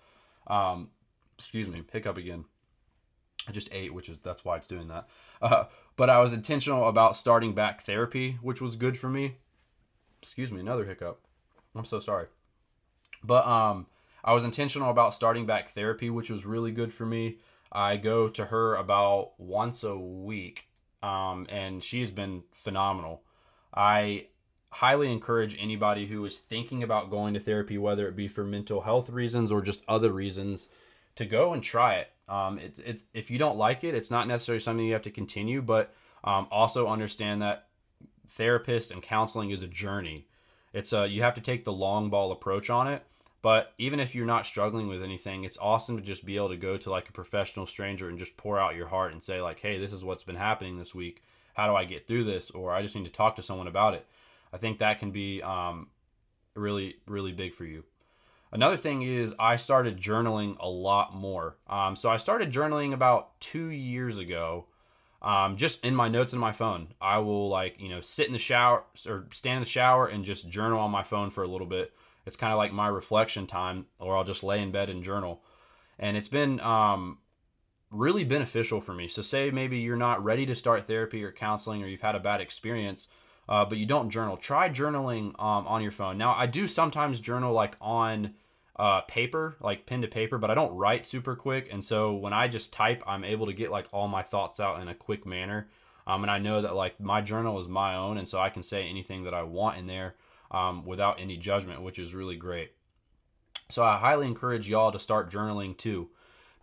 um, 0.47 0.89
excuse 1.37 1.67
me, 1.67 1.83
hiccup 1.91 2.17
again. 2.17 2.45
I 3.47 3.51
just 3.51 3.69
ate, 3.71 3.93
which 3.93 4.09
is 4.09 4.17
that's 4.19 4.45
why 4.45 4.57
it's 4.57 4.67
doing 4.67 4.87
that. 4.87 5.07
Uh, 5.41 5.65
but 5.95 6.09
I 6.09 6.19
was 6.21 6.33
intentional 6.33 6.87
about 6.87 7.15
starting 7.15 7.53
back 7.53 7.81
therapy, 7.81 8.37
which 8.41 8.61
was 8.61 8.75
good 8.75 8.97
for 8.97 9.09
me. 9.09 9.37
Excuse 10.21 10.51
me, 10.51 10.59
another 10.59 10.85
hiccup. 10.85 11.21
I'm 11.75 11.85
so 11.85 11.99
sorry. 11.99 12.27
But 13.23 13.45
um, 13.45 13.87
I 14.23 14.33
was 14.33 14.43
intentional 14.43 14.89
about 14.89 15.13
starting 15.13 15.45
back 15.45 15.69
therapy, 15.69 16.09
which 16.09 16.29
was 16.29 16.45
really 16.45 16.71
good 16.71 16.93
for 16.93 17.05
me. 17.05 17.37
I 17.71 17.97
go 17.97 18.29
to 18.29 18.45
her 18.45 18.75
about 18.75 19.39
once 19.39 19.83
a 19.83 19.97
week, 19.97 20.67
um, 21.03 21.45
and 21.49 21.83
she's 21.83 22.11
been 22.11 22.43
phenomenal. 22.51 23.23
I 23.73 24.27
highly 24.69 25.11
encourage 25.11 25.57
anybody 25.59 26.07
who 26.07 26.23
is 26.25 26.37
thinking 26.37 26.83
about 26.83 27.09
going 27.09 27.33
to 27.33 27.39
therapy, 27.39 27.77
whether 27.77 28.07
it 28.07 28.15
be 28.15 28.27
for 28.27 28.43
mental 28.43 28.81
health 28.81 29.09
reasons 29.09 29.51
or 29.51 29.61
just 29.61 29.83
other 29.87 30.11
reasons, 30.11 30.69
to 31.15 31.25
go 31.25 31.53
and 31.53 31.63
try 31.63 31.95
it. 31.95 32.11
Um, 32.27 32.59
it, 32.59 32.79
it 32.79 33.01
if 33.13 33.29
you 33.29 33.37
don't 33.37 33.57
like 33.57 33.83
it, 33.83 33.95
it's 33.95 34.11
not 34.11 34.27
necessarily 34.27 34.59
something 34.59 34.85
you 34.85 34.93
have 34.93 35.01
to 35.03 35.11
continue, 35.11 35.61
but 35.61 35.93
um, 36.23 36.47
also 36.51 36.87
understand 36.87 37.41
that 37.41 37.67
therapist 38.27 38.91
and 38.91 39.01
counseling 39.01 39.51
is 39.51 39.61
a 39.61 39.67
journey. 39.67 40.27
It's 40.73 40.91
a 40.93 41.07
you 41.07 41.21
have 41.21 41.35
to 41.35 41.41
take 41.41 41.65
the 41.65 41.73
long 41.73 42.09
ball 42.09 42.31
approach 42.31 42.69
on 42.69 42.87
it. 42.87 43.03
But 43.41 43.73
even 43.77 43.99
if 43.99 44.15
you're 44.15 44.25
not 44.25 44.47
struggling 44.47 44.87
with 44.87 45.03
anything, 45.03 45.43
it's 45.43 45.59
awesome 45.61 45.97
to 45.97 46.01
just 46.01 46.25
be 46.25 46.35
able 46.35 46.49
to 46.49 46.57
go 46.57 46.77
to 46.77 46.89
like 46.89 47.09
a 47.09 47.11
professional 47.11 47.67
stranger 47.67 48.09
and 48.09 48.17
just 48.17 48.37
pour 48.37 48.59
out 48.59 48.75
your 48.75 48.87
heart 48.87 49.11
and 49.11 49.23
say 49.23 49.39
like, 49.39 49.59
"Hey, 49.59 49.77
this 49.77 49.93
is 49.93 50.03
what's 50.03 50.23
been 50.23 50.35
happening 50.35 50.79
this 50.79 50.95
week. 50.95 51.21
How 51.53 51.67
do 51.67 51.75
I 51.75 51.85
get 51.85 52.07
through 52.07 52.23
this?" 52.23 52.49
Or 52.49 52.73
I 52.73 52.81
just 52.81 52.95
need 52.95 53.05
to 53.05 53.11
talk 53.11 53.35
to 53.35 53.43
someone 53.43 53.67
about 53.67 53.93
it. 53.93 54.07
I 54.51 54.57
think 54.57 54.79
that 54.79 54.97
can 54.97 55.11
be 55.11 55.43
um, 55.43 55.89
really, 56.55 56.95
really 57.05 57.33
big 57.33 57.53
for 57.53 57.65
you. 57.65 57.83
Another 58.55 58.77
thing 58.77 59.01
is 59.01 59.35
I 59.37 59.57
started 59.57 59.99
journaling 59.99 60.55
a 60.61 60.69
lot 60.69 61.13
more. 61.13 61.57
Um, 61.67 61.97
so 61.97 62.09
I 62.09 62.15
started 62.15 62.53
journaling 62.53 62.93
about 62.93 63.37
two 63.41 63.67
years 63.67 64.17
ago, 64.17 64.67
um, 65.21 65.57
just 65.57 65.83
in 65.83 65.93
my 65.93 66.07
notes 66.07 66.31
in 66.31 66.39
my 66.39 66.53
phone. 66.53 66.87
I 67.01 67.17
will 67.17 67.49
like 67.49 67.75
you 67.81 67.89
know 67.89 67.99
sit 67.99 68.27
in 68.27 68.31
the 68.31 68.39
shower 68.39 68.85
or 69.05 69.27
stand 69.33 69.57
in 69.57 69.63
the 69.63 69.69
shower 69.69 70.07
and 70.07 70.23
just 70.23 70.49
journal 70.49 70.79
on 70.79 70.89
my 70.89 71.03
phone 71.03 71.31
for 71.31 71.43
a 71.43 71.49
little 71.49 71.67
bit. 71.67 71.91
It's 72.25 72.37
kind 72.37 72.53
of 72.53 72.57
like 72.57 72.71
my 72.71 72.87
reflection 72.87 73.45
time, 73.45 73.87
or 73.99 74.15
I'll 74.15 74.23
just 74.23 74.41
lay 74.41 74.61
in 74.61 74.71
bed 74.71 74.89
and 74.89 75.03
journal. 75.03 75.43
And 75.99 76.15
it's 76.15 76.29
been 76.29 76.61
um, 76.61 77.17
really 77.91 78.23
beneficial 78.23 78.79
for 78.79 78.93
me. 78.93 79.09
So 79.09 79.21
say 79.21 79.51
maybe 79.51 79.79
you're 79.79 79.97
not 79.97 80.23
ready 80.23 80.45
to 80.45 80.55
start 80.55 80.87
therapy 80.87 81.25
or 81.25 81.33
counseling, 81.33 81.83
or 81.83 81.87
you've 81.87 81.99
had 81.99 82.15
a 82.15 82.21
bad 82.21 82.39
experience 82.39 83.09
uh, 83.47 83.65
but 83.65 83.77
you 83.77 83.85
don't 83.85 84.09
journal. 84.09 84.37
Try 84.37 84.69
journaling 84.69 85.39
um, 85.39 85.67
on 85.67 85.81
your 85.81 85.91
phone. 85.91 86.17
Now, 86.17 86.33
I 86.33 86.47
do 86.47 86.67
sometimes 86.67 87.19
journal 87.19 87.53
like 87.53 87.75
on 87.79 88.33
uh, 88.75 89.01
paper, 89.01 89.55
like 89.61 89.85
pen 89.85 90.01
to 90.01 90.07
paper, 90.07 90.37
but 90.37 90.51
I 90.51 90.55
don't 90.55 90.75
write 90.75 91.05
super 91.05 91.35
quick. 91.35 91.69
And 91.71 91.83
so 91.83 92.13
when 92.13 92.33
I 92.33 92.47
just 92.47 92.73
type, 92.73 93.03
I'm 93.07 93.23
able 93.23 93.45
to 93.45 93.53
get 93.53 93.71
like 93.71 93.87
all 93.91 94.07
my 94.07 94.23
thoughts 94.23 94.59
out 94.59 94.81
in 94.81 94.87
a 94.87 94.95
quick 94.95 95.25
manner. 95.25 95.69
Um, 96.07 96.23
and 96.23 96.31
I 96.31 96.39
know 96.39 96.61
that 96.61 96.75
like 96.75 96.99
my 96.99 97.21
journal 97.21 97.59
is 97.59 97.67
my 97.67 97.95
own, 97.95 98.17
and 98.17 98.29
so 98.29 98.39
I 98.39 98.49
can 98.49 98.63
say 98.63 98.87
anything 98.87 99.23
that 99.23 99.33
I 99.33 99.43
want 99.43 99.77
in 99.77 99.87
there 99.87 100.15
um, 100.51 100.85
without 100.85 101.19
any 101.19 101.37
judgment, 101.37 101.81
which 101.81 101.97
is 101.97 102.13
really 102.13 102.35
great. 102.35 102.71
So 103.69 103.83
I 103.83 103.97
highly 103.97 104.27
encourage 104.27 104.69
y'all 104.69 104.91
to 104.91 104.99
start 104.99 105.31
journaling 105.31 105.75
too. 105.75 106.09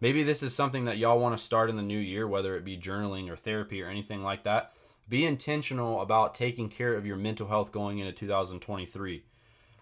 Maybe 0.00 0.22
this 0.22 0.42
is 0.42 0.54
something 0.54 0.84
that 0.84 0.98
y'all 0.98 1.18
want 1.18 1.36
to 1.36 1.42
start 1.42 1.70
in 1.70 1.76
the 1.76 1.82
new 1.82 1.98
year, 1.98 2.28
whether 2.28 2.56
it 2.56 2.64
be 2.64 2.76
journaling 2.76 3.28
or 3.28 3.36
therapy 3.36 3.82
or 3.82 3.88
anything 3.88 4.22
like 4.22 4.44
that 4.44 4.72
be 5.08 5.26
intentional 5.26 6.00
about 6.00 6.34
taking 6.34 6.68
care 6.68 6.94
of 6.94 7.06
your 7.06 7.16
mental 7.16 7.48
health 7.48 7.72
going 7.72 7.98
into 7.98 8.12
2023. 8.12 9.24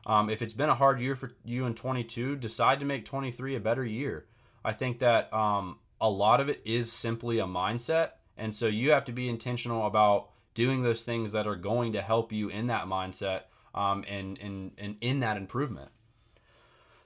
Um, 0.07 0.31
if 0.31 0.43
it's 0.43 0.55
been 0.55 0.71
a 0.71 0.75
hard 0.75 1.01
year 1.01 1.15
for 1.15 1.33
you 1.45 1.67
in 1.67 1.75
22, 1.75 2.37
decide 2.37 2.81
to 2.81 2.87
make 2.87 3.05
23 3.05 3.57
a 3.57 3.61
better 3.61 3.85
year. 3.85 4.27
I 4.65 4.73
think 4.73 4.99
that 5.01 5.33
um, 5.33 5.79
a 6.01 6.09
lot 6.09 6.41
of 6.41 6.49
it 6.49 6.63
is 6.65 6.93
simply 6.93 7.39
a 7.39 7.45
mindset. 7.45 8.13
And 8.37 8.55
so 8.55 8.67
you 8.67 8.91
have 8.91 9.05
to 9.07 9.13
be 9.13 9.29
intentional 9.29 9.87
about 9.87 10.31
doing 10.55 10.83
those 10.83 11.03
things 11.03 11.33
that 11.33 11.47
are 11.47 11.57
going 11.57 11.93
to 11.93 12.03
help 12.03 12.33
you 12.33 12.49
in 12.49 12.69
that 12.69 12.87
mindset 12.87 13.43
um, 13.75 14.05
and, 14.09 14.39
and, 14.39 14.73
and 14.79 14.97
in 15.01 15.21
that 15.21 15.37
improvement. 15.37 15.91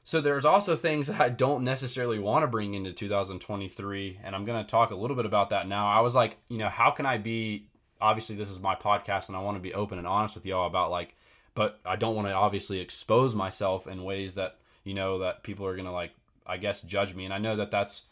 So 0.05 0.21
there's 0.21 0.45
also 0.45 0.77
things 0.77 1.07
that 1.09 1.21
I 1.21 1.29
don't 1.29 1.65
necessarily 1.65 2.19
want 2.19 2.43
to 2.45 2.47
bring 2.47 2.75
into 2.75 2.93
2023, 2.93 4.21
and 4.23 4.37
I'm 4.37 4.45
going 4.45 4.65
to 4.65 4.71
talk 4.71 4.91
a 4.91 4.97
little 4.97 5.17
bit 5.17 5.27
about 5.27 5.51
that 5.51 5.67
now. 5.67 5.89
I 5.89 6.01
was 6.01 6.15
like, 6.15 6.39
you 6.49 6.59
know, 6.59 6.69
how 6.69 6.91
can 6.91 7.07
I 7.07 7.19
be 7.19 7.69
obviously 8.01 8.37
this 8.37 8.51
is 8.51 8.61
my 8.61 8.75
podcast 8.75 9.29
and 9.29 9.37
I 9.37 9.41
want 9.41 9.57
to 9.57 9.63
be 9.63 9.73
open 9.73 9.99
and 9.99 10.07
honest 10.07 10.35
with 10.35 10.45
y'all 10.45 10.67
about 10.67 10.91
like 10.91 11.17
but 11.55 11.81
I 11.85 11.97
don't 11.97 12.15
want 12.15 12.29
to 12.29 12.35
obviously 12.35 12.81
expose 12.81 13.35
myself 13.35 13.87
in 13.87 14.05
ways 14.05 14.35
that 14.35 14.59
you 14.85 14.95
know 14.95 15.21
that 15.21 15.43
people 15.43 15.67
are 15.67 15.77
to 15.77 15.91
like 15.91 16.13
I 16.47 16.57
guess 16.57 16.83
judge 16.83 17.15
me 17.15 17.25
and 17.25 17.35
I 17.35 17.39
know 17.39 17.57
that 17.57 17.71
that's 17.71 18.03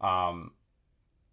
um 0.00 0.52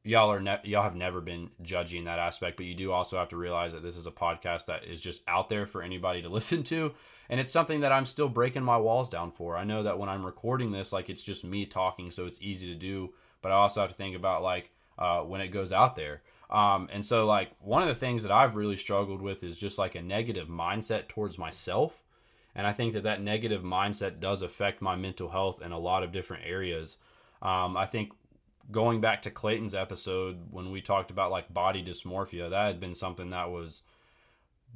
y'all 0.04 0.32
are 0.32 0.39
ne- 0.41 0.62
y'all 0.63 0.84
have 0.84 0.95
never 0.95 1.21
been 1.21 1.52
judging 1.62 2.06
that 2.06 2.19
aspect 2.19 2.58
but 2.58 2.65
you 2.65 2.74
do 2.74 2.91
also 2.91 3.17
have 3.17 3.30
to 3.30 3.38
realize 3.38 3.74
that 3.74 3.84
this 3.84 3.97
is 3.97 4.08
a 4.08 4.12
podcast 4.12 4.65
that 4.65 4.84
is 4.84 5.02
just 5.02 5.21
out 5.28 5.50
there 5.50 5.65
for 5.65 5.82
anybody 5.82 6.21
to 6.21 6.30
listen 6.38 6.63
to 6.63 6.93
and 7.30 7.39
it's 7.39 7.52
something 7.52 7.82
that 7.82 7.91
I'm 7.93 8.06
still 8.06 8.28
breaking 8.28 8.63
my 8.63 8.76
walls 8.76 9.08
down 9.08 9.32
for. 9.32 9.56
I 9.56 9.63
know 9.63 9.84
that 9.84 9.97
when 9.97 10.10
I'm 10.10 10.26
recording 10.26 10.71
this 10.71 10.91
like 10.91 11.10
it's 11.10 11.24
just 11.24 11.45
me 11.45 11.65
talking 11.65 12.12
so 12.12 12.26
it's 12.26 12.41
easy 12.41 12.67
to 12.67 12.76
do 12.76 13.13
but 13.41 13.52
I 13.52 13.56
also 13.56 13.82
have 13.82 13.89
to 13.89 13.95
think 13.95 14.15
about 14.15 14.43
like 14.43 14.71
uh, 15.02 15.22
when 15.22 15.42
it 15.42 15.50
goes 15.50 15.74
out 15.74 15.96
there 15.96 16.22
um, 16.52 16.90
and 16.92 17.06
so, 17.06 17.26
like, 17.26 17.52
one 17.62 17.82
of 17.82 17.88
the 17.88 17.96
things 17.96 18.24
that 18.24 18.32
I've 18.32 18.56
really 18.56 18.76
struggled 18.76 19.22
with 19.22 19.44
is 19.44 19.58
just 19.58 19.80
like 19.80 19.96
a 19.96 20.02
negative 20.02 20.50
mindset 20.50 21.08
towards 21.08 21.38
myself. 21.38 22.04
And 22.54 22.68
I 22.68 22.74
think 22.74 22.92
that 22.94 23.04
that 23.04 23.22
negative 23.22 23.64
mindset 23.64 24.20
does 24.20 24.42
affect 24.42 24.82
my 24.82 24.98
mental 24.98 25.30
health 25.30 25.62
in 25.62 25.72
a 25.72 25.80
lot 25.80 26.04
of 26.04 26.12
different 26.12 26.44
areas. 26.46 26.98
Um, 27.42 27.78
I 27.78 27.86
think 27.86 28.12
going 28.70 29.00
back 29.00 29.22
to 29.22 29.32
Clayton's 29.32 29.74
episode 29.74 30.40
when 30.52 30.72
we 30.72 30.82
talked 30.82 31.10
about 31.10 31.32
like 31.32 31.54
body 31.54 31.82
dysmorphia, 31.82 32.50
that 32.50 32.68
had 32.68 32.80
been 32.82 32.94
something 32.94 33.30
that 33.30 33.50
was 33.50 33.84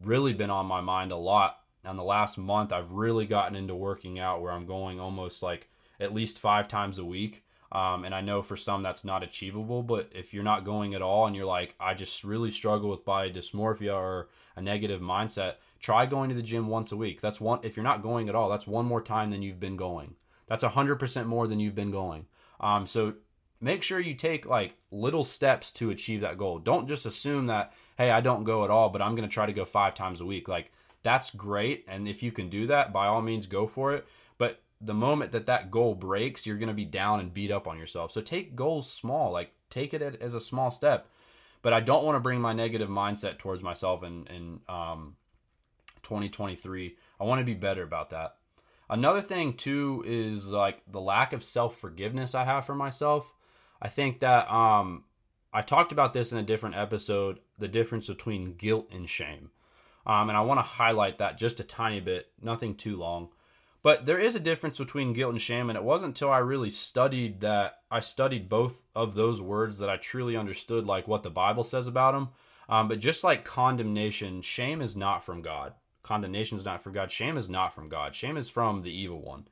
really 0.01 0.33
been 0.33 0.49
on 0.49 0.65
my 0.65 0.79
mind 0.79 1.11
a 1.11 1.17
lot. 1.17 1.59
And 1.83 1.99
the 1.99 2.03
last 2.03 2.37
month, 2.37 2.71
I've 2.71 2.93
really 2.93 3.27
gotten 3.27 3.55
into 3.55 3.75
working 3.75 4.17
out 4.17 4.41
where 4.41 4.53
I'm 4.53 4.65
going 4.65 4.99
almost 5.01 5.43
like 5.43 5.67
at 5.99 6.13
least 6.13 6.39
five 6.39 6.69
times 6.69 6.97
a 6.97 7.05
week. 7.05 7.43
Um, 7.71 8.05
and 8.05 8.13
I 8.13 8.21
know 8.21 8.41
for 8.41 8.55
some 8.55 8.83
that's 8.83 9.03
not 9.03 9.23
achievable, 9.23 9.83
but 9.83 10.09
if 10.13 10.33
you're 10.33 10.43
not 10.43 10.63
going 10.63 10.93
at 10.93 11.01
all 11.01 11.25
and 11.25 11.35
you're 11.35 11.45
like, 11.45 11.75
I 11.79 11.93
just 11.93 12.23
really 12.23 12.51
struggle 12.51 12.89
with 12.89 13.05
body 13.05 13.31
dysmorphia 13.31 13.95
or 13.95 14.29
a 14.55 14.61
negative 14.61 15.01
mindset, 15.01 15.55
try 15.79 16.05
going 16.05 16.29
to 16.29 16.35
the 16.35 16.41
gym 16.41 16.67
once 16.67 16.91
a 16.91 16.97
week. 16.97 17.21
That's 17.21 17.41
one, 17.41 17.59
if 17.63 17.75
you're 17.75 17.83
not 17.83 18.03
going 18.03 18.29
at 18.29 18.35
all, 18.35 18.49
that's 18.49 18.67
one 18.67 18.85
more 18.85 19.01
time 19.01 19.31
than 19.31 19.41
you've 19.41 19.59
been 19.59 19.77
going. 19.77 20.15
That's 20.47 20.63
100% 20.63 21.25
more 21.25 21.47
than 21.47 21.59
you've 21.59 21.75
been 21.75 21.91
going. 21.91 22.27
Um, 22.59 22.85
so 22.85 23.15
make 23.59 23.83
sure 23.83 23.99
you 23.99 24.13
take 24.13 24.45
like 24.45 24.75
little 24.91 25.23
steps 25.23 25.71
to 25.71 25.89
achieve 25.89 26.21
that 26.21 26.37
goal. 26.37 26.59
Don't 26.59 26.87
just 26.87 27.05
assume 27.05 27.47
that, 27.47 27.73
hey, 27.97 28.11
I 28.11 28.21
don't 28.21 28.43
go 28.43 28.63
at 28.63 28.69
all, 28.69 28.89
but 28.89 29.01
I'm 29.01 29.15
going 29.15 29.27
to 29.27 29.33
try 29.33 29.47
to 29.47 29.53
go 29.53 29.65
five 29.65 29.95
times 29.95 30.21
a 30.21 30.25
week. 30.25 30.47
Like, 30.47 30.71
that's 31.03 31.29
great. 31.31 31.85
And 31.87 32.07
if 32.07 32.23
you 32.23 32.31
can 32.31 32.49
do 32.49 32.67
that, 32.67 32.91
by 32.91 33.07
all 33.07 33.21
means, 33.21 33.45
go 33.45 33.67
for 33.67 33.93
it. 33.93 34.07
The 34.81 34.93
moment 34.93 35.31
that 35.31 35.45
that 35.45 35.71
goal 35.71 35.95
breaks, 35.95 36.45
you're 36.45 36.57
going 36.57 36.67
to 36.67 36.73
be 36.73 36.85
down 36.85 37.19
and 37.19 37.33
beat 37.33 37.51
up 37.51 37.67
on 37.67 37.77
yourself. 37.77 38.11
So 38.11 38.21
take 38.21 38.55
goals 38.55 38.91
small, 38.91 39.31
like 39.31 39.51
take 39.69 39.93
it 39.93 40.01
as 40.01 40.33
a 40.33 40.41
small 40.41 40.71
step. 40.71 41.07
But 41.61 41.73
I 41.73 41.79
don't 41.79 42.03
want 42.03 42.15
to 42.15 42.19
bring 42.19 42.41
my 42.41 42.53
negative 42.53 42.89
mindset 42.89 43.39
towards 43.39 43.63
myself 43.63 44.03
in 44.03 44.27
in 44.27 44.59
um, 44.69 45.15
2023. 46.03 46.95
I 47.19 47.23
want 47.23 47.39
to 47.39 47.45
be 47.45 47.55
better 47.55 47.83
about 47.83 48.11
that. 48.11 48.35
Another 48.89 49.21
thing 49.21 49.53
too 49.53 50.03
is 50.05 50.51
like 50.51 50.81
the 50.87 51.01
lack 51.01 51.33
of 51.33 51.43
self 51.43 51.75
forgiveness 51.75 52.35
I 52.35 52.45
have 52.45 52.65
for 52.65 52.75
myself. 52.75 53.33
I 53.81 53.87
think 53.87 54.19
that 54.19 54.49
um, 54.51 55.05
I 55.51 55.61
talked 55.61 55.91
about 55.91 56.13
this 56.13 56.31
in 56.31 56.37
a 56.37 56.43
different 56.43 56.75
episode. 56.75 57.39
The 57.57 57.67
difference 57.67 58.07
between 58.07 58.55
guilt 58.55 58.89
and 58.91 59.09
shame, 59.09 59.49
um, 60.05 60.29
and 60.29 60.37
I 60.37 60.41
want 60.41 60.59
to 60.59 60.63
highlight 60.63 61.17
that 61.17 61.37
just 61.37 61.59
a 61.59 61.63
tiny 61.63 61.99
bit. 61.99 62.29
Nothing 62.41 62.75
too 62.75 62.97
long. 62.97 63.29
But 63.85 64.07
there 64.07 64.17
is 64.17 64.35
a 64.35 64.39
difference 64.39 64.79
between 64.79 65.13
guilt 65.13 65.33
and 65.33 65.39
shame, 65.39 65.69
and 65.69 65.77
it 65.77 65.83
wasn't 65.83 66.15
until 66.15 66.31
I 66.31 66.39
really 66.39 66.71
studied 66.71 67.41
that 67.41 67.81
I 67.91 67.99
studied 67.99 68.49
both 68.49 68.81
of 68.95 69.13
those 69.13 69.39
words 69.39 69.77
that 69.77 69.91
I 69.91 69.97
truly 69.97 70.35
understood 70.35 70.87
like 70.87 71.07
what 71.07 71.21
the 71.21 71.29
Bible 71.29 71.63
says 71.63 71.85
about 71.85 72.13
them. 72.13 72.29
Um, 72.67 72.87
but 72.87 72.99
just 72.99 73.23
like 73.23 73.45
condemnation, 73.45 74.41
shame 74.41 74.81
is 74.81 74.95
not 74.95 75.23
from 75.23 75.43
God. 75.43 75.73
Condemnation 76.01 76.57
is 76.57 76.65
not 76.65 76.81
from 76.81 76.93
God. 76.93 77.11
Shame 77.11 77.37
is 77.37 77.47
not 77.47 77.75
from 77.75 77.87
God. 77.87 78.15
Shame 78.15 78.37
is 78.37 78.49
from 78.49 78.81
the 78.81 78.89
evil 78.89 79.21
one. 79.21 79.47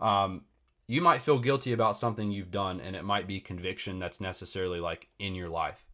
Um, 0.00 0.44
you 0.86 1.02
might 1.02 1.20
feel 1.20 1.38
guilty 1.38 1.74
about 1.74 1.98
something 1.98 2.30
you've 2.30 2.50
done, 2.50 2.80
and 2.80 2.96
it 2.96 3.04
might 3.04 3.26
be 3.26 3.40
conviction 3.40 3.98
that's 3.98 4.22
necessarily 4.22 4.80
like 4.80 5.08
in 5.18 5.34
your 5.34 5.50
life. 5.50 5.84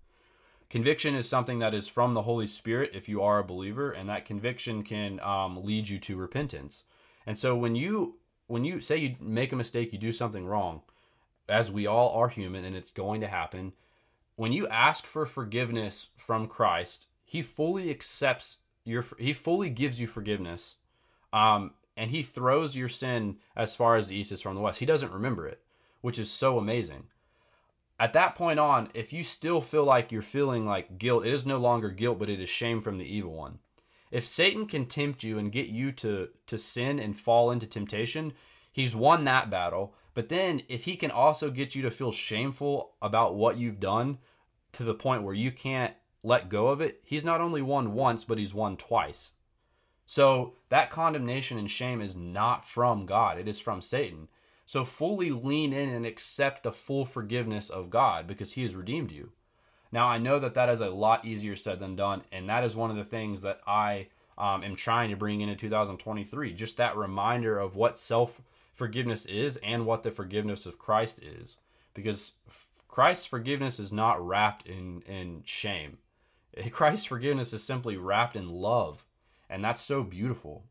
Conviction 0.70 1.16
is 1.16 1.28
something 1.28 1.58
that 1.58 1.74
is 1.74 1.88
from 1.88 2.14
the 2.14 2.22
Holy 2.22 2.46
Spirit 2.46 2.92
if 2.94 3.08
you 3.08 3.20
are 3.22 3.40
a 3.40 3.44
believer, 3.44 3.90
and 3.90 4.08
that 4.08 4.24
conviction 4.24 4.84
can 4.84 5.18
um, 5.18 5.64
lead 5.64 5.88
you 5.88 5.98
to 5.98 6.16
repentance. 6.16 6.84
And 7.26 7.38
so 7.38 7.56
when 7.56 7.74
you 7.74 8.16
when 8.46 8.64
you 8.64 8.80
say 8.80 8.96
you 8.98 9.14
make 9.20 9.52
a 9.52 9.56
mistake, 9.56 9.92
you 9.92 9.98
do 9.98 10.12
something 10.12 10.46
wrong, 10.46 10.82
as 11.48 11.70
we 11.70 11.86
all 11.86 12.10
are 12.14 12.28
human 12.28 12.64
and 12.64 12.76
it's 12.76 12.90
going 12.90 13.20
to 13.20 13.28
happen, 13.28 13.72
when 14.36 14.52
you 14.52 14.66
ask 14.68 15.06
for 15.06 15.26
forgiveness 15.26 16.08
from 16.16 16.46
Christ, 16.46 17.08
he 17.24 17.42
fully 17.42 17.90
accepts 17.90 18.58
your 18.84 19.04
he 19.18 19.32
fully 19.32 19.70
gives 19.70 20.00
you 20.00 20.06
forgiveness. 20.06 20.76
Um, 21.32 21.72
and 21.96 22.10
he 22.10 22.22
throws 22.22 22.76
your 22.76 22.88
sin 22.88 23.36
as 23.54 23.76
far 23.76 23.96
as 23.96 24.08
the 24.08 24.16
east 24.16 24.32
is 24.32 24.40
from 24.40 24.54
the 24.54 24.60
west. 24.60 24.80
He 24.80 24.86
doesn't 24.86 25.12
remember 25.12 25.46
it, 25.46 25.60
which 26.00 26.18
is 26.18 26.30
so 26.30 26.58
amazing. 26.58 27.04
At 28.00 28.14
that 28.14 28.34
point 28.34 28.58
on, 28.58 28.88
if 28.94 29.12
you 29.12 29.22
still 29.22 29.60
feel 29.60 29.84
like 29.84 30.10
you're 30.10 30.22
feeling 30.22 30.66
like 30.66 30.98
guilt, 30.98 31.26
it 31.26 31.32
is 31.32 31.46
no 31.46 31.58
longer 31.58 31.90
guilt, 31.90 32.18
but 32.18 32.30
it 32.30 32.40
is 32.40 32.48
shame 32.48 32.80
from 32.80 32.98
the 32.98 33.04
evil 33.04 33.32
one. 33.32 33.58
If 34.12 34.26
Satan 34.26 34.66
can 34.66 34.84
tempt 34.84 35.24
you 35.24 35.38
and 35.38 35.50
get 35.50 35.68
you 35.68 35.90
to 35.92 36.28
to 36.46 36.58
sin 36.58 37.00
and 37.00 37.18
fall 37.18 37.50
into 37.50 37.66
temptation, 37.66 38.34
he's 38.70 38.94
won 38.94 39.24
that 39.24 39.50
battle. 39.50 39.94
But 40.12 40.28
then 40.28 40.62
if 40.68 40.84
he 40.84 40.96
can 40.96 41.10
also 41.10 41.50
get 41.50 41.74
you 41.74 41.80
to 41.82 41.90
feel 41.90 42.12
shameful 42.12 42.92
about 43.00 43.34
what 43.34 43.56
you've 43.56 43.80
done 43.80 44.18
to 44.72 44.84
the 44.84 44.94
point 44.94 45.22
where 45.22 45.34
you 45.34 45.50
can't 45.50 45.94
let 46.22 46.50
go 46.50 46.68
of 46.68 46.82
it, 46.82 47.00
he's 47.02 47.24
not 47.24 47.40
only 47.40 47.62
won 47.62 47.94
once, 47.94 48.22
but 48.22 48.36
he's 48.36 48.52
won 48.52 48.76
twice. 48.76 49.32
So 50.04 50.56
that 50.68 50.90
condemnation 50.90 51.56
and 51.56 51.70
shame 51.70 52.02
is 52.02 52.14
not 52.14 52.68
from 52.68 53.06
God, 53.06 53.38
it 53.38 53.48
is 53.48 53.58
from 53.58 53.80
Satan. 53.80 54.28
So 54.66 54.84
fully 54.84 55.30
lean 55.30 55.72
in 55.72 55.88
and 55.88 56.04
accept 56.04 56.62
the 56.62 56.72
full 56.72 57.06
forgiveness 57.06 57.70
of 57.70 57.88
God 57.88 58.26
because 58.26 58.52
he 58.52 58.62
has 58.62 58.74
redeemed 58.74 59.10
you. 59.10 59.32
Now, 59.92 60.08
I 60.08 60.16
know 60.16 60.38
that 60.38 60.54
that 60.54 60.70
is 60.70 60.80
a 60.80 60.88
lot 60.88 61.24
easier 61.24 61.54
said 61.54 61.78
than 61.78 61.94
done, 61.94 62.22
and 62.32 62.48
that 62.48 62.64
is 62.64 62.74
one 62.74 62.90
of 62.90 62.96
the 62.96 63.04
things 63.04 63.42
that 63.42 63.60
I 63.66 64.08
um, 64.38 64.64
am 64.64 64.74
trying 64.74 65.10
to 65.10 65.16
bring 65.16 65.42
into 65.42 65.54
2023. 65.54 66.54
Just 66.54 66.78
that 66.78 66.96
reminder 66.96 67.58
of 67.58 67.76
what 67.76 67.98
self 67.98 68.40
forgiveness 68.72 69.26
is 69.26 69.58
and 69.58 69.84
what 69.84 70.02
the 70.02 70.10
forgiveness 70.10 70.64
of 70.64 70.78
Christ 70.78 71.22
is. 71.22 71.58
Because 71.92 72.32
Christ's 72.88 73.26
forgiveness 73.26 73.78
is 73.78 73.92
not 73.92 74.26
wrapped 74.26 74.66
in, 74.66 75.02
in 75.02 75.42
shame, 75.44 75.98
Christ's 76.70 77.04
forgiveness 77.04 77.52
is 77.52 77.62
simply 77.62 77.98
wrapped 77.98 78.34
in 78.34 78.48
love, 78.48 79.04
and 79.50 79.62
that's 79.62 79.80
so 79.80 80.02
beautiful. 80.02 80.64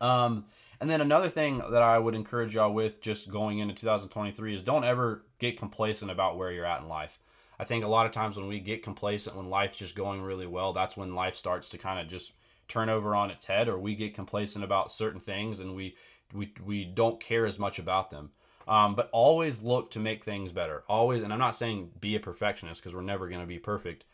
Um, 0.00 0.46
and 0.80 0.88
then 0.88 1.00
another 1.00 1.28
thing 1.28 1.62
that 1.70 1.82
I 1.82 1.98
would 1.98 2.14
encourage 2.14 2.54
y'all 2.54 2.72
with 2.72 3.02
just 3.02 3.30
going 3.30 3.58
into 3.58 3.74
2023 3.74 4.56
is 4.56 4.62
don't 4.62 4.82
ever 4.82 5.24
get 5.38 5.58
complacent 5.58 6.10
about 6.10 6.38
where 6.38 6.50
you're 6.50 6.64
at 6.64 6.80
in 6.80 6.88
life. 6.88 7.18
I 7.60 7.64
think 7.64 7.84
a 7.84 7.88
lot 7.88 8.06
of 8.06 8.12
times 8.12 8.38
when 8.38 8.48
we 8.48 8.58
get 8.58 8.82
complacent 8.82 9.36
when 9.36 9.50
life's 9.50 9.76
just 9.76 9.94
going 9.94 10.22
really 10.22 10.46
well, 10.46 10.72
that's 10.72 10.96
when 10.96 11.14
life 11.14 11.34
starts 11.34 11.68
to 11.68 11.78
kind 11.78 12.00
of 12.00 12.08
just 12.08 12.32
turn 12.68 12.88
over 12.88 13.14
on 13.14 13.30
its 13.30 13.44
head 13.44 13.68
or 13.68 13.78
we 13.78 13.94
get 13.94 14.14
complacent 14.14 14.64
about 14.64 14.90
certain 14.90 15.20
things 15.20 15.60
and 15.60 15.76
we 15.76 15.94
we 16.32 16.54
we 16.64 16.86
don't 16.86 17.20
care 17.20 17.44
as 17.44 17.58
much 17.58 17.78
about 17.78 18.10
them. 18.10 18.30
Um, 18.66 18.94
but 18.94 19.10
always 19.12 19.60
look 19.60 19.90
to 19.90 19.98
make 19.98 20.24
things 20.24 20.52
better. 20.52 20.84
Always, 20.88 21.22
and 21.22 21.34
I'm 21.34 21.38
not 21.38 21.54
saying 21.54 21.90
be 22.00 22.16
a 22.16 22.20
perfectionist 22.20 22.80
because 22.80 22.94
we're 22.94 23.02
never 23.02 23.28
going 23.28 23.42
to 23.42 23.46
be 23.46 23.58
perfect, 23.58 24.06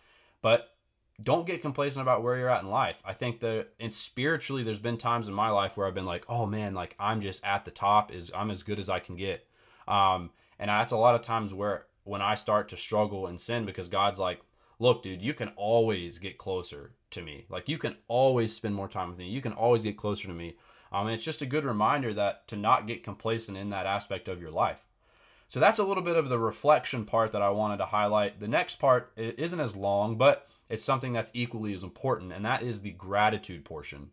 but 0.42 0.74
don't 1.22 1.46
get 1.46 1.62
complacent 1.62 2.02
about 2.02 2.24
where 2.24 2.36
you're 2.36 2.50
at 2.50 2.64
in 2.64 2.68
life. 2.68 3.00
I 3.04 3.12
think 3.12 3.38
that 3.40 3.68
and 3.78 3.94
spiritually, 3.94 4.64
there's 4.64 4.80
been 4.80 4.98
times 4.98 5.28
in 5.28 5.34
my 5.34 5.50
life 5.50 5.76
where 5.76 5.86
I've 5.86 5.94
been 5.94 6.04
like, 6.04 6.24
oh 6.28 6.46
man, 6.46 6.74
like 6.74 6.96
I'm 6.98 7.20
just 7.20 7.44
at 7.44 7.64
the 7.64 7.70
top. 7.70 8.12
Is 8.12 8.32
I'm 8.34 8.50
as 8.50 8.64
good 8.64 8.80
as 8.80 8.88
I 8.88 8.98
can 8.98 9.14
get. 9.14 9.46
Um, 9.86 10.30
and 10.58 10.68
that's 10.68 10.90
a 10.90 10.96
lot 10.96 11.14
of 11.14 11.22
times 11.22 11.54
where 11.54 11.86
when 12.06 12.22
I 12.22 12.34
start 12.34 12.68
to 12.70 12.76
struggle 12.76 13.26
and 13.26 13.40
sin 13.40 13.66
because 13.66 13.88
God's 13.88 14.18
like, 14.18 14.40
look, 14.78 15.02
dude, 15.02 15.22
you 15.22 15.34
can 15.34 15.48
always 15.56 16.18
get 16.18 16.38
closer 16.38 16.92
to 17.10 17.22
me. 17.22 17.46
Like 17.48 17.68
you 17.68 17.78
can 17.78 17.96
always 18.08 18.54
spend 18.54 18.74
more 18.74 18.88
time 18.88 19.08
with 19.08 19.18
me. 19.18 19.28
You 19.28 19.40
can 19.40 19.52
always 19.52 19.82
get 19.82 19.96
closer 19.96 20.28
to 20.28 20.34
me. 20.34 20.56
Um, 20.92 21.06
and 21.06 21.14
it's 21.14 21.24
just 21.24 21.42
a 21.42 21.46
good 21.46 21.64
reminder 21.64 22.14
that 22.14 22.46
to 22.48 22.56
not 22.56 22.86
get 22.86 23.02
complacent 23.02 23.58
in 23.58 23.70
that 23.70 23.86
aspect 23.86 24.28
of 24.28 24.40
your 24.40 24.50
life. 24.50 24.82
So 25.48 25.60
that's 25.60 25.78
a 25.78 25.84
little 25.84 26.02
bit 26.02 26.16
of 26.16 26.28
the 26.28 26.38
reflection 26.38 27.04
part 27.04 27.32
that 27.32 27.42
I 27.42 27.50
wanted 27.50 27.76
to 27.78 27.86
highlight. 27.86 28.40
The 28.40 28.48
next 28.48 28.76
part 28.76 29.12
isn't 29.16 29.60
as 29.60 29.76
long, 29.76 30.16
but 30.16 30.48
it's 30.68 30.84
something 30.84 31.12
that's 31.12 31.30
equally 31.34 31.72
as 31.72 31.84
important, 31.84 32.32
and 32.32 32.44
that 32.44 32.62
is 32.62 32.80
the 32.80 32.90
gratitude 32.90 33.64
portion. 33.64 34.10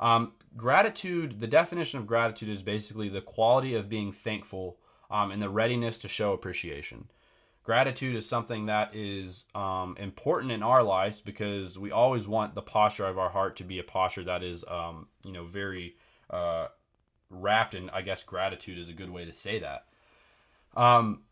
Um, 0.00 0.32
gratitude, 0.56 1.40
the 1.40 1.46
definition 1.46 1.98
of 1.98 2.06
gratitude 2.06 2.48
is 2.48 2.62
basically 2.62 3.08
the 3.08 3.20
quality 3.20 3.74
of 3.74 3.90
being 3.90 4.12
thankful 4.12 4.78
um, 5.10 5.30
and 5.30 5.42
the 5.42 5.50
readiness 5.50 5.98
to 5.98 6.08
show 6.08 6.32
appreciation. 6.32 7.08
Gratitude 7.64 8.14
is 8.14 8.28
something 8.28 8.66
that 8.66 8.94
is 8.94 9.44
um, 9.54 9.96
important 9.98 10.52
in 10.52 10.62
our 10.62 10.82
lives 10.82 11.22
because 11.22 11.78
we 11.78 11.90
always 11.90 12.28
want 12.28 12.54
the 12.54 12.62
posture 12.62 13.06
of 13.06 13.18
our 13.18 13.30
heart 13.30 13.56
to 13.56 13.64
be 13.64 13.78
a 13.78 13.82
posture 13.82 14.22
that 14.24 14.42
is, 14.42 14.64
um, 14.68 15.08
you 15.24 15.32
know, 15.32 15.44
very 15.44 15.96
uh, 16.28 16.66
wrapped 17.30 17.74
in, 17.74 17.88
I 17.88 18.02
guess, 18.02 18.22
gratitude 18.22 18.78
is 18.78 18.90
a 18.90 18.92
good 18.92 19.08
way 19.08 19.24
to 19.24 19.32
say 19.32 19.58
that. 19.60 19.86
Um, 20.76 21.22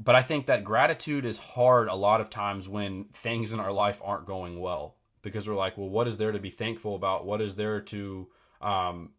but 0.00 0.14
I 0.14 0.22
think 0.22 0.46
that 0.46 0.64
gratitude 0.64 1.26
is 1.26 1.36
hard 1.36 1.88
a 1.88 1.94
lot 1.94 2.22
of 2.22 2.30
times 2.30 2.68
when 2.68 3.04
things 3.12 3.52
in 3.52 3.60
our 3.60 3.72
life 3.72 4.00
aren't 4.02 4.26
going 4.26 4.58
well 4.60 4.96
because 5.20 5.46
we're 5.46 5.54
like, 5.54 5.76
well, 5.76 5.90
what 5.90 6.08
is 6.08 6.16
there 6.16 6.32
to 6.32 6.38
be 6.38 6.50
thankful 6.50 6.94
about? 6.94 7.26
What 7.26 7.42
is 7.42 7.54
there 7.54 7.82
to, 7.82 8.28
um, 8.62 9.10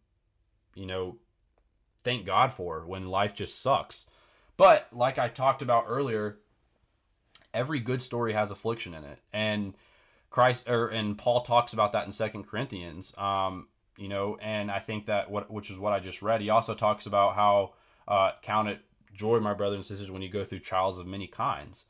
you 0.74 0.86
know, 0.86 1.18
thank 2.02 2.26
God 2.26 2.52
for 2.52 2.84
when 2.84 3.06
life 3.06 3.32
just 3.32 3.62
sucks? 3.62 4.06
But 4.56 4.88
like 4.92 5.18
I 5.18 5.28
talked 5.28 5.62
about 5.62 5.84
earlier, 5.88 6.38
every 7.54 7.78
good 7.78 8.02
story 8.02 8.32
has 8.34 8.50
affliction 8.50 8.92
in 8.92 9.04
it, 9.04 9.20
and 9.32 9.74
Christ 10.30 10.68
or 10.68 10.88
and 10.88 11.16
Paul 11.16 11.42
talks 11.42 11.72
about 11.72 11.92
that 11.92 12.04
in 12.04 12.12
Second 12.12 12.46
Corinthians. 12.46 13.16
Um, 13.16 13.68
you 13.96 14.08
know, 14.08 14.36
and 14.42 14.70
I 14.70 14.80
think 14.80 15.06
that 15.06 15.30
what 15.30 15.50
which 15.50 15.70
is 15.70 15.78
what 15.78 15.92
I 15.92 16.00
just 16.00 16.20
read. 16.20 16.40
He 16.40 16.50
also 16.50 16.74
talks 16.74 17.06
about 17.06 17.36
how 17.36 17.74
uh, 18.08 18.32
count 18.42 18.68
it 18.68 18.80
joy, 19.14 19.38
my 19.38 19.54
brothers 19.54 19.76
and 19.76 19.84
sisters, 19.86 20.10
when 20.10 20.22
you 20.22 20.28
go 20.28 20.44
through 20.44 20.58
trials 20.58 20.98
of 20.98 21.06
many 21.06 21.28
kinds. 21.28 21.84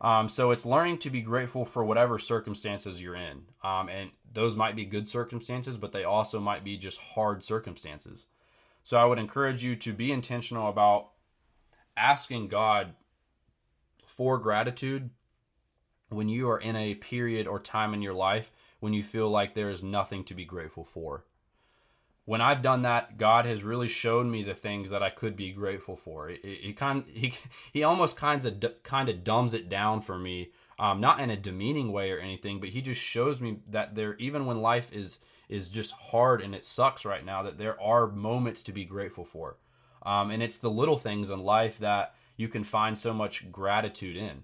Um, 0.00 0.28
so 0.28 0.50
it's 0.50 0.66
learning 0.66 0.98
to 0.98 1.10
be 1.10 1.20
grateful 1.20 1.64
for 1.64 1.84
whatever 1.84 2.18
circumstances 2.18 3.00
you're 3.00 3.14
in. 3.14 3.42
Um, 3.62 3.88
and 3.88 4.10
those 4.32 4.56
might 4.56 4.74
be 4.74 4.84
good 4.84 5.06
circumstances, 5.06 5.76
but 5.76 5.92
they 5.92 6.02
also 6.02 6.40
might 6.40 6.64
be 6.64 6.76
just 6.76 6.98
hard 6.98 7.44
circumstances. 7.44 8.26
So 8.82 8.96
I 8.96 9.04
would 9.04 9.20
encourage 9.20 9.62
you 9.62 9.76
to 9.76 9.92
be 9.92 10.10
intentional 10.10 10.68
about 10.68 11.10
asking 11.96 12.48
God 12.48 12.94
for 14.16 14.38
gratitude 14.38 15.10
when 16.08 16.28
you 16.28 16.48
are 16.48 16.58
in 16.58 16.76
a 16.76 16.94
period 16.94 17.46
or 17.46 17.58
time 17.58 17.94
in 17.94 18.02
your 18.02 18.14
life 18.14 18.50
when 18.80 18.92
you 18.92 19.02
feel 19.02 19.30
like 19.30 19.54
there 19.54 19.70
is 19.70 19.82
nothing 19.82 20.24
to 20.24 20.34
be 20.34 20.44
grateful 20.44 20.84
for 20.84 21.24
when 22.24 22.40
I've 22.40 22.62
done 22.62 22.82
that, 22.82 23.18
God 23.18 23.46
has 23.46 23.64
really 23.64 23.88
shown 23.88 24.30
me 24.30 24.42
the 24.42 24.54
things 24.54 24.90
that 24.90 25.02
I 25.02 25.10
could 25.10 25.34
be 25.34 25.50
grateful 25.50 25.96
for. 25.96 26.28
He 26.28 26.72
kind 26.72 27.04
he 27.12 27.34
he 27.72 27.82
almost 27.82 28.16
kinds 28.16 28.44
of 28.44 28.62
kind 28.82 29.08
of 29.08 29.24
dumbs 29.24 29.54
it 29.54 29.68
down 29.68 30.00
for 30.00 30.18
me, 30.18 30.50
um, 30.78 31.00
not 31.00 31.20
in 31.20 31.30
a 31.30 31.36
demeaning 31.36 31.92
way 31.92 32.10
or 32.10 32.18
anything, 32.18 32.60
but 32.60 32.70
he 32.70 32.80
just 32.80 33.00
shows 33.00 33.40
me 33.40 33.58
that 33.68 33.94
there, 33.94 34.14
even 34.16 34.46
when 34.46 34.62
life 34.62 34.92
is 34.92 35.18
is 35.48 35.68
just 35.68 35.92
hard 35.92 36.40
and 36.40 36.54
it 36.54 36.64
sucks 36.64 37.04
right 37.04 37.24
now, 37.24 37.42
that 37.42 37.58
there 37.58 37.80
are 37.80 38.06
moments 38.06 38.62
to 38.62 38.72
be 38.72 38.84
grateful 38.84 39.24
for, 39.24 39.56
um, 40.04 40.30
and 40.30 40.42
it's 40.42 40.56
the 40.56 40.70
little 40.70 40.98
things 40.98 41.28
in 41.28 41.40
life 41.40 41.78
that 41.78 42.14
you 42.42 42.48
can 42.48 42.64
find 42.64 42.98
so 42.98 43.14
much 43.14 43.52
gratitude 43.52 44.16
in. 44.16 44.42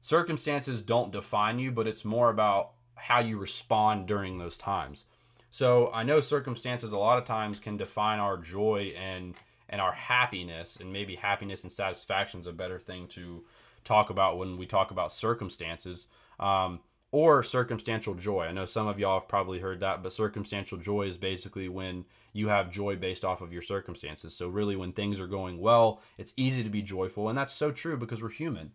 Circumstances 0.00 0.82
don't 0.82 1.12
define 1.12 1.60
you, 1.60 1.70
but 1.70 1.86
it's 1.86 2.04
more 2.04 2.28
about 2.28 2.72
how 2.96 3.20
you 3.20 3.38
respond 3.38 4.08
during 4.08 4.38
those 4.38 4.58
times. 4.58 5.04
So 5.52 5.92
I 5.92 6.02
know 6.02 6.18
circumstances 6.18 6.90
a 6.90 6.98
lot 6.98 7.16
of 7.16 7.24
times 7.24 7.60
can 7.60 7.76
define 7.76 8.18
our 8.18 8.36
joy 8.36 8.92
and 8.98 9.34
and 9.68 9.80
our 9.80 9.92
happiness, 9.92 10.76
and 10.76 10.92
maybe 10.92 11.14
happiness 11.14 11.62
and 11.62 11.72
satisfaction 11.72 12.40
is 12.40 12.46
a 12.46 12.52
better 12.52 12.78
thing 12.78 13.06
to 13.08 13.44
talk 13.84 14.10
about 14.10 14.36
when 14.36 14.58
we 14.58 14.66
talk 14.66 14.90
about 14.90 15.12
circumstances. 15.12 16.08
Um, 16.38 16.80
or 17.14 17.44
circumstantial 17.44 18.16
joy. 18.16 18.42
I 18.42 18.50
know 18.50 18.64
some 18.64 18.88
of 18.88 18.98
y'all 18.98 19.20
have 19.20 19.28
probably 19.28 19.60
heard 19.60 19.78
that, 19.78 20.02
but 20.02 20.12
circumstantial 20.12 20.78
joy 20.78 21.02
is 21.02 21.16
basically 21.16 21.68
when 21.68 22.06
you 22.32 22.48
have 22.48 22.72
joy 22.72 22.96
based 22.96 23.24
off 23.24 23.40
of 23.40 23.52
your 23.52 23.62
circumstances. 23.62 24.34
So, 24.34 24.48
really, 24.48 24.74
when 24.74 24.90
things 24.90 25.20
are 25.20 25.28
going 25.28 25.60
well, 25.60 26.02
it's 26.18 26.34
easy 26.36 26.64
to 26.64 26.68
be 26.68 26.82
joyful. 26.82 27.28
And 27.28 27.38
that's 27.38 27.52
so 27.52 27.70
true 27.70 27.96
because 27.96 28.20
we're 28.20 28.30
human. 28.30 28.72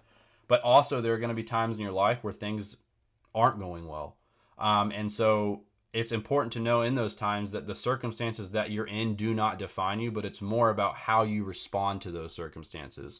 But 0.48 0.62
also, 0.62 1.02
there 1.02 1.14
are 1.14 1.18
going 1.18 1.32
to 1.32 1.36
be 1.36 1.44
times 1.44 1.76
in 1.76 1.82
your 1.82 1.92
life 1.92 2.24
where 2.24 2.32
things 2.32 2.78
aren't 3.36 3.60
going 3.60 3.86
well. 3.90 4.16
Um, 4.58 4.94
and 4.94 5.12
so, 5.12 5.64
it's 5.92 6.14
important 6.14 6.54
to 6.54 6.62
know 6.62 6.82
in 6.82 6.96
those 6.96 7.16
times 7.16 7.52
that 7.52 7.68
the 7.68 7.76
circumstances 7.76 8.52
that 8.52 8.72
you're 8.72 8.88
in 8.88 9.16
do 9.16 9.34
not 9.34 9.60
define 9.60 10.00
you, 10.00 10.14
but 10.14 10.24
it's 10.24 10.42
more 10.42 10.70
about 10.70 10.96
how 10.96 11.24
you 11.24 11.44
respond 11.44 12.02
to 12.04 12.12
those 12.12 12.34
circumstances. 12.34 13.20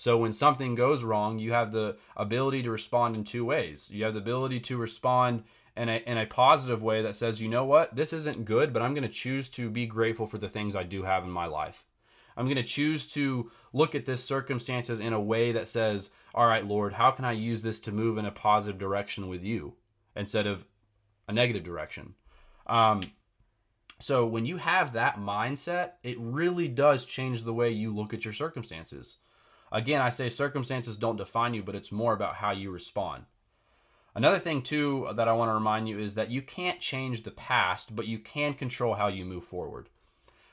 So 0.00 0.16
when 0.16 0.32
something 0.32 0.74
goes 0.74 1.04
wrong, 1.04 1.38
you 1.38 1.52
have 1.52 1.72
the 1.72 1.98
ability 2.16 2.62
to 2.62 2.70
respond 2.70 3.14
in 3.14 3.22
two 3.22 3.44
ways. 3.44 3.90
You 3.92 4.04
have 4.04 4.14
the 4.14 4.20
ability 4.20 4.58
to 4.60 4.78
respond 4.78 5.44
in 5.76 5.90
a, 5.90 6.02
in 6.06 6.16
a 6.16 6.24
positive 6.24 6.82
way 6.82 7.02
that 7.02 7.16
says, 7.16 7.42
you 7.42 7.50
know 7.50 7.66
what, 7.66 7.94
this 7.94 8.14
isn't 8.14 8.46
good, 8.46 8.72
but 8.72 8.80
I'm 8.80 8.94
going 8.94 9.06
to 9.06 9.10
choose 9.10 9.50
to 9.50 9.68
be 9.68 9.84
grateful 9.84 10.26
for 10.26 10.38
the 10.38 10.48
things 10.48 10.74
I 10.74 10.84
do 10.84 11.02
have 11.02 11.24
in 11.24 11.30
my 11.30 11.44
life. 11.44 11.84
I'm 12.34 12.46
going 12.46 12.56
to 12.56 12.62
choose 12.62 13.08
to 13.08 13.52
look 13.74 13.94
at 13.94 14.06
this 14.06 14.24
circumstances 14.24 15.00
in 15.00 15.12
a 15.12 15.20
way 15.20 15.52
that 15.52 15.68
says, 15.68 16.08
all 16.34 16.46
right, 16.46 16.66
Lord, 16.66 16.94
how 16.94 17.10
can 17.10 17.26
I 17.26 17.32
use 17.32 17.60
this 17.60 17.78
to 17.80 17.92
move 17.92 18.16
in 18.16 18.24
a 18.24 18.30
positive 18.30 18.80
direction 18.80 19.28
with 19.28 19.44
you? 19.44 19.74
Instead 20.16 20.46
of 20.46 20.64
a 21.28 21.34
negative 21.34 21.62
direction. 21.62 22.14
Um, 22.66 23.02
so 23.98 24.26
when 24.26 24.46
you 24.46 24.56
have 24.56 24.94
that 24.94 25.18
mindset, 25.18 25.90
it 26.02 26.16
really 26.18 26.68
does 26.68 27.04
change 27.04 27.44
the 27.44 27.52
way 27.52 27.68
you 27.68 27.94
look 27.94 28.14
at 28.14 28.24
your 28.24 28.32
circumstances. 28.32 29.18
Again, 29.72 30.00
I 30.00 30.08
say 30.08 30.28
circumstances 30.28 30.96
don't 30.96 31.16
define 31.16 31.54
you, 31.54 31.62
but 31.62 31.74
it's 31.74 31.92
more 31.92 32.12
about 32.12 32.36
how 32.36 32.50
you 32.50 32.70
respond. 32.70 33.24
Another 34.14 34.38
thing, 34.38 34.62
too, 34.62 35.08
that 35.14 35.28
I 35.28 35.32
want 35.32 35.50
to 35.50 35.54
remind 35.54 35.88
you 35.88 35.98
is 35.98 36.14
that 36.14 36.30
you 36.30 36.42
can't 36.42 36.80
change 36.80 37.22
the 37.22 37.30
past, 37.30 37.94
but 37.94 38.08
you 38.08 38.18
can 38.18 38.54
control 38.54 38.94
how 38.94 39.06
you 39.06 39.24
move 39.24 39.44
forward. 39.44 39.88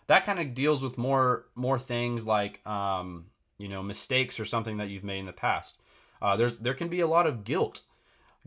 That 0.05 0.25
kind 0.25 0.39
of 0.39 0.53
deals 0.53 0.83
with 0.83 0.97
more 0.97 1.47
more 1.53 1.77
things 1.77 2.25
like 2.25 2.65
um, 2.65 3.25
you 3.57 3.67
know 3.67 3.83
mistakes 3.83 4.39
or 4.39 4.45
something 4.45 4.77
that 4.77 4.87
you've 4.87 5.03
made 5.03 5.19
in 5.19 5.25
the 5.25 5.33
past. 5.33 5.81
Uh, 6.21 6.37
there's 6.37 6.59
there 6.59 6.73
can 6.73 6.87
be 6.87 7.01
a 7.01 7.07
lot 7.07 7.27
of 7.27 7.43
guilt 7.43 7.81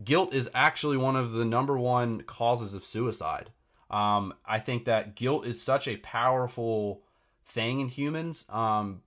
guilt 0.03 0.33
is 0.33 0.49
actually 0.53 0.97
one 0.97 1.15
of 1.15 1.31
the 1.31 1.45
number 1.45 1.77
one 1.77 2.21
causes 2.21 2.73
of 2.73 2.83
suicide. 2.83 3.49
Um, 3.89 4.33
I 4.45 4.59
think 4.59 4.85
that 4.85 5.15
guilt 5.15 5.45
is 5.45 5.61
such 5.61 5.87
a 5.87 5.97
powerful 5.97 7.03
thing 7.45 7.79
in 7.79 7.89
humans. 7.89 8.45
Um, 8.49 9.01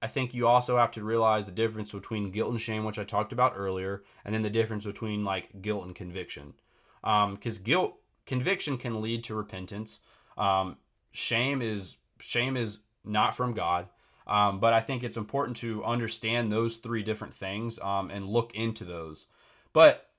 I 0.00 0.06
think 0.06 0.32
you 0.32 0.46
also 0.46 0.76
have 0.76 0.92
to 0.92 1.02
realize 1.02 1.46
the 1.46 1.52
difference 1.52 1.92
between 1.92 2.30
guilt 2.30 2.50
and 2.50 2.60
shame, 2.60 2.84
which 2.84 2.98
I 2.98 3.04
talked 3.04 3.32
about 3.32 3.54
earlier, 3.56 4.04
and 4.24 4.34
then 4.34 4.42
the 4.42 4.50
difference 4.50 4.84
between 4.84 5.24
like 5.24 5.60
guilt 5.60 5.86
and 5.86 5.94
conviction. 5.94 6.54
Because 7.02 7.58
um, 7.58 7.64
guilt, 7.64 7.94
conviction 8.26 8.78
can 8.78 9.00
lead 9.00 9.24
to 9.24 9.34
repentance. 9.34 10.00
Um, 10.36 10.76
shame 11.10 11.62
is 11.62 11.96
shame 12.20 12.56
is 12.56 12.80
not 13.04 13.34
from 13.34 13.54
God. 13.54 13.88
Um, 14.26 14.60
but 14.60 14.74
I 14.74 14.80
think 14.80 15.02
it's 15.02 15.16
important 15.16 15.56
to 15.58 15.82
understand 15.84 16.52
those 16.52 16.76
three 16.76 17.02
different 17.02 17.34
things 17.34 17.78
um, 17.78 18.10
and 18.10 18.26
look 18.26 18.54
into 18.54 18.84
those. 18.84 19.26
But 19.72 20.10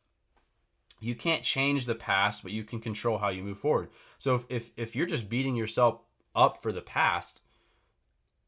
you 1.00 1.16
can't 1.16 1.44
change 1.44 1.86
the 1.86 1.96
past, 1.96 2.42
but 2.42 2.52
you 2.52 2.64
can 2.64 2.80
control 2.80 3.20
how 3.20 3.30
you 3.30 3.44
move 3.44 3.60
forward. 3.60 3.90
So 4.18 4.36
if, 4.36 4.46
if, 4.50 4.72
if 4.76 4.96
you're 4.96 5.06
just 5.06 5.30
beating 5.30 5.56
yourself 5.56 6.02
up 6.36 6.62
for 6.62 6.72
the 6.72 6.82
past, 6.82 7.42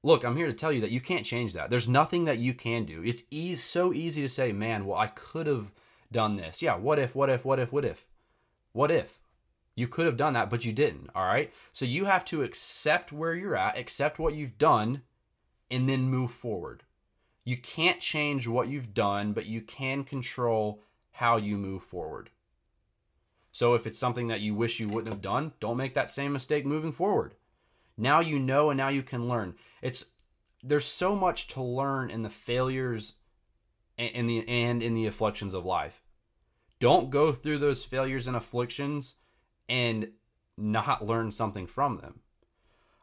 look, 0.04 0.24
I'm 0.24 0.38
here 0.38 0.48
to 0.48 0.54
tell 0.54 0.72
you 0.72 0.82
that 0.82 0.92
you 0.92 1.00
can't 1.00 1.26
change 1.26 1.54
that. 1.54 1.70
There's 1.70 1.88
nothing 1.88 2.26
that 2.26 2.40
you 2.40 2.54
can 2.54 2.86
do. 2.86 3.04
It's 3.04 3.62
so 3.62 3.94
easy 3.94 4.22
to 4.22 4.30
say, 4.30 4.52
man, 4.52 4.86
well, 4.86 4.98
I 4.98 5.08
could 5.08 5.48
have 5.48 5.72
done 6.12 6.36
this. 6.36 6.62
Yeah, 6.62 6.76
what 6.76 7.00
if, 7.00 7.16
what 7.16 7.30
if, 7.30 7.46
what 7.46 7.60
if, 7.60 7.72
what 7.72 7.86
if? 7.86 8.08
What 8.74 8.92
if? 8.92 9.20
You 9.76 9.88
could 9.88 10.06
have 10.06 10.18
done 10.18 10.34
that, 10.34 10.50
but 10.50 10.66
you 10.66 10.74
didn't. 10.74 11.10
All 11.16 11.26
right. 11.26 11.54
So 11.72 11.86
you 11.86 12.06
have 12.06 12.26
to 12.26 12.44
accept 12.44 13.12
where 13.12 13.34
you're 13.34 13.56
at, 13.56 13.78
accept 13.78 14.20
what 14.20 14.34
you've 14.34 14.58
done, 14.58 15.04
and 15.70 15.88
then 15.88 16.10
move 16.10 16.32
forward. 16.32 16.84
You 17.46 17.58
can't 17.58 18.00
change 18.00 18.48
what 18.48 18.68
you've 18.68 18.94
done, 18.94 19.34
but 19.34 19.46
you 19.46 19.62
can 19.62 20.04
control 20.04 20.84
how 21.14 21.38
you 21.38 21.58
move 21.58 21.84
forward. 21.84 22.30
So 23.52 23.74
if 23.74 23.88
it's 23.88 24.00
something 24.00 24.28
that 24.28 24.42
you 24.42 24.54
wish 24.54 24.80
you 24.80 24.88
wouldn't 24.88 25.14
have 25.14 25.22
done, 25.22 25.54
don't 25.60 25.78
make 25.78 25.94
that 25.94 26.10
same 26.10 26.34
mistake 26.34 26.66
moving 26.66 26.92
forward. 26.92 27.36
Now 28.02 28.20
you 28.20 28.40
know 28.40 28.72
and 28.72 28.78
now 28.80 28.88
you 28.88 29.04
can 29.04 29.30
learn. 29.30 29.54
It's 29.84 30.06
there's 30.64 30.86
so 30.86 31.16
much 31.16 31.48
to 31.50 31.62
learn 31.62 32.10
in 32.10 32.24
the 32.24 32.30
failures 32.30 33.14
and 33.96 34.28
the 34.28 34.48
and 34.50 34.82
in 34.82 34.96
the 34.96 35.06
afflictions 35.06 35.54
of 35.54 35.66
life. 35.66 36.02
Don't 36.80 37.12
go 37.12 37.32
through 37.32 37.60
those 37.60 37.86
failures 37.86 38.26
and 38.26 38.36
afflictions 38.36 39.16
and 39.70 40.10
not 40.58 41.06
learn 41.06 41.32
something 41.32 41.68
from 41.68 41.98
them. 41.98 42.22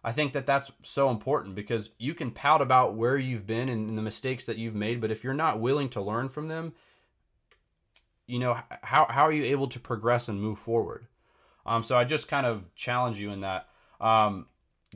I 0.02 0.10
think 0.10 0.32
that 0.32 0.46
that's 0.46 0.72
so 0.82 1.10
important 1.10 1.54
because 1.54 1.90
you 1.98 2.12
can 2.12 2.32
pout 2.32 2.60
about 2.60 2.96
where 2.96 3.16
you've 3.16 3.46
been 3.46 3.68
and 3.68 3.96
the 3.96 4.02
mistakes 4.02 4.44
that 4.46 4.58
you've 4.58 4.74
made, 4.74 5.00
but 5.00 5.12
if 5.12 5.22
you're 5.22 5.32
not 5.32 5.60
willing 5.60 5.88
to 5.90 6.02
learn 6.02 6.28
from 6.28 6.48
them, 6.48 6.72
you 8.26 8.40
know 8.40 8.58
how 8.82 9.06
how 9.08 9.22
are 9.22 9.32
you 9.32 9.44
able 9.44 9.68
to 9.68 9.78
progress 9.78 10.28
and 10.28 10.40
move 10.40 10.58
forward? 10.58 11.06
Um, 11.64 11.84
so 11.84 11.96
I 11.96 12.02
just 12.02 12.26
kind 12.26 12.46
of 12.46 12.74
challenge 12.74 13.20
you 13.20 13.30
in 13.30 13.42
that. 13.42 13.68
Um, 14.00 14.46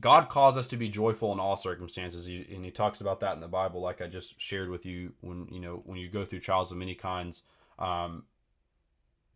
God 0.00 0.28
calls 0.30 0.56
us 0.56 0.66
to 0.68 0.76
be 0.76 0.88
joyful 0.88 1.32
in 1.32 1.40
all 1.40 1.56
circumstances, 1.56 2.26
and 2.26 2.64
He 2.64 2.70
talks 2.70 3.00
about 3.00 3.20
that 3.20 3.34
in 3.34 3.40
the 3.40 3.48
Bible, 3.48 3.80
like 3.80 4.00
I 4.00 4.06
just 4.06 4.40
shared 4.40 4.70
with 4.70 4.86
you. 4.86 5.12
When 5.20 5.46
you 5.50 5.60
know 5.60 5.82
when 5.84 5.98
you 5.98 6.08
go 6.08 6.24
through 6.24 6.40
trials 6.40 6.72
of 6.72 6.78
many 6.78 6.94
kinds, 6.94 7.42
um, 7.78 8.24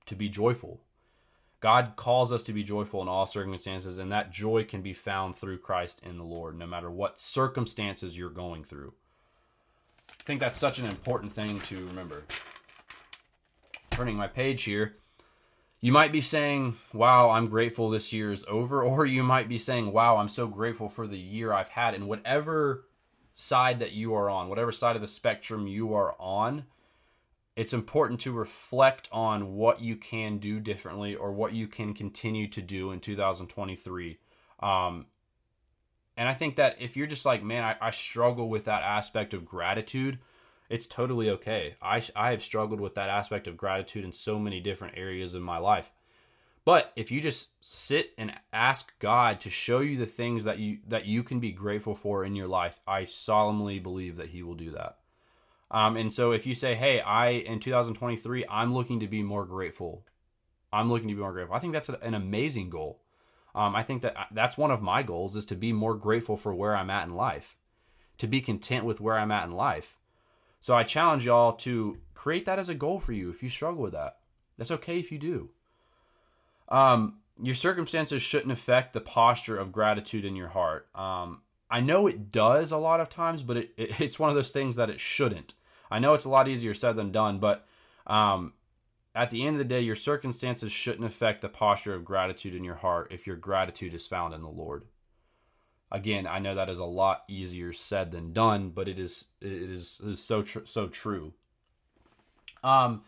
to 0.07 0.15
be 0.15 0.29
joyful. 0.29 0.81
God 1.61 1.95
calls 1.97 2.33
us 2.33 2.43
to 2.45 2.53
be 2.53 2.63
joyful 2.63 3.03
in 3.03 3.09
all 3.09 3.27
circumstances, 3.27 3.99
and 3.99 4.13
that 4.13 4.31
joy 4.31 4.65
can 4.65 4.83
be 4.83 4.93
found 4.93 5.37
through 5.37 5.59
Christ 5.59 6.01
in 6.05 6.17
the 6.17 6.25
Lord, 6.25 6.59
no 6.59 6.67
matter 6.67 6.91
what 6.91 7.19
circumstances 7.19 8.17
you're 8.17 8.31
going 8.31 8.63
through. 8.63 8.93
I 10.11 10.23
think 10.25 10.41
that's 10.41 10.57
such 10.57 10.79
an 10.79 10.87
important 10.87 11.33
thing 11.33 11.61
to 11.61 11.87
remember. 11.87 12.25
Turning 13.91 14.17
my 14.17 14.27
page 14.27 14.65
here, 14.65 14.97
you 15.81 15.93
might 15.93 16.13
be 16.13 16.21
saying, 16.21 16.77
Wow, 16.93 17.31
I'm 17.31 17.49
grateful 17.49 17.91
this 17.91 18.13
year 18.13 18.33
is 18.33 18.45
over, 18.49 18.83
or 18.85 19.07
you 19.07 19.23
might 19.23 19.49
be 19.49 19.59
saying, 19.59 19.93
Wow, 19.93 20.17
I'm 20.17 20.29
so 20.29 20.47
grateful 20.47 20.89
for 20.89 21.07
the 21.07 21.19
year 21.19 21.53
I've 21.53 21.71
had. 21.71 21.95
And 21.95 22.09
whatever 22.09 22.87
side 23.35 23.81
that 23.81 23.93
you 23.93 24.15
are 24.15 24.31
on, 24.31 24.49
whatever 24.49 24.73
side 24.73 24.97
of 24.97 25.03
the 25.03 25.09
spectrum 25.09 25.67
you 25.67 25.95
are 25.95 26.15
on, 26.19 26.65
it's 27.55 27.73
important 27.73 28.21
to 28.21 28.33
reflect 28.33 29.09
on 29.11 29.55
what 29.55 29.81
you 29.81 29.97
can 29.97 30.39
do 30.39 30.61
differently 30.61 31.15
or 31.15 31.33
what 31.33 31.55
you 31.55 31.67
can 31.67 31.95
continue 31.95 32.47
to 32.49 32.61
do 32.61 32.93
in 32.93 33.01
2023. 33.01 34.19
Um, 34.61 35.07
and 36.17 36.29
I 36.29 36.35
think 36.35 36.57
that 36.57 36.77
if 36.79 36.97
you're 36.97 37.07
just 37.07 37.27
like, 37.27 37.43
man, 37.43 37.65
I, 37.65 37.77
I, 37.81 37.91
struggle 37.91 38.49
with 38.49 38.65
that 38.65 38.83
aspect 38.83 39.35
of 39.35 39.45
gratitude, 39.45 40.19
it's 40.69 40.87
totally 40.87 41.31
okay. 41.31 41.77
I, 41.81 42.03
I 42.15 42.31
have 42.31 42.43
struggled 42.43 42.81
with 42.81 42.95
that 42.95 43.09
aspect 43.09 43.47
of 43.47 43.57
gratitude 43.57 44.05
in 44.05 44.13
so 44.13 44.39
many 44.39 44.61
different 44.61 44.97
areas 44.97 45.35
of 45.35 45.43
my 45.43 45.59
life. 45.59 45.91
But 46.65 46.93
if 46.97 47.13
you 47.13 47.21
just 47.21 47.51
sit 47.61 48.11
and 48.19 48.33
ask 48.53 48.99
God 48.99 49.41
to 49.41 49.51
show 49.51 49.79
you 49.79 49.97
the 49.97 50.05
things 50.05 50.43
that 50.45 50.59
you 50.59 50.79
that 50.89 51.07
you 51.07 51.23
can 51.23 51.39
be 51.39 51.53
grateful 51.53 51.95
for 51.95 52.25
in 52.25 52.35
your 52.35 52.49
life, 52.49 52.81
I 52.89 53.05
solemnly 53.05 53.79
believe 53.79 54.17
that 54.17 54.31
he 54.31 54.43
will 54.43 54.57
do 54.57 54.73
that. 54.73 54.99
Um, 55.71 55.97
and 55.97 56.13
so 56.13 56.33
if 56.33 56.45
you 56.45 56.57
say, 56.57 56.75
hey, 56.75 57.01
I 57.01 57.29
in 57.29 57.61
2023, 57.61 58.47
I'm 58.51 58.75
looking 58.75 58.99
to 58.99 59.07
be 59.07 59.23
more 59.23 59.45
grateful. 59.45 60.05
I'm 60.73 60.89
looking 60.89 61.07
to 61.09 61.15
be 61.15 61.21
more 61.21 61.33
grateful. 61.33 61.55
I 61.55 61.61
think 61.61 61.73
that's 61.73 61.89
an 61.89 62.15
amazing 62.15 62.71
goal. 62.71 63.01
Um, 63.55 63.75
I 63.75 63.85
think 63.85 64.03
that 64.03 64.17
uh, 64.17 64.25
that's 64.33 64.59
one 64.59 64.73
of 64.73 64.83
my 64.83 65.05
goals 65.05 65.37
is 65.37 65.47
to 65.47 65.55
be 65.55 65.73
more 65.73 65.95
grateful 65.95 66.37
for 66.37 66.53
where 66.53 66.77
I'm 66.77 66.91
at 66.91 67.07
in 67.07 67.15
life, 67.15 67.57
to 68.19 68.27
be 68.27 68.41
content 68.41 68.85
with 68.85 69.01
where 69.01 69.17
I'm 69.19 69.31
at 69.31 69.45
in 69.45 69.53
life. 69.53 69.99
So 70.61 70.75
I 70.75 70.83
challenge 70.83 71.27
y'all 71.27 71.53
to 71.53 71.99
create 72.15 72.45
that 72.47 72.59
as 72.59 72.69
a 72.69 72.75
goal 72.75 72.99
for 72.99 73.13
you 73.13 73.31
if 73.31 73.43
you 73.43 73.49
struggle 73.49 73.83
with 73.83 73.93
that. 73.93 74.19
That's 74.59 74.71
okay 74.71 74.99
if 74.99 75.13
you 75.13 75.19
do. 75.19 75.51
Um, 76.69 77.19
your 77.41 77.55
circumstances 77.55 78.23
shouldn't 78.23 78.53
affect 78.53 78.93
the 78.93 79.01
posture 79.01 79.59
of 79.59 79.73
gratitude 79.73 80.25
in 80.25 80.37
your 80.37 80.49
heart. 80.49 80.89
Um, 80.95 81.43
I 81.71 81.81
know 81.81 82.07
it 82.07 82.33
does 82.33 82.73
a 82.73 82.77
lot 82.77 83.01
of 83.01 83.09
times, 83.09 83.43
but 83.43 83.57
it, 83.57 83.75
it, 83.77 84.01
it's 84.01 84.19
one 84.19 84.31
of 84.31 84.37
those 84.37 84.51
things 84.51 84.77
that 84.77 84.91
it 84.91 85.01
shouldn't. 85.01 85.55
I 85.91 85.99
know 85.99 86.15
it's 86.15 86.25
a 86.25 86.31
lot 86.31 86.49
easier 86.49 86.75
said 86.75 86.97
than 86.97 87.13
done, 87.13 87.39
but 87.39 87.67
um, 88.07 88.55
at 89.15 89.31
the 89.31 89.47
end 89.47 89.55
of 89.55 89.59
the 89.59 89.65
day, 89.65 89.81
your 89.81 89.95
circumstances 89.95 90.73
shouldn't 90.73 91.05
affect 91.05 91.43
the 91.43 91.49
posture 91.49 91.95
of 91.95 92.05
gratitude 92.05 92.55
in 92.55 92.65
your 92.65 92.75
heart 92.77 93.09
if 93.11 93.27
your 93.27 93.37
gratitude 93.37 93.95
is 93.95 94.07
found 94.07 94.35
in 94.35 94.43
the 94.43 94.49
Lord. 94.49 94.85
Again, 95.91 96.27
I 96.27 96.41
know 96.41 96.55
that 96.55 96.69
is 96.69 96.79
a 96.79 96.85
lot 96.85 97.23
easier 97.29 97.73
said 97.73 98.11
than 98.11 98.33
done, 98.33 98.71
but 98.71 98.89
it 98.89 98.99
is 98.99 99.27
it 99.41 99.53
is, 99.53 100.01
so 100.15 100.43
tr- 100.43 100.65
so 100.65 100.89
true. 100.89 101.33
Um, 102.65 103.03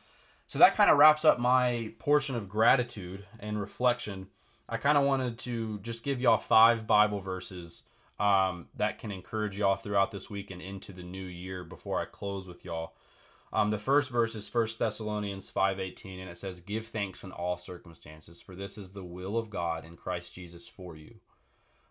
so 0.46 0.58
that 0.60 0.76
kind 0.76 0.88
of 0.90 0.96
wraps 0.96 1.24
up 1.24 1.40
my 1.40 1.92
portion 1.98 2.36
of 2.36 2.48
gratitude 2.48 3.24
and 3.40 3.60
reflection. 3.60 4.28
I 4.68 4.76
kind 4.76 4.96
of 4.96 5.04
wanted 5.04 5.38
to 5.40 5.80
just 5.80 6.04
give 6.04 6.20
y'all 6.20 6.38
five 6.38 6.86
Bible 6.86 7.20
verses 7.20 7.82
um, 8.20 8.68
that 8.76 8.98
can 8.98 9.10
encourage 9.10 9.58
y'all 9.58 9.74
throughout 9.74 10.10
this 10.10 10.30
week 10.30 10.50
and 10.50 10.62
into 10.62 10.92
the 10.92 11.02
new 11.02 11.24
year 11.24 11.64
before 11.64 12.00
I 12.00 12.04
close 12.04 12.46
with 12.46 12.64
y'all. 12.64 12.92
Um, 13.52 13.70
the 13.70 13.78
first 13.78 14.10
verse 14.10 14.34
is 14.34 14.52
1 14.52 14.68
Thessalonians 14.78 15.50
5.18, 15.50 16.20
and 16.20 16.28
it 16.28 16.36
says, 16.36 16.60
Give 16.60 16.86
thanks 16.86 17.24
in 17.24 17.32
all 17.32 17.56
circumstances, 17.56 18.42
for 18.42 18.54
this 18.54 18.76
is 18.76 18.90
the 18.90 19.04
will 19.04 19.38
of 19.38 19.48
God 19.48 19.84
in 19.84 19.96
Christ 19.96 20.34
Jesus 20.34 20.68
for 20.68 20.96
you. 20.96 21.16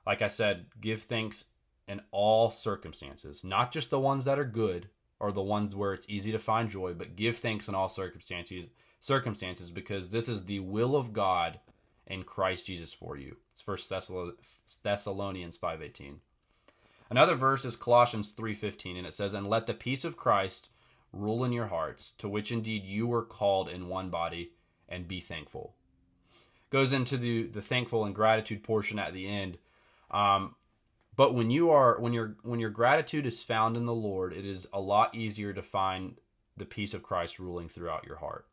Like 0.07 0.21
I 0.21 0.29
said, 0.29 0.67
give 0.79 1.01
thanks 1.01 1.45
in 1.85 1.99
all 2.11 2.49
circumstances, 2.49 3.43
not 3.43 3.73
just 3.73 3.89
the 3.89 3.99
ones 3.99 4.23
that 4.23 4.39
are 4.39 4.45
good 4.45 4.87
or 5.19 5.33
the 5.33 5.41
ones 5.41 5.75
where 5.75 5.91
it's 5.91 6.05
easy 6.07 6.31
to 6.31 6.39
find 6.39 6.69
joy, 6.69 6.93
but 6.93 7.17
give 7.17 7.35
thanks 7.35 7.67
in 7.67 7.75
all 7.75 7.89
circumstances 7.89 8.67
circumstances 9.01 9.69
because 9.69 10.09
this 10.09 10.29
is 10.29 10.45
the 10.45 10.61
will 10.61 10.95
of 10.95 11.11
God 11.11 11.59
in 12.07 12.23
Christ 12.23 12.65
Jesus 12.67 12.93
for 12.93 13.17
you. 13.17 13.35
It's 13.51 13.61
First 13.61 13.89
Thessalonians 13.89 15.57
5:18. 15.57 16.21
Another 17.09 17.35
verse 17.35 17.65
is 17.65 17.75
Colossians 17.75 18.29
3:15 18.29 18.95
and 18.95 19.05
it 19.05 19.13
says, 19.13 19.33
"And 19.33 19.49
let 19.49 19.67
the 19.67 19.73
peace 19.73 20.05
of 20.05 20.15
Christ 20.15 20.69
rule 21.11 21.43
in 21.43 21.51
your 21.51 21.67
hearts, 21.67 22.11
to 22.11 22.29
which 22.29 22.49
indeed 22.49 22.85
you 22.85 23.07
were 23.07 23.25
called 23.25 23.67
in 23.67 23.89
one 23.89 24.09
body, 24.09 24.53
and 24.87 25.05
be 25.05 25.19
thankful." 25.19 25.75
Goes 26.69 26.93
into 26.93 27.17
the 27.17 27.43
the 27.43 27.61
thankful 27.61 28.05
and 28.05 28.15
gratitude 28.15 28.63
portion 28.63 28.99
at 28.99 29.13
the 29.13 29.27
end. 29.27 29.57
Um, 30.11 30.55
but 31.15 31.33
when 31.33 31.49
you 31.49 31.71
are 31.71 31.99
when 31.99 32.13
your 32.13 32.37
when 32.43 32.59
your 32.59 32.69
gratitude 32.69 33.25
is 33.25 33.43
found 33.43 33.75
in 33.75 33.85
the 33.85 33.93
Lord, 33.93 34.33
it 34.33 34.45
is 34.45 34.67
a 34.71 34.79
lot 34.79 35.15
easier 35.15 35.53
to 35.53 35.61
find 35.61 36.19
the 36.55 36.65
peace 36.65 36.93
of 36.93 37.03
Christ 37.03 37.39
ruling 37.39 37.69
throughout 37.69 38.05
your 38.05 38.17
heart. 38.17 38.47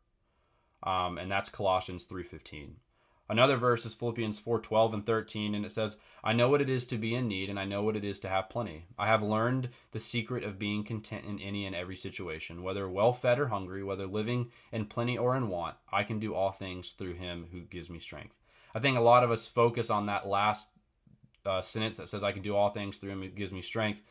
Um, 0.83 1.17
and 1.17 1.31
that's 1.31 1.49
Colossians 1.49 2.03
3:15. 2.03 2.75
Another 3.27 3.57
verse 3.57 3.87
is 3.87 3.95
Philippians 3.95 4.37
4 4.37 4.59
12 4.59 4.93
and 4.93 5.05
13, 5.05 5.55
and 5.55 5.65
it 5.65 5.71
says, 5.71 5.97
I 6.23 6.33
know 6.33 6.47
what 6.47 6.61
it 6.61 6.69
is 6.69 6.85
to 6.87 6.97
be 6.97 7.15
in 7.15 7.27
need, 7.27 7.49
and 7.49 7.59
I 7.59 7.65
know 7.65 7.81
what 7.81 7.95
it 7.95 8.03
is 8.03 8.19
to 8.19 8.29
have 8.29 8.49
plenty. 8.49 8.85
I 8.99 9.07
have 9.07 9.23
learned 9.23 9.69
the 9.91 9.99
secret 9.99 10.43
of 10.43 10.59
being 10.59 10.83
content 10.83 11.25
in 11.25 11.39
any 11.39 11.65
and 11.65 11.75
every 11.75 11.95
situation, 11.95 12.61
whether 12.61 12.87
well 12.87 13.13
fed 13.13 13.39
or 13.39 13.47
hungry, 13.47 13.83
whether 13.83 14.05
living 14.05 14.51
in 14.71 14.85
plenty 14.85 15.17
or 15.17 15.35
in 15.35 15.49
want. 15.49 15.75
I 15.91 16.03
can 16.03 16.19
do 16.19 16.35
all 16.35 16.51
things 16.51 16.91
through 16.91 17.13
him 17.15 17.47
who 17.51 17.61
gives 17.61 17.89
me 17.89 17.97
strength. 17.97 18.35
I 18.75 18.79
think 18.79 18.95
a 18.95 19.01
lot 19.01 19.23
of 19.23 19.31
us 19.31 19.47
focus 19.47 19.89
on 19.89 20.05
that 20.05 20.27
last 20.27 20.67
uh, 21.45 21.61
sentence 21.61 21.97
that 21.97 22.09
says, 22.09 22.23
I 22.23 22.31
can 22.31 22.41
do 22.41 22.55
all 22.55 22.69
things 22.69 22.97
through 22.97 23.11
him 23.11 23.31
gives 23.35 23.51
me 23.51 23.61
strength. 23.61 24.01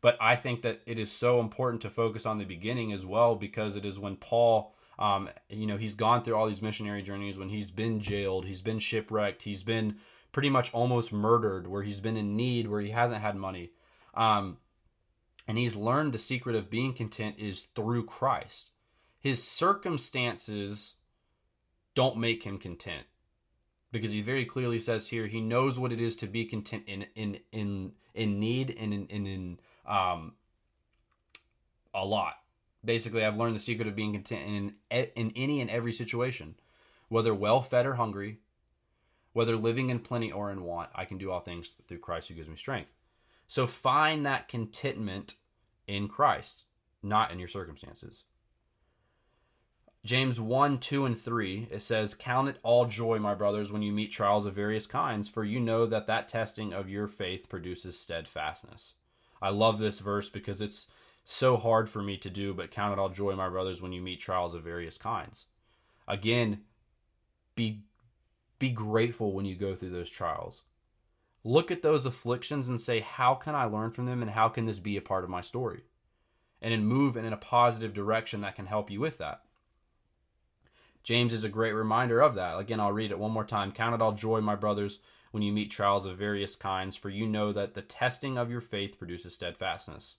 But 0.00 0.16
I 0.20 0.36
think 0.36 0.62
that 0.62 0.80
it 0.86 0.98
is 0.98 1.12
so 1.12 1.40
important 1.40 1.82
to 1.82 1.90
focus 1.90 2.24
on 2.24 2.38
the 2.38 2.44
beginning 2.44 2.92
as 2.92 3.04
well, 3.04 3.34
because 3.34 3.76
it 3.76 3.84
is 3.84 3.98
when 3.98 4.16
Paul 4.16 4.74
um, 5.00 5.30
you 5.48 5.66
know, 5.66 5.78
he's 5.78 5.94
gone 5.94 6.22
through 6.22 6.36
all 6.36 6.46
these 6.46 6.60
missionary 6.60 7.02
journeys 7.02 7.38
when 7.38 7.48
he's 7.48 7.70
been 7.70 8.00
jailed, 8.00 8.44
he's 8.44 8.60
been 8.60 8.78
shipwrecked, 8.78 9.42
he's 9.42 9.62
been 9.62 9.96
pretty 10.30 10.50
much 10.50 10.72
almost 10.74 11.10
murdered, 11.10 11.66
where 11.66 11.82
he's 11.82 12.00
been 12.00 12.18
in 12.18 12.36
need, 12.36 12.68
where 12.68 12.82
he 12.82 12.90
hasn't 12.90 13.22
had 13.22 13.34
money. 13.34 13.70
Um, 14.14 14.58
and 15.48 15.56
he's 15.56 15.74
learned 15.74 16.12
the 16.12 16.18
secret 16.18 16.54
of 16.54 16.70
being 16.70 16.92
content 16.92 17.36
is 17.38 17.62
through 17.62 18.04
Christ. 18.04 18.72
His 19.18 19.42
circumstances 19.42 20.96
don't 21.94 22.18
make 22.18 22.44
him 22.44 22.58
content 22.58 23.06
because 23.92 24.12
he 24.12 24.20
very 24.20 24.44
clearly 24.44 24.78
says 24.78 25.08
here 25.08 25.26
he 25.26 25.40
knows 25.40 25.78
what 25.78 25.92
it 25.92 26.00
is 26.00 26.16
to 26.16 26.26
be 26.26 26.44
content 26.44 26.84
in 26.86 27.06
in 27.14 27.40
in 27.52 27.92
in 28.14 28.38
need 28.38 28.76
and 28.78 28.94
in, 28.94 29.06
in, 29.06 29.26
in 29.26 29.60
um 29.86 30.34
a 31.94 32.04
lot. 32.04 32.34
Basically 32.84 33.24
i've 33.24 33.36
learned 33.36 33.56
the 33.56 33.60
secret 33.60 33.88
of 33.88 33.96
being 33.96 34.12
content 34.12 34.74
in 34.90 35.08
in 35.16 35.32
any 35.36 35.60
and 35.60 35.70
every 35.70 35.92
situation. 35.92 36.56
Whether 37.08 37.34
well 37.34 37.60
fed 37.60 37.86
or 37.86 37.94
hungry 37.94 38.38
whether 39.32 39.56
living 39.56 39.90
in 39.90 40.00
plenty 40.00 40.30
or 40.32 40.50
in 40.50 40.62
want 40.62 40.90
i 40.94 41.04
can 41.04 41.18
do 41.18 41.30
all 41.30 41.40
things 41.40 41.76
through 41.86 41.98
christ 41.98 42.28
who 42.28 42.34
gives 42.34 42.48
me 42.48 42.56
strength. 42.56 42.94
So 43.46 43.66
find 43.66 44.24
that 44.26 44.48
contentment 44.48 45.34
in 45.86 46.06
christ 46.08 46.64
not 47.02 47.32
in 47.32 47.38
your 47.38 47.48
circumstances 47.48 48.24
James 50.02 50.40
1, 50.40 50.78
2, 50.78 51.04
and 51.04 51.18
3, 51.18 51.68
it 51.70 51.82
says, 51.82 52.14
Count 52.14 52.48
it 52.48 52.58
all 52.62 52.86
joy, 52.86 53.18
my 53.18 53.34
brothers, 53.34 53.70
when 53.70 53.82
you 53.82 53.92
meet 53.92 54.10
trials 54.10 54.46
of 54.46 54.54
various 54.54 54.86
kinds, 54.86 55.28
for 55.28 55.44
you 55.44 55.60
know 55.60 55.84
that 55.84 56.06
that 56.06 56.26
testing 56.26 56.72
of 56.72 56.88
your 56.88 57.06
faith 57.06 57.50
produces 57.50 58.00
steadfastness. 58.00 58.94
I 59.42 59.50
love 59.50 59.78
this 59.78 60.00
verse 60.00 60.30
because 60.30 60.62
it's 60.62 60.86
so 61.24 61.58
hard 61.58 61.90
for 61.90 62.02
me 62.02 62.16
to 62.16 62.30
do, 62.30 62.54
but 62.54 62.70
count 62.70 62.94
it 62.94 62.98
all 62.98 63.10
joy, 63.10 63.36
my 63.36 63.50
brothers, 63.50 63.82
when 63.82 63.92
you 63.92 64.00
meet 64.00 64.20
trials 64.20 64.54
of 64.54 64.64
various 64.64 64.96
kinds. 64.96 65.46
Again, 66.08 66.62
be, 67.54 67.82
be 68.58 68.70
grateful 68.70 69.34
when 69.34 69.44
you 69.44 69.54
go 69.54 69.74
through 69.74 69.90
those 69.90 70.10
trials. 70.10 70.62
Look 71.44 71.70
at 71.70 71.82
those 71.82 72.06
afflictions 72.06 72.70
and 72.70 72.80
say, 72.80 73.00
How 73.00 73.34
can 73.34 73.54
I 73.54 73.64
learn 73.64 73.90
from 73.90 74.06
them, 74.06 74.22
and 74.22 74.30
how 74.30 74.48
can 74.48 74.64
this 74.64 74.78
be 74.78 74.96
a 74.96 75.02
part 75.02 75.24
of 75.24 75.30
my 75.30 75.42
story? 75.42 75.84
And 76.62 76.72
then 76.72 76.86
move 76.86 77.18
in 77.18 77.30
a 77.32 77.36
positive 77.36 77.92
direction 77.92 78.40
that 78.40 78.56
can 78.56 78.66
help 78.66 78.90
you 78.90 78.98
with 79.00 79.18
that. 79.18 79.42
James 81.02 81.32
is 81.32 81.44
a 81.44 81.48
great 81.48 81.72
reminder 81.72 82.20
of 82.20 82.34
that. 82.34 82.58
Again, 82.58 82.80
I'll 82.80 82.92
read 82.92 83.10
it 83.10 83.18
one 83.18 83.32
more 83.32 83.44
time. 83.44 83.72
Count 83.72 83.94
it 83.94 84.02
all 84.02 84.12
joy, 84.12 84.40
my 84.40 84.54
brothers, 84.54 85.00
when 85.30 85.42
you 85.42 85.52
meet 85.52 85.70
trials 85.70 86.04
of 86.04 86.18
various 86.18 86.54
kinds, 86.54 86.96
for 86.96 87.08
you 87.08 87.26
know 87.26 87.52
that 87.52 87.74
the 87.74 87.82
testing 87.82 88.36
of 88.36 88.50
your 88.50 88.60
faith 88.60 88.98
produces 88.98 89.34
steadfastness. 89.34 90.16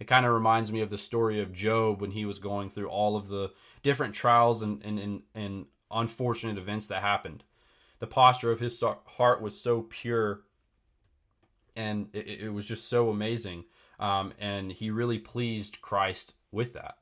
It 0.00 0.06
kind 0.06 0.26
of 0.26 0.32
reminds 0.32 0.72
me 0.72 0.80
of 0.80 0.90
the 0.90 0.98
story 0.98 1.40
of 1.40 1.52
Job 1.52 2.00
when 2.00 2.10
he 2.10 2.24
was 2.24 2.38
going 2.38 2.70
through 2.70 2.88
all 2.88 3.16
of 3.16 3.28
the 3.28 3.52
different 3.82 4.14
trials 4.14 4.60
and, 4.60 4.82
and, 4.84 4.98
and, 4.98 5.22
and 5.34 5.66
unfortunate 5.90 6.58
events 6.58 6.86
that 6.86 7.02
happened. 7.02 7.44
The 8.00 8.06
posture 8.08 8.50
of 8.50 8.58
his 8.58 8.82
heart 9.06 9.40
was 9.40 9.60
so 9.60 9.82
pure 9.82 10.42
and 11.76 12.08
it, 12.12 12.28
it 12.28 12.52
was 12.52 12.66
just 12.66 12.88
so 12.88 13.10
amazing. 13.10 13.64
Um, 13.98 14.32
and 14.38 14.72
he 14.72 14.90
really 14.90 15.18
pleased 15.18 15.80
Christ 15.80 16.34
with 16.50 16.72
that. 16.74 16.98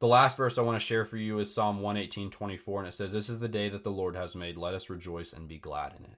The 0.00 0.06
last 0.06 0.38
verse 0.38 0.56
I 0.56 0.62
want 0.62 0.80
to 0.80 0.84
share 0.84 1.04
for 1.04 1.18
you 1.18 1.38
is 1.40 1.52
Psalm 1.52 1.82
118, 1.82 2.30
24, 2.30 2.78
and 2.80 2.88
it 2.88 2.92
says, 2.92 3.12
This 3.12 3.28
is 3.28 3.38
the 3.38 3.48
day 3.48 3.68
that 3.68 3.82
the 3.82 3.90
Lord 3.90 4.16
has 4.16 4.34
made. 4.34 4.56
Let 4.56 4.72
us 4.72 4.88
rejoice 4.88 5.34
and 5.34 5.46
be 5.46 5.58
glad 5.58 5.92
in 5.92 6.06
it. 6.06 6.16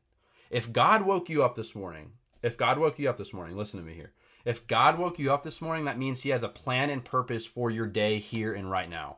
If 0.51 0.73
God 0.73 1.03
woke 1.03 1.29
you 1.29 1.43
up 1.43 1.57
this 1.57 1.75
morning, 1.75 2.13
if 2.43 2.57
God 2.57 2.79
woke 2.79 3.01
you 3.01 3.11
up 3.11 3.17
this 3.17 3.33
morning, 3.33 3.57
listen 3.57 3.81
to 3.81 3.87
me 3.87 3.95
here. 3.95 4.13
If 4.45 4.69
God 4.69 4.99
woke 4.99 5.19
you 5.19 5.35
up 5.35 5.43
this 5.43 5.61
morning, 5.61 5.85
that 5.87 5.99
means 5.99 6.23
He 6.23 6.31
has 6.31 6.45
a 6.45 6.49
plan 6.49 6.91
and 6.91 7.05
purpose 7.05 7.45
for 7.45 7.73
your 7.73 7.89
day 7.89 8.21
here 8.21 8.55
and 8.55 8.71
right 8.71 8.89
now. 8.89 9.17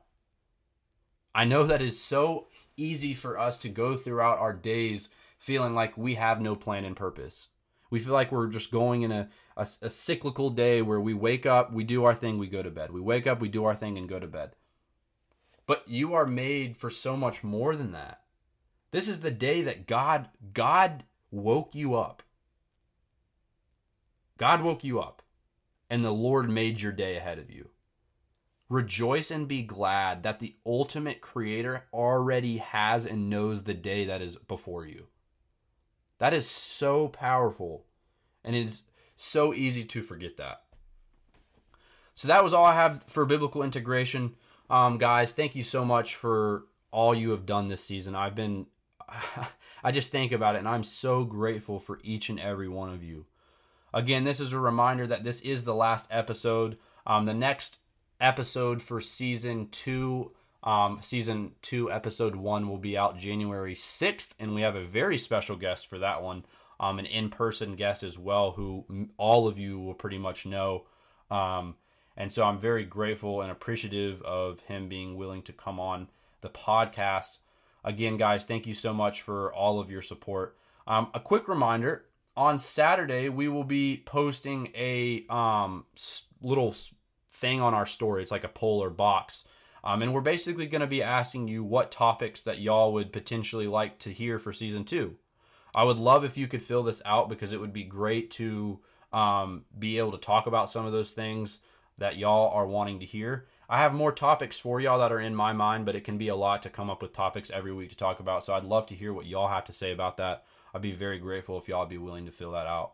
I 1.35 1.44
know 1.44 1.64
that 1.64 1.83
is 1.83 2.03
so 2.03 2.46
easy 2.74 3.12
for 3.12 3.38
us 3.38 3.59
to 3.59 3.68
go 3.68 3.96
throughout 3.96 4.38
our 4.38 4.55
days 4.55 5.11
feeling 5.38 5.74
like 5.74 5.98
we 5.98 6.14
have 6.14 6.40
no 6.40 6.57
plan 6.57 6.87
and 6.87 6.96
purpose. 6.96 7.48
We 7.90 7.98
feel 7.98 8.14
like 8.14 8.33
we're 8.33 8.48
just 8.48 8.70
going 8.70 9.03
in 9.03 9.12
a, 9.12 9.29
a, 9.57 9.67
a, 9.83 9.90
cyclical 9.90 10.51
day 10.51 10.83
where 10.83 11.01
we 11.01 11.14
wake 11.14 11.47
up, 11.47 11.73
we 11.73 11.85
do 11.85 12.05
our 12.05 12.14
thing, 12.14 12.38
we 12.38 12.49
go 12.49 12.62
to 12.62 12.71
bed. 12.71 12.90
We 12.90 13.01
wake 13.01 13.27
up, 13.27 13.40
we 13.40 13.49
do 13.49 13.64
our 13.64 13.75
thing, 13.75 13.97
and 13.97 14.09
go 14.09 14.19
to 14.19 14.27
bed. 14.27 14.57
But 15.67 15.85
you 15.87 16.14
are 16.14 16.27
made 16.27 16.77
for 16.77 16.90
so 16.90 17.17
much 17.17 17.43
more 17.43 17.77
than 17.77 17.93
that. 17.93 18.23
This 18.90 19.09
is 19.09 19.21
the 19.21 19.31
day 19.31 19.62
that 19.62 19.87
God 19.87 20.29
God 20.53 21.05
woke 21.31 21.75
you 21.75 21.95
up. 21.95 22.23
God 24.37 24.62
woke 24.62 24.85
you 24.85 25.01
up, 25.01 25.23
and 25.88 26.05
the 26.05 26.11
Lord 26.11 26.51
made 26.51 26.81
your 26.81 26.93
day 26.93 27.17
ahead 27.17 27.38
of 27.38 27.51
you. 27.51 27.71
Rejoice 28.69 29.31
and 29.31 29.47
be 29.47 29.62
glad 29.62 30.23
that 30.23 30.40
the 30.40 30.57
ultimate 30.67 31.21
creator 31.21 31.87
already 31.93 32.59
has 32.59 33.07
and 33.07 33.31
knows 33.31 33.62
the 33.62 33.75
day 33.75 34.05
that 34.05 34.23
is 34.23 34.37
before 34.37 34.87
you. 34.87 35.07
That 36.19 36.33
is 36.33 36.49
so 36.49 37.09
powerful. 37.09 37.85
And 38.43 38.57
it's 38.57 38.85
so 39.16 39.55
easy 39.55 39.85
to 39.85 40.03
forget 40.03 40.37
that. 40.37 40.62
So 42.14 42.29
that 42.29 42.44
was 42.44 42.55
all 42.55 42.64
I 42.64 42.74
have 42.74 43.05
for 43.07 43.24
biblical 43.24 43.62
integration. 43.62 44.35
Um, 44.70 44.98
guys, 44.98 45.33
thank 45.33 45.55
you 45.55 45.62
so 45.64 45.85
much 45.85 46.14
for 46.14 46.66
all 46.90 47.14
you 47.14 47.31
have 47.31 47.46
done 47.46 47.66
this 47.66 47.85
season. 47.85 48.14
I've 48.14 48.35
been, 48.35 48.66
I 49.85 49.90
just 49.90 50.11
think 50.11 50.33
about 50.33 50.55
it 50.55 50.59
and 50.59 50.68
I'm 50.68 50.85
so 50.85 51.24
grateful 51.24 51.79
for 51.79 51.98
each 52.03 52.29
and 52.29 52.38
every 52.38 52.68
one 52.68 52.90
of 52.90 53.03
you. 53.03 53.27
Again, 53.92 54.24
this 54.24 54.40
is 54.40 54.53
a 54.53 54.59
reminder 54.59 55.07
that 55.07 55.24
this 55.24 55.40
is 55.40 55.64
the 55.64 55.74
last 55.74 56.07
episode. 56.11 56.79
Um, 57.07 57.27
the 57.27 57.35
next 57.35 57.81
episode 58.20 58.81
for 58.81 59.00
season 59.00 59.68
two 59.70 60.33
um, 60.64 61.00
season 61.03 61.53
two, 61.61 61.92
episode 61.92 62.35
one 62.35 62.68
will 62.68 62.79
be 62.79 62.96
out 62.96 63.18
January 63.18 63.74
6th, 63.74 64.31
and 64.38 64.55
we 64.55 64.62
have 64.62 64.74
a 64.74 64.85
very 64.85 65.18
special 65.18 65.57
guest 65.57 65.87
for 65.87 65.98
that 65.98 66.22
one, 66.22 66.46
um, 66.81 66.99
an 66.99 67.07
in 67.07 67.31
person 67.31 67.77
guest 67.77 68.03
as 68.03 68.19
well, 68.19 68.53
who 68.53 69.09
all 69.17 69.47
of 69.47 69.59
you 69.59 69.79
will 69.79 69.95
pretty 69.95 70.19
much 70.19 70.47
know. 70.47 70.85
Um, 71.31 71.77
and 72.17 72.31
so 72.31 72.45
I'm 72.45 72.59
very 72.59 72.85
grateful 72.85 73.41
and 73.41 73.51
appreciative 73.51 74.23
of 74.23 74.61
him 74.61 74.89
being 74.89 75.17
willing 75.17 75.43
to 75.43 75.53
come 75.53 75.81
on 75.81 76.09
the 76.41 76.49
podcast. 76.49 77.39
Again, 77.83 78.17
guys, 78.17 78.45
thank 78.45 78.67
you 78.67 78.75
so 78.75 78.93
much 78.93 79.23
for 79.23 79.53
all 79.53 79.81
of 79.81 79.91
your 79.91 80.03
support. 80.03 80.57
Um, 80.87 81.09
a 81.15 81.21
quick 81.21 81.49
reminder 81.49 82.05
on 82.37 82.59
Saturday, 82.59 83.29
we 83.29 83.49
will 83.49 83.65
be 83.65 84.03
posting 84.05 84.71
a 84.75 85.25
um, 85.29 85.87
little 86.43 86.75
thing 87.31 87.61
on 87.61 87.75
our 87.75 87.87
story. 87.87 88.23
It's 88.23 88.33
like 88.33 88.45
a 88.45 88.49
poll 88.49 88.83
or 88.83 88.91
box 88.91 89.45
um, 89.85 90.01
and 90.01 90.15
we're 90.15 90.23
basically 90.23 90.67
going 90.67 90.81
to 90.81 90.87
be 90.87 91.03
asking 91.03 91.47
you 91.47 91.63
what 91.63 91.91
topics 91.91 92.41
that 92.43 92.59
y'all 92.59 92.95
would 92.95 93.13
potentially 93.13 93.67
like 93.67 93.99
to 94.01 94.11
hear 94.11 94.39
for 94.39 94.53
season 94.53 94.85
two. 94.85 95.17
I 95.75 95.85
would 95.85 95.99
love 95.99 96.25
if 96.25 96.37
you 96.37 96.47
could 96.47 96.63
fill 96.63 96.83
this 96.83 97.03
out 97.05 97.29
because 97.29 97.53
it 97.53 97.61
would 97.61 97.73
be 97.73 97.85
great 97.85 98.31
to 98.33 98.81
um, 99.13 99.65
be 99.77 99.99
able 99.99 100.13
to 100.13 100.19
talk 100.19 100.47
about 100.47 100.71
some 100.71 100.87
of 100.87 100.93
those 100.93 101.13
things 101.13 101.61
that 101.99 102.17
y'all 102.17 102.51
are 102.51 102.67
wanting 102.67 103.01
to 103.01 103.07
hear. 103.07 103.47
I 103.69 103.79
have 103.79 103.95
more 103.95 104.13
topics 104.13 104.59
for 104.59 104.81
y'all 104.81 104.98
that 104.98 105.13
are 105.13 105.21
in 105.21 105.35
my 105.35 105.53
mind, 105.53 105.87
but 105.87 105.96
it 105.96 106.05
can 106.05 106.19
be 106.19 106.29
a 106.29 106.37
lot 106.37 106.63
to 106.63 106.71
come 106.71 106.90
up 106.90 107.01
with 107.01 107.13
topics 107.13 107.51
every 107.51 107.73
week 107.73 107.90
to 107.90 107.96
talk 107.96 108.21
about. 108.21 108.44
So 108.44 108.53
I'd 108.53 108.65
love 108.65 108.87
to 108.87 108.94
hear 108.94 109.13
what 109.13 109.27
y'all 109.27 109.48
have 109.48 109.65
to 109.67 109.73
say 109.73 109.92
about 109.92 110.17
that. 110.19 110.44
I'd 110.75 110.83
be 110.83 110.92
very 110.92 111.19
grateful 111.19 111.57
if 111.59 111.69
y'all 111.69 111.87
be 111.87 111.98
willing 111.98 112.27
to 112.27 112.33
fill 112.33 112.53
that 112.53 112.67
out. 112.67 112.92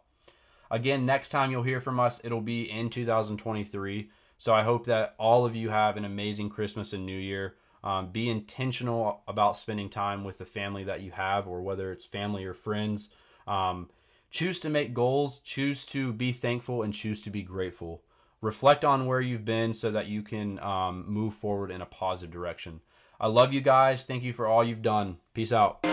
Again, 0.70 1.04
next 1.04 1.30
time 1.30 1.50
you'll 1.50 1.64
hear 1.64 1.80
from 1.80 1.98
us, 1.98 2.20
it'll 2.22 2.40
be 2.40 2.70
in 2.70 2.90
2023. 2.90 4.11
So 4.38 4.54
I 4.54 4.62
hope 4.62 4.86
that 4.86 5.14
all 5.18 5.44
of 5.44 5.57
you 5.57 5.70
have 5.70 5.96
an 5.96 6.04
amazing 6.04 6.50
Christmas 6.50 6.92
and 6.92 7.04
New 7.04 7.18
Year. 7.18 7.57
Um, 7.82 8.10
be 8.10 8.28
intentional 8.28 9.22
about 9.26 9.56
spending 9.56 9.88
time 9.88 10.24
with 10.24 10.38
the 10.38 10.44
family 10.44 10.84
that 10.84 11.00
you 11.00 11.12
have, 11.12 11.46
or 11.46 11.62
whether 11.62 11.92
it's 11.92 12.04
family 12.04 12.44
or 12.44 12.54
friends. 12.54 13.08
Um, 13.46 13.88
choose 14.30 14.60
to 14.60 14.68
make 14.70 14.94
goals, 14.94 15.38
choose 15.38 15.84
to 15.86 16.12
be 16.12 16.32
thankful, 16.32 16.82
and 16.82 16.92
choose 16.92 17.22
to 17.22 17.30
be 17.30 17.42
grateful. 17.42 18.02
Reflect 18.40 18.84
on 18.84 19.06
where 19.06 19.20
you've 19.20 19.44
been 19.44 19.74
so 19.74 19.90
that 19.90 20.06
you 20.06 20.22
can 20.22 20.58
um, 20.60 21.04
move 21.06 21.34
forward 21.34 21.70
in 21.70 21.80
a 21.80 21.86
positive 21.86 22.32
direction. 22.32 22.80
I 23.20 23.26
love 23.26 23.52
you 23.52 23.60
guys. 23.60 24.04
Thank 24.04 24.22
you 24.22 24.32
for 24.32 24.46
all 24.46 24.64
you've 24.64 24.82
done. 24.82 25.18
Peace 25.34 25.52
out. 25.52 25.84